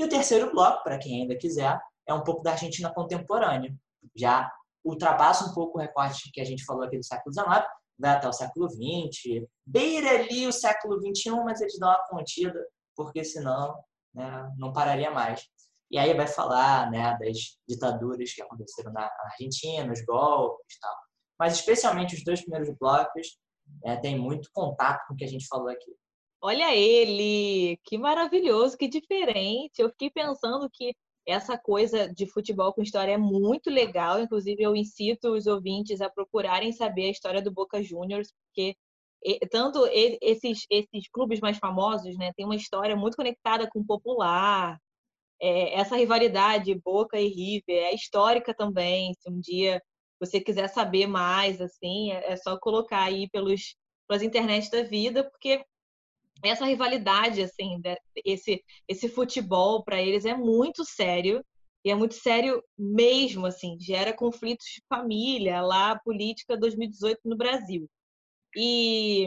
E 0.00 0.04
o 0.04 0.08
terceiro 0.08 0.50
bloco, 0.50 0.82
para 0.82 0.96
quem 0.96 1.20
ainda 1.20 1.36
quiser, 1.36 1.78
é 2.06 2.14
um 2.14 2.24
pouco 2.24 2.42
da 2.42 2.52
Argentina 2.52 2.90
contemporânea. 2.90 3.70
Já 4.16 4.50
ultrapassa 4.82 5.44
um 5.44 5.52
pouco 5.52 5.76
o 5.76 5.80
recorte 5.82 6.32
que 6.32 6.40
a 6.40 6.44
gente 6.44 6.64
falou 6.64 6.84
aqui 6.84 6.96
do 6.96 7.04
século 7.04 7.34
XIX, 7.34 7.66
vai 7.98 8.12
até 8.12 8.26
o 8.26 8.32
século 8.32 8.66
XX, 8.70 9.44
beira 9.66 10.08
ali 10.08 10.46
o 10.46 10.52
século 10.52 10.98
XXI, 10.98 11.32
mas 11.44 11.60
eles 11.60 11.78
dão 11.78 11.90
uma 11.90 12.02
contida, 12.08 12.58
porque 12.96 13.22
senão 13.22 13.78
né, 14.14 14.50
não 14.56 14.72
pararia 14.72 15.10
mais. 15.10 15.46
E 15.90 15.98
aí 15.98 16.14
vai 16.14 16.26
falar 16.26 16.90
né, 16.90 17.18
das 17.18 17.58
ditaduras 17.68 18.32
que 18.32 18.40
aconteceram 18.40 18.94
na 18.94 19.06
Argentina, 19.32 19.92
os 19.92 20.02
golpes 20.06 20.76
e 20.76 20.80
tal. 20.80 20.96
Mas 21.38 21.52
especialmente 21.56 22.14
os 22.14 22.24
dois 22.24 22.40
primeiros 22.40 22.74
blocos 22.78 23.38
é, 23.84 23.96
tem 23.96 24.18
muito 24.18 24.48
contato 24.54 25.06
com 25.06 25.12
o 25.12 25.16
que 25.18 25.24
a 25.26 25.28
gente 25.28 25.46
falou 25.46 25.68
aqui. 25.68 25.94
Olha 26.42 26.74
ele, 26.74 27.78
que 27.84 27.98
maravilhoso, 27.98 28.76
que 28.76 28.88
diferente. 28.88 29.80
Eu 29.80 29.90
fiquei 29.90 30.10
pensando 30.10 30.68
que 30.70 30.94
essa 31.26 31.58
coisa 31.58 32.12
de 32.12 32.26
futebol 32.26 32.72
com 32.72 32.82
história 32.82 33.12
é 33.12 33.18
muito 33.18 33.70
legal. 33.70 34.20
Inclusive, 34.20 34.62
eu 34.62 34.74
incito 34.74 35.32
os 35.34 35.46
ouvintes 35.46 36.00
a 36.00 36.10
procurarem 36.10 36.72
saber 36.72 37.06
a 37.06 37.10
história 37.10 37.42
do 37.42 37.52
Boca 37.52 37.82
Juniors, 37.82 38.32
porque 38.46 38.76
tanto 39.50 39.86
esses, 40.22 40.66
esses 40.70 41.08
clubes 41.12 41.40
mais 41.40 41.58
famosos 41.58 42.16
né, 42.16 42.32
têm 42.34 42.46
uma 42.46 42.56
história 42.56 42.96
muito 42.96 43.16
conectada 43.16 43.68
com 43.68 43.80
o 43.80 43.86
popular, 43.86 44.78
é, 45.40 45.74
essa 45.78 45.96
rivalidade 45.96 46.74
Boca 46.84 47.18
e 47.20 47.28
River 47.28 47.84
é 47.84 47.94
histórica 47.94 48.54
também. 48.54 49.14
Se 49.20 49.30
um 49.30 49.40
dia 49.40 49.82
você 50.18 50.40
quiser 50.40 50.68
saber 50.68 51.06
mais, 51.06 51.60
assim, 51.60 52.12
é, 52.12 52.32
é 52.32 52.36
só 52.36 52.58
colocar 52.58 53.02
aí 53.02 53.28
pelos 53.30 53.76
pelas 54.08 54.22
internet 54.24 54.68
da 54.72 54.82
vida, 54.82 55.22
porque 55.30 55.64
essa 56.42 56.64
rivalidade, 56.66 57.42
assim, 57.42 57.80
esse 58.24 58.62
esse 58.88 59.08
futebol 59.08 59.84
para 59.84 60.00
eles 60.02 60.24
é 60.24 60.34
muito 60.34 60.84
sério 60.84 61.44
E 61.84 61.90
é 61.90 61.94
muito 61.94 62.14
sério 62.14 62.62
mesmo, 62.78 63.46
assim, 63.46 63.78
gera 63.80 64.12
conflitos 64.14 64.66
de 64.66 64.82
família, 64.88 65.62
lá 65.62 65.98
política 65.98 66.56
2018 66.56 67.20
no 67.24 67.36
Brasil. 67.36 67.88
E 68.56 69.26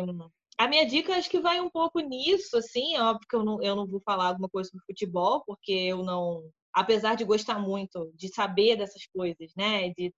a 0.58 0.68
minha 0.68 0.86
dica 0.86 1.16
acho 1.16 1.30
que 1.30 1.40
vai 1.40 1.60
um 1.62 1.70
pouco 1.70 2.00
nisso, 2.00 2.58
assim, 2.58 2.96
é 2.96 3.02
óbvio 3.04 3.28
que 3.30 3.36
eu 3.36 3.44
não, 3.44 3.62
eu 3.64 3.76
não 3.76 3.88
vou 3.88 4.02
falar 4.02 4.28
alguma 4.28 4.50
coisa 4.50 4.70
sobre 4.70 4.86
futebol, 4.86 5.44
porque 5.46 5.72
eu 5.72 6.04
não, 6.04 6.50
apesar 6.74 7.16
de 7.16 7.26
gostar 7.26 7.60
muito 7.60 8.12
de 8.16 8.30
saber 8.30 8.78
dessas 8.78 9.06
coisas, 9.08 9.52
né, 9.58 9.90
de 9.92 10.14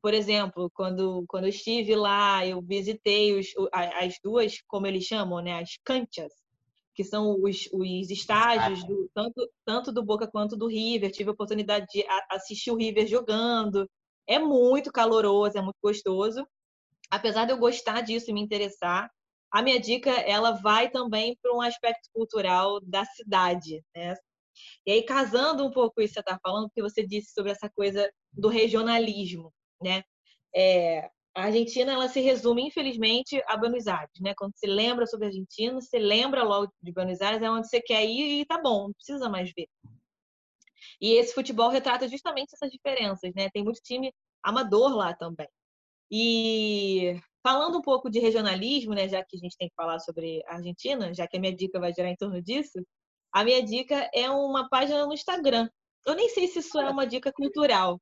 por 0.00 0.14
exemplo, 0.14 0.70
quando, 0.74 1.24
quando 1.28 1.44
eu 1.44 1.50
estive 1.50 1.94
lá, 1.94 2.46
eu 2.46 2.60
visitei 2.62 3.38
os, 3.38 3.46
as 3.72 4.18
duas, 4.22 4.60
como 4.66 4.86
eles 4.86 5.04
chamam, 5.04 5.40
né, 5.40 5.60
as 5.60 5.78
canchas, 5.84 6.32
que 6.94 7.04
são 7.04 7.36
os, 7.42 7.68
os 7.72 8.10
estágios 8.10 8.84
do, 8.84 9.08
tanto, 9.14 9.50
tanto 9.64 9.92
do 9.92 10.02
Boca 10.02 10.26
quanto 10.26 10.56
do 10.56 10.66
River. 10.66 11.12
Tive 11.12 11.30
a 11.30 11.32
oportunidade 11.32 11.86
de 11.92 12.04
assistir 12.30 12.70
o 12.70 12.76
River 12.76 13.06
jogando. 13.06 13.88
É 14.26 14.38
muito 14.38 14.90
caloroso, 14.90 15.58
é 15.58 15.62
muito 15.62 15.76
gostoso. 15.82 16.46
Apesar 17.10 17.44
de 17.44 17.52
eu 17.52 17.58
gostar 17.58 18.00
disso 18.00 18.30
e 18.30 18.34
me 18.34 18.40
interessar, 18.40 19.10
a 19.52 19.62
minha 19.62 19.78
dica 19.78 20.10
ela 20.10 20.52
vai 20.52 20.90
também 20.90 21.36
para 21.40 21.54
um 21.54 21.60
aspecto 21.60 22.08
cultural 22.12 22.80
da 22.80 23.04
cidade. 23.04 23.84
Né? 23.94 24.14
E 24.86 24.92
aí, 24.92 25.02
casando 25.02 25.64
um 25.64 25.70
pouco 25.70 26.00
isso 26.00 26.14
que 26.14 26.20
você 26.20 26.20
está 26.20 26.38
falando, 26.42 26.68
porque 26.68 26.82
você 26.82 27.06
disse 27.06 27.32
sobre 27.32 27.52
essa 27.52 27.68
coisa 27.68 28.10
do 28.32 28.48
regionalismo 28.48 29.52
né? 29.82 30.02
É, 30.54 31.10
a 31.34 31.44
Argentina 31.44 31.92
ela 31.92 32.08
se 32.08 32.20
resume, 32.20 32.66
infelizmente, 32.66 33.42
a 33.46 33.56
Buenos 33.56 33.86
Aires, 33.86 34.20
né? 34.20 34.34
Quando 34.36 34.52
você 34.56 34.66
lembra 34.66 35.06
sobre 35.06 35.26
a 35.26 35.28
Argentina, 35.28 35.80
você 35.80 35.98
lembra 35.98 36.42
logo 36.42 36.72
de 36.82 36.92
Buenos 36.92 37.20
Aires, 37.20 37.42
é 37.42 37.50
onde 37.50 37.68
você 37.68 37.80
quer 37.80 38.04
ir 38.06 38.40
e 38.40 38.46
tá 38.46 38.60
bom, 38.60 38.84
não 38.88 38.94
precisa 38.94 39.28
mais 39.28 39.52
ver. 39.54 39.68
E 41.00 41.12
esse 41.14 41.34
futebol 41.34 41.68
retrata 41.68 42.08
justamente 42.08 42.54
essas 42.54 42.70
diferenças, 42.70 43.32
né? 43.34 43.50
Tem 43.50 43.62
muito 43.62 43.80
time 43.82 44.12
amador 44.42 44.94
lá 44.96 45.14
também. 45.14 45.48
E 46.10 47.20
falando 47.42 47.78
um 47.78 47.82
pouco 47.82 48.10
de 48.10 48.18
regionalismo, 48.18 48.94
né, 48.94 49.08
já 49.08 49.24
que 49.24 49.36
a 49.36 49.38
gente 49.38 49.56
tem 49.56 49.68
que 49.68 49.74
falar 49.74 49.98
sobre 50.00 50.42
a 50.46 50.54
Argentina, 50.56 51.12
já 51.14 51.26
que 51.26 51.36
a 51.36 51.40
minha 51.40 51.54
dica 51.54 51.78
vai 51.80 51.92
gerar 51.92 52.10
em 52.10 52.16
torno 52.16 52.40
disso, 52.42 52.78
a 53.32 53.44
minha 53.44 53.62
dica 53.62 54.08
é 54.14 54.30
uma 54.30 54.68
página 54.68 55.06
no 55.06 55.12
Instagram. 55.12 55.68
Eu 56.06 56.14
nem 56.14 56.28
sei 56.28 56.48
se 56.48 56.60
isso 56.60 56.78
é 56.78 56.88
uma 56.88 57.06
dica 57.06 57.32
cultural, 57.32 58.00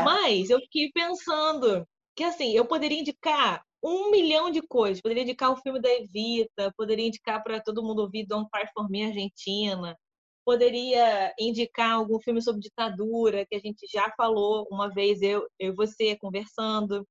é. 0.00 0.02
Mas 0.02 0.50
eu 0.50 0.60
fiquei 0.60 0.90
pensando 0.92 1.86
que 2.14 2.24
assim, 2.24 2.52
eu 2.52 2.64
poderia 2.64 3.00
indicar 3.00 3.64
um 3.82 4.10
milhão 4.10 4.50
de 4.50 4.62
coisas. 4.62 5.02
Poderia 5.02 5.22
indicar 5.22 5.52
o 5.52 5.56
filme 5.56 5.80
da 5.80 5.90
Evita, 5.92 6.72
poderia 6.76 7.06
indicar 7.06 7.42
para 7.42 7.60
todo 7.60 7.82
mundo 7.82 8.00
ouvir 8.00 8.26
Don't 8.26 8.48
Cry 8.50 8.66
For 8.72 8.88
Me 8.90 9.04
Argentina, 9.04 9.96
poderia 10.44 11.34
indicar 11.38 11.92
algum 11.92 12.18
filme 12.20 12.40
sobre 12.40 12.62
ditadura, 12.62 13.46
que 13.46 13.54
a 13.54 13.58
gente 13.58 13.86
já 13.90 14.10
falou 14.16 14.66
uma 14.70 14.88
vez, 14.88 15.20
eu, 15.22 15.46
eu 15.58 15.72
e 15.72 15.74
você, 15.74 16.16
conversando 16.16 17.06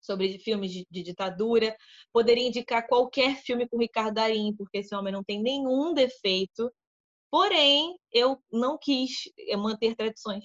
sobre 0.00 0.38
filmes 0.38 0.72
de, 0.72 0.86
de, 0.90 1.02
ditadura. 1.02 1.76
Poderia 2.12 2.46
indicar 2.46 2.86
qualquer 2.86 3.36
filme 3.42 3.68
com 3.68 3.78
Ricardo 3.78 4.14
Darim, 4.14 4.54
porque 4.56 4.78
esse 4.78 4.94
homem 4.94 5.12
não 5.12 5.24
tem 5.24 5.42
nenhum 5.42 5.94
defeito. 5.94 6.72
Porém, 7.30 7.98
eu 8.12 8.38
não 8.52 8.78
quis 8.78 9.24
manter 9.58 9.96
tradições 9.96 10.44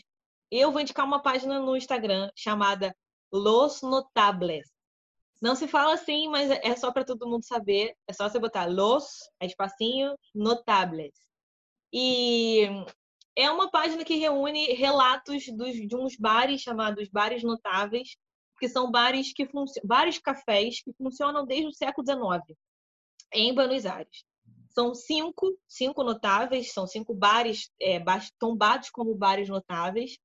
eu 0.51 0.71
vou 0.71 0.81
indicar 0.81 1.05
uma 1.05 1.21
página 1.21 1.59
no 1.59 1.75
Instagram 1.75 2.31
chamada 2.35 2.95
Los 3.31 3.81
Notables. 3.81 4.67
Não 5.41 5.55
se 5.55 5.67
fala 5.67 5.93
assim, 5.93 6.27
mas 6.27 6.49
é 6.49 6.75
só 6.75 6.91
para 6.91 7.05
todo 7.05 7.27
mundo 7.27 7.45
saber. 7.45 7.95
É 8.07 8.13
só 8.13 8.27
você 8.27 8.39
botar 8.39 8.65
Los, 8.65 9.29
é 9.39 9.45
espacinho, 9.45 10.15
Notables. 10.35 11.13
E 11.93 12.67
é 13.35 13.49
uma 13.49 13.71
página 13.71 14.03
que 14.03 14.15
reúne 14.15 14.73
relatos 14.73 15.45
dos, 15.55 15.73
de 15.75 15.95
uns 15.95 16.15
bares 16.17 16.61
chamados 16.61 17.07
Bares 17.09 17.43
Notáveis, 17.43 18.17
que 18.59 18.67
são 18.67 18.91
bares 18.91 19.31
que 19.33 19.47
bares 19.83 20.19
cafés 20.19 20.81
que 20.81 20.91
funcionam 20.93 21.45
desde 21.45 21.67
o 21.67 21.73
século 21.73 22.05
XIX 22.05 22.57
em 23.31 23.53
Buenos 23.53 23.85
Aires. 23.85 24.25
São 24.71 24.93
cinco, 24.93 25.57
cinco 25.67 26.03
notáveis, 26.03 26.73
são 26.73 26.85
cinco 26.85 27.13
bares 27.13 27.69
é, 27.81 28.03
tombados 28.37 28.89
como 28.89 29.15
bares 29.15 29.49
notáveis, 29.49 30.17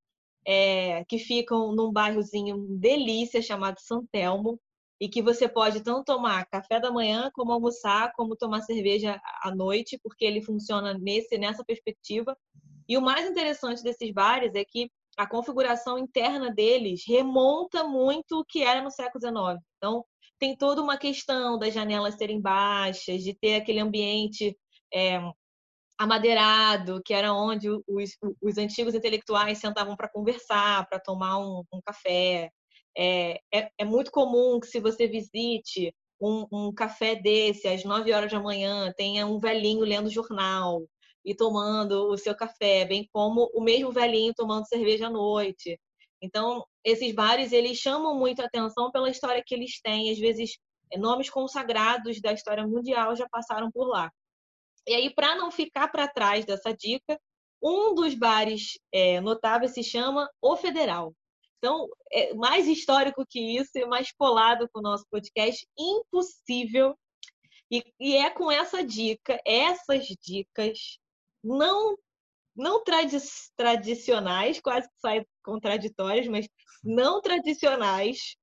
é, 0.46 1.04
que 1.04 1.18
ficam 1.18 1.74
num 1.74 1.92
bairrozinho 1.92 2.66
delícia 2.78 3.40
chamado 3.40 3.80
São 3.80 4.06
Telmo 4.06 4.60
e 5.00 5.08
que 5.08 5.22
você 5.22 5.48
pode 5.48 5.82
tanto 5.82 6.04
tomar 6.04 6.46
café 6.46 6.78
da 6.78 6.90
manhã, 6.90 7.30
como 7.34 7.52
almoçar, 7.52 8.12
como 8.14 8.36
tomar 8.36 8.62
cerveja 8.62 9.20
à 9.42 9.54
noite, 9.54 9.98
porque 10.02 10.24
ele 10.24 10.42
funciona 10.42 10.94
nesse 10.94 11.36
nessa 11.36 11.64
perspectiva. 11.64 12.36
E 12.88 12.96
o 12.96 13.02
mais 13.02 13.28
interessante 13.28 13.82
desses 13.82 14.12
bares 14.12 14.54
é 14.54 14.64
que 14.64 14.90
a 15.16 15.26
configuração 15.26 15.98
interna 15.98 16.50
deles 16.50 17.04
remonta 17.06 17.84
muito 17.84 18.40
o 18.40 18.44
que 18.44 18.62
era 18.62 18.82
no 18.82 18.90
século 18.90 19.20
XIX. 19.20 19.64
Então, 19.76 20.04
tem 20.38 20.56
toda 20.56 20.82
uma 20.82 20.98
questão 20.98 21.58
das 21.58 21.72
janelas 21.72 22.16
serem 22.16 22.40
baixas, 22.40 23.22
de 23.22 23.32
ter 23.34 23.56
aquele 23.56 23.80
ambiente 23.80 24.56
é, 24.92 25.20
amadeirado, 25.98 27.00
que 27.04 27.14
era 27.14 27.32
onde 27.32 27.68
os, 27.70 28.10
os 28.42 28.58
antigos 28.58 28.94
intelectuais 28.94 29.58
sentavam 29.58 29.96
para 29.96 30.08
conversar, 30.08 30.86
para 30.88 30.98
tomar 31.00 31.38
um, 31.38 31.62
um 31.72 31.80
café. 31.84 32.50
É, 32.96 33.40
é, 33.52 33.70
é, 33.78 33.84
muito 33.84 34.10
comum 34.10 34.60
que 34.60 34.68
se 34.68 34.80
você 34.80 35.06
visite 35.06 35.92
um, 36.20 36.46
um, 36.52 36.72
café 36.72 37.14
desse 37.16 37.66
às 37.68 37.84
9 37.84 38.12
horas 38.12 38.30
da 38.30 38.40
manhã, 38.40 38.92
tenha 38.96 39.26
um 39.26 39.38
velhinho 39.40 39.84
lendo 39.84 40.08
jornal 40.10 40.82
e 41.24 41.34
tomando 41.34 42.08
o 42.08 42.16
seu 42.16 42.34
café, 42.36 42.84
bem 42.84 43.08
como 43.12 43.50
o 43.54 43.62
mesmo 43.62 43.90
velhinho 43.90 44.34
tomando 44.34 44.68
cerveja 44.68 45.06
à 45.08 45.10
noite. 45.10 45.78
Então, 46.22 46.64
esses 46.84 47.14
bares, 47.14 47.52
eles 47.52 47.78
chamam 47.78 48.16
muito 48.18 48.40
atenção 48.42 48.90
pela 48.90 49.10
história 49.10 49.42
que 49.44 49.54
eles 49.54 49.80
têm. 49.82 50.10
Às 50.10 50.18
vezes, 50.18 50.56
nomes 50.96 51.28
consagrados 51.30 52.20
da 52.20 52.32
história 52.32 52.66
mundial 52.66 53.16
já 53.16 53.28
passaram 53.28 53.70
por 53.70 53.86
lá. 53.88 54.10
E 54.86 54.94
aí, 54.94 55.14
para 55.14 55.34
não 55.34 55.50
ficar 55.50 55.88
para 55.88 56.08
trás 56.08 56.44
dessa 56.44 56.72
dica, 56.74 57.18
um 57.62 57.94
dos 57.94 58.14
bares 58.14 58.78
é, 58.92 59.20
notáveis 59.20 59.72
se 59.72 59.82
chama 59.82 60.30
O 60.40 60.56
Federal. 60.56 61.14
Então, 61.58 61.88
é 62.12 62.34
mais 62.34 62.68
histórico 62.68 63.24
que 63.26 63.40
isso 63.56 63.70
e 63.74 63.86
mais 63.86 64.12
colado 64.12 64.68
com 64.70 64.80
o 64.80 64.82
nosso 64.82 65.06
podcast, 65.10 65.66
impossível. 65.78 66.94
E, 67.70 67.82
e 67.98 68.16
é 68.16 68.28
com 68.28 68.50
essa 68.52 68.84
dica, 68.84 69.40
essas 69.46 70.06
dicas 70.22 70.98
não 71.42 71.96
não 72.56 72.84
tradi 72.84 73.16
tradicionais, 73.56 74.60
quase 74.60 74.88
que 74.88 75.00
saem 75.00 75.26
contraditórias, 75.42 76.28
mas 76.28 76.48
não 76.84 77.20
tradicionais, 77.20 78.36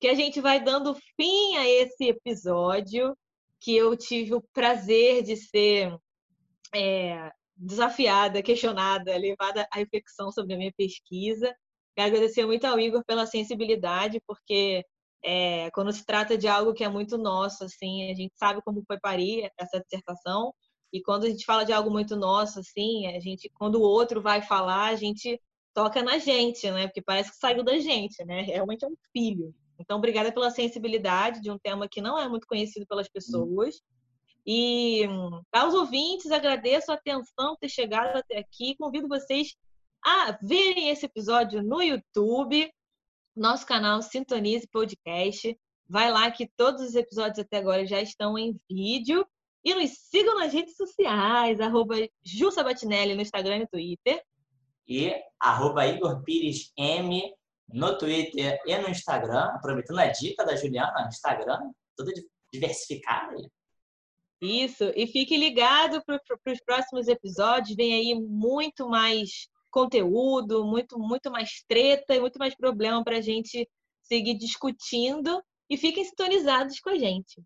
que 0.00 0.08
a 0.08 0.14
gente 0.14 0.40
vai 0.40 0.62
dando 0.62 0.94
fim 1.16 1.56
a 1.56 1.66
esse 1.66 2.08
episódio 2.08 3.16
que 3.62 3.76
eu 3.76 3.96
tive 3.96 4.34
o 4.34 4.42
prazer 4.52 5.22
de 5.22 5.36
ser 5.36 5.96
é, 6.74 7.30
desafiada, 7.56 8.42
questionada, 8.42 9.16
levada 9.16 9.66
à 9.72 9.78
reflexão 9.78 10.32
sobre 10.32 10.54
a 10.54 10.58
minha 10.58 10.72
pesquisa. 10.76 11.54
Quero 11.94 12.08
agradecer 12.08 12.44
muito 12.44 12.64
ao 12.64 12.80
Igor 12.80 13.04
pela 13.06 13.24
sensibilidade, 13.24 14.20
porque 14.26 14.84
é, 15.24 15.70
quando 15.70 15.92
se 15.92 16.04
trata 16.04 16.36
de 16.36 16.48
algo 16.48 16.74
que 16.74 16.82
é 16.82 16.88
muito 16.88 17.16
nosso, 17.16 17.64
assim, 17.64 18.10
a 18.10 18.14
gente 18.14 18.32
sabe 18.36 18.60
como 18.64 18.82
foi 18.84 18.98
parir 18.98 19.48
essa 19.56 19.78
dissertação, 19.80 20.52
e 20.92 21.00
quando 21.00 21.24
a 21.24 21.30
gente 21.30 21.44
fala 21.44 21.64
de 21.64 21.72
algo 21.72 21.90
muito 21.90 22.16
nosso, 22.16 22.58
assim, 22.58 23.06
a 23.06 23.20
gente, 23.20 23.48
quando 23.54 23.76
o 23.76 23.82
outro 23.82 24.20
vai 24.20 24.42
falar, 24.42 24.86
a 24.88 24.96
gente 24.96 25.40
toca 25.72 26.02
na 26.02 26.18
gente, 26.18 26.70
né? 26.70 26.86
Porque 26.88 27.00
parece 27.00 27.30
que 27.30 27.36
saiu 27.38 27.62
da 27.64 27.78
gente, 27.78 28.22
né? 28.24 28.42
Realmente 28.42 28.84
é 28.84 28.88
um 28.88 28.96
filho. 29.12 29.54
Então, 29.82 29.98
obrigada 29.98 30.32
pela 30.32 30.50
sensibilidade 30.50 31.40
de 31.40 31.50
um 31.50 31.58
tema 31.58 31.88
que 31.88 32.00
não 32.00 32.18
é 32.18 32.28
muito 32.28 32.46
conhecido 32.46 32.86
pelas 32.86 33.08
pessoas. 33.08 33.80
E 34.46 35.06
aos 35.52 35.74
ouvintes, 35.74 36.30
agradeço 36.30 36.90
a 36.90 36.94
atenção 36.94 37.50
por 37.50 37.58
ter 37.58 37.68
chegado 37.68 38.16
até 38.16 38.38
aqui. 38.38 38.76
Convido 38.76 39.08
vocês 39.08 39.54
a 40.04 40.36
verem 40.42 40.88
esse 40.88 41.06
episódio 41.06 41.62
no 41.62 41.80
YouTube, 41.80 42.72
nosso 43.36 43.66
canal 43.66 44.02
Sintonize 44.02 44.66
Podcast. 44.68 45.56
Vai 45.88 46.10
lá 46.10 46.30
que 46.30 46.50
todos 46.56 46.82
os 46.82 46.94
episódios 46.94 47.38
até 47.38 47.58
agora 47.58 47.86
já 47.86 48.00
estão 48.00 48.38
em 48.38 48.58
vídeo. 48.68 49.26
E 49.64 49.74
nos 49.74 49.90
sigam 50.10 50.34
nas 50.36 50.52
redes 50.52 50.76
sociais, 50.76 51.60
arroba 51.60 51.94
Sabatinelli 52.52 53.14
no 53.14 53.22
Instagram 53.22 53.56
e 53.56 53.60
no 53.60 53.68
Twitter. 53.68 54.20
E 54.88 55.14
arroba 55.38 55.86
Igor 55.86 56.20
Pires 56.24 56.72
M 56.76 57.32
no 57.72 57.96
Twitter 57.96 58.60
e 58.66 58.78
no 58.78 58.88
Instagram, 58.88 59.44
aproveitando 59.54 59.98
a 59.98 60.06
dica 60.06 60.44
da 60.44 60.56
Juliana, 60.56 61.08
Instagram, 61.08 61.70
toda 61.96 62.12
diversificada. 62.52 63.34
Isso, 64.40 64.92
e 64.96 65.06
fique 65.06 65.36
ligado 65.36 66.02
para 66.04 66.18
os 66.52 66.60
próximos 66.64 67.06
episódios, 67.06 67.76
vem 67.76 67.94
aí 67.94 68.20
muito 68.20 68.88
mais 68.88 69.48
conteúdo, 69.70 70.64
muito, 70.64 70.98
muito 70.98 71.30
mais 71.30 71.64
treta 71.66 72.14
e 72.14 72.20
muito 72.20 72.38
mais 72.38 72.54
problema 72.54 73.02
para 73.02 73.18
a 73.18 73.20
gente 73.20 73.68
seguir 74.02 74.34
discutindo 74.34 75.42
e 75.70 75.76
fiquem 75.76 76.04
sintonizados 76.04 76.80
com 76.80 76.90
a 76.90 76.98
gente. 76.98 77.42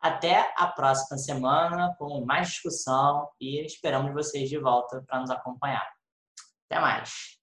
Até 0.00 0.52
a 0.56 0.68
próxima 0.68 1.18
semana 1.18 1.94
com 1.98 2.24
mais 2.24 2.48
discussão 2.48 3.28
e 3.40 3.64
esperamos 3.64 4.12
vocês 4.12 4.48
de 4.48 4.58
volta 4.58 5.02
para 5.06 5.20
nos 5.20 5.30
acompanhar. 5.30 5.90
Até 6.70 6.80
mais! 6.80 7.37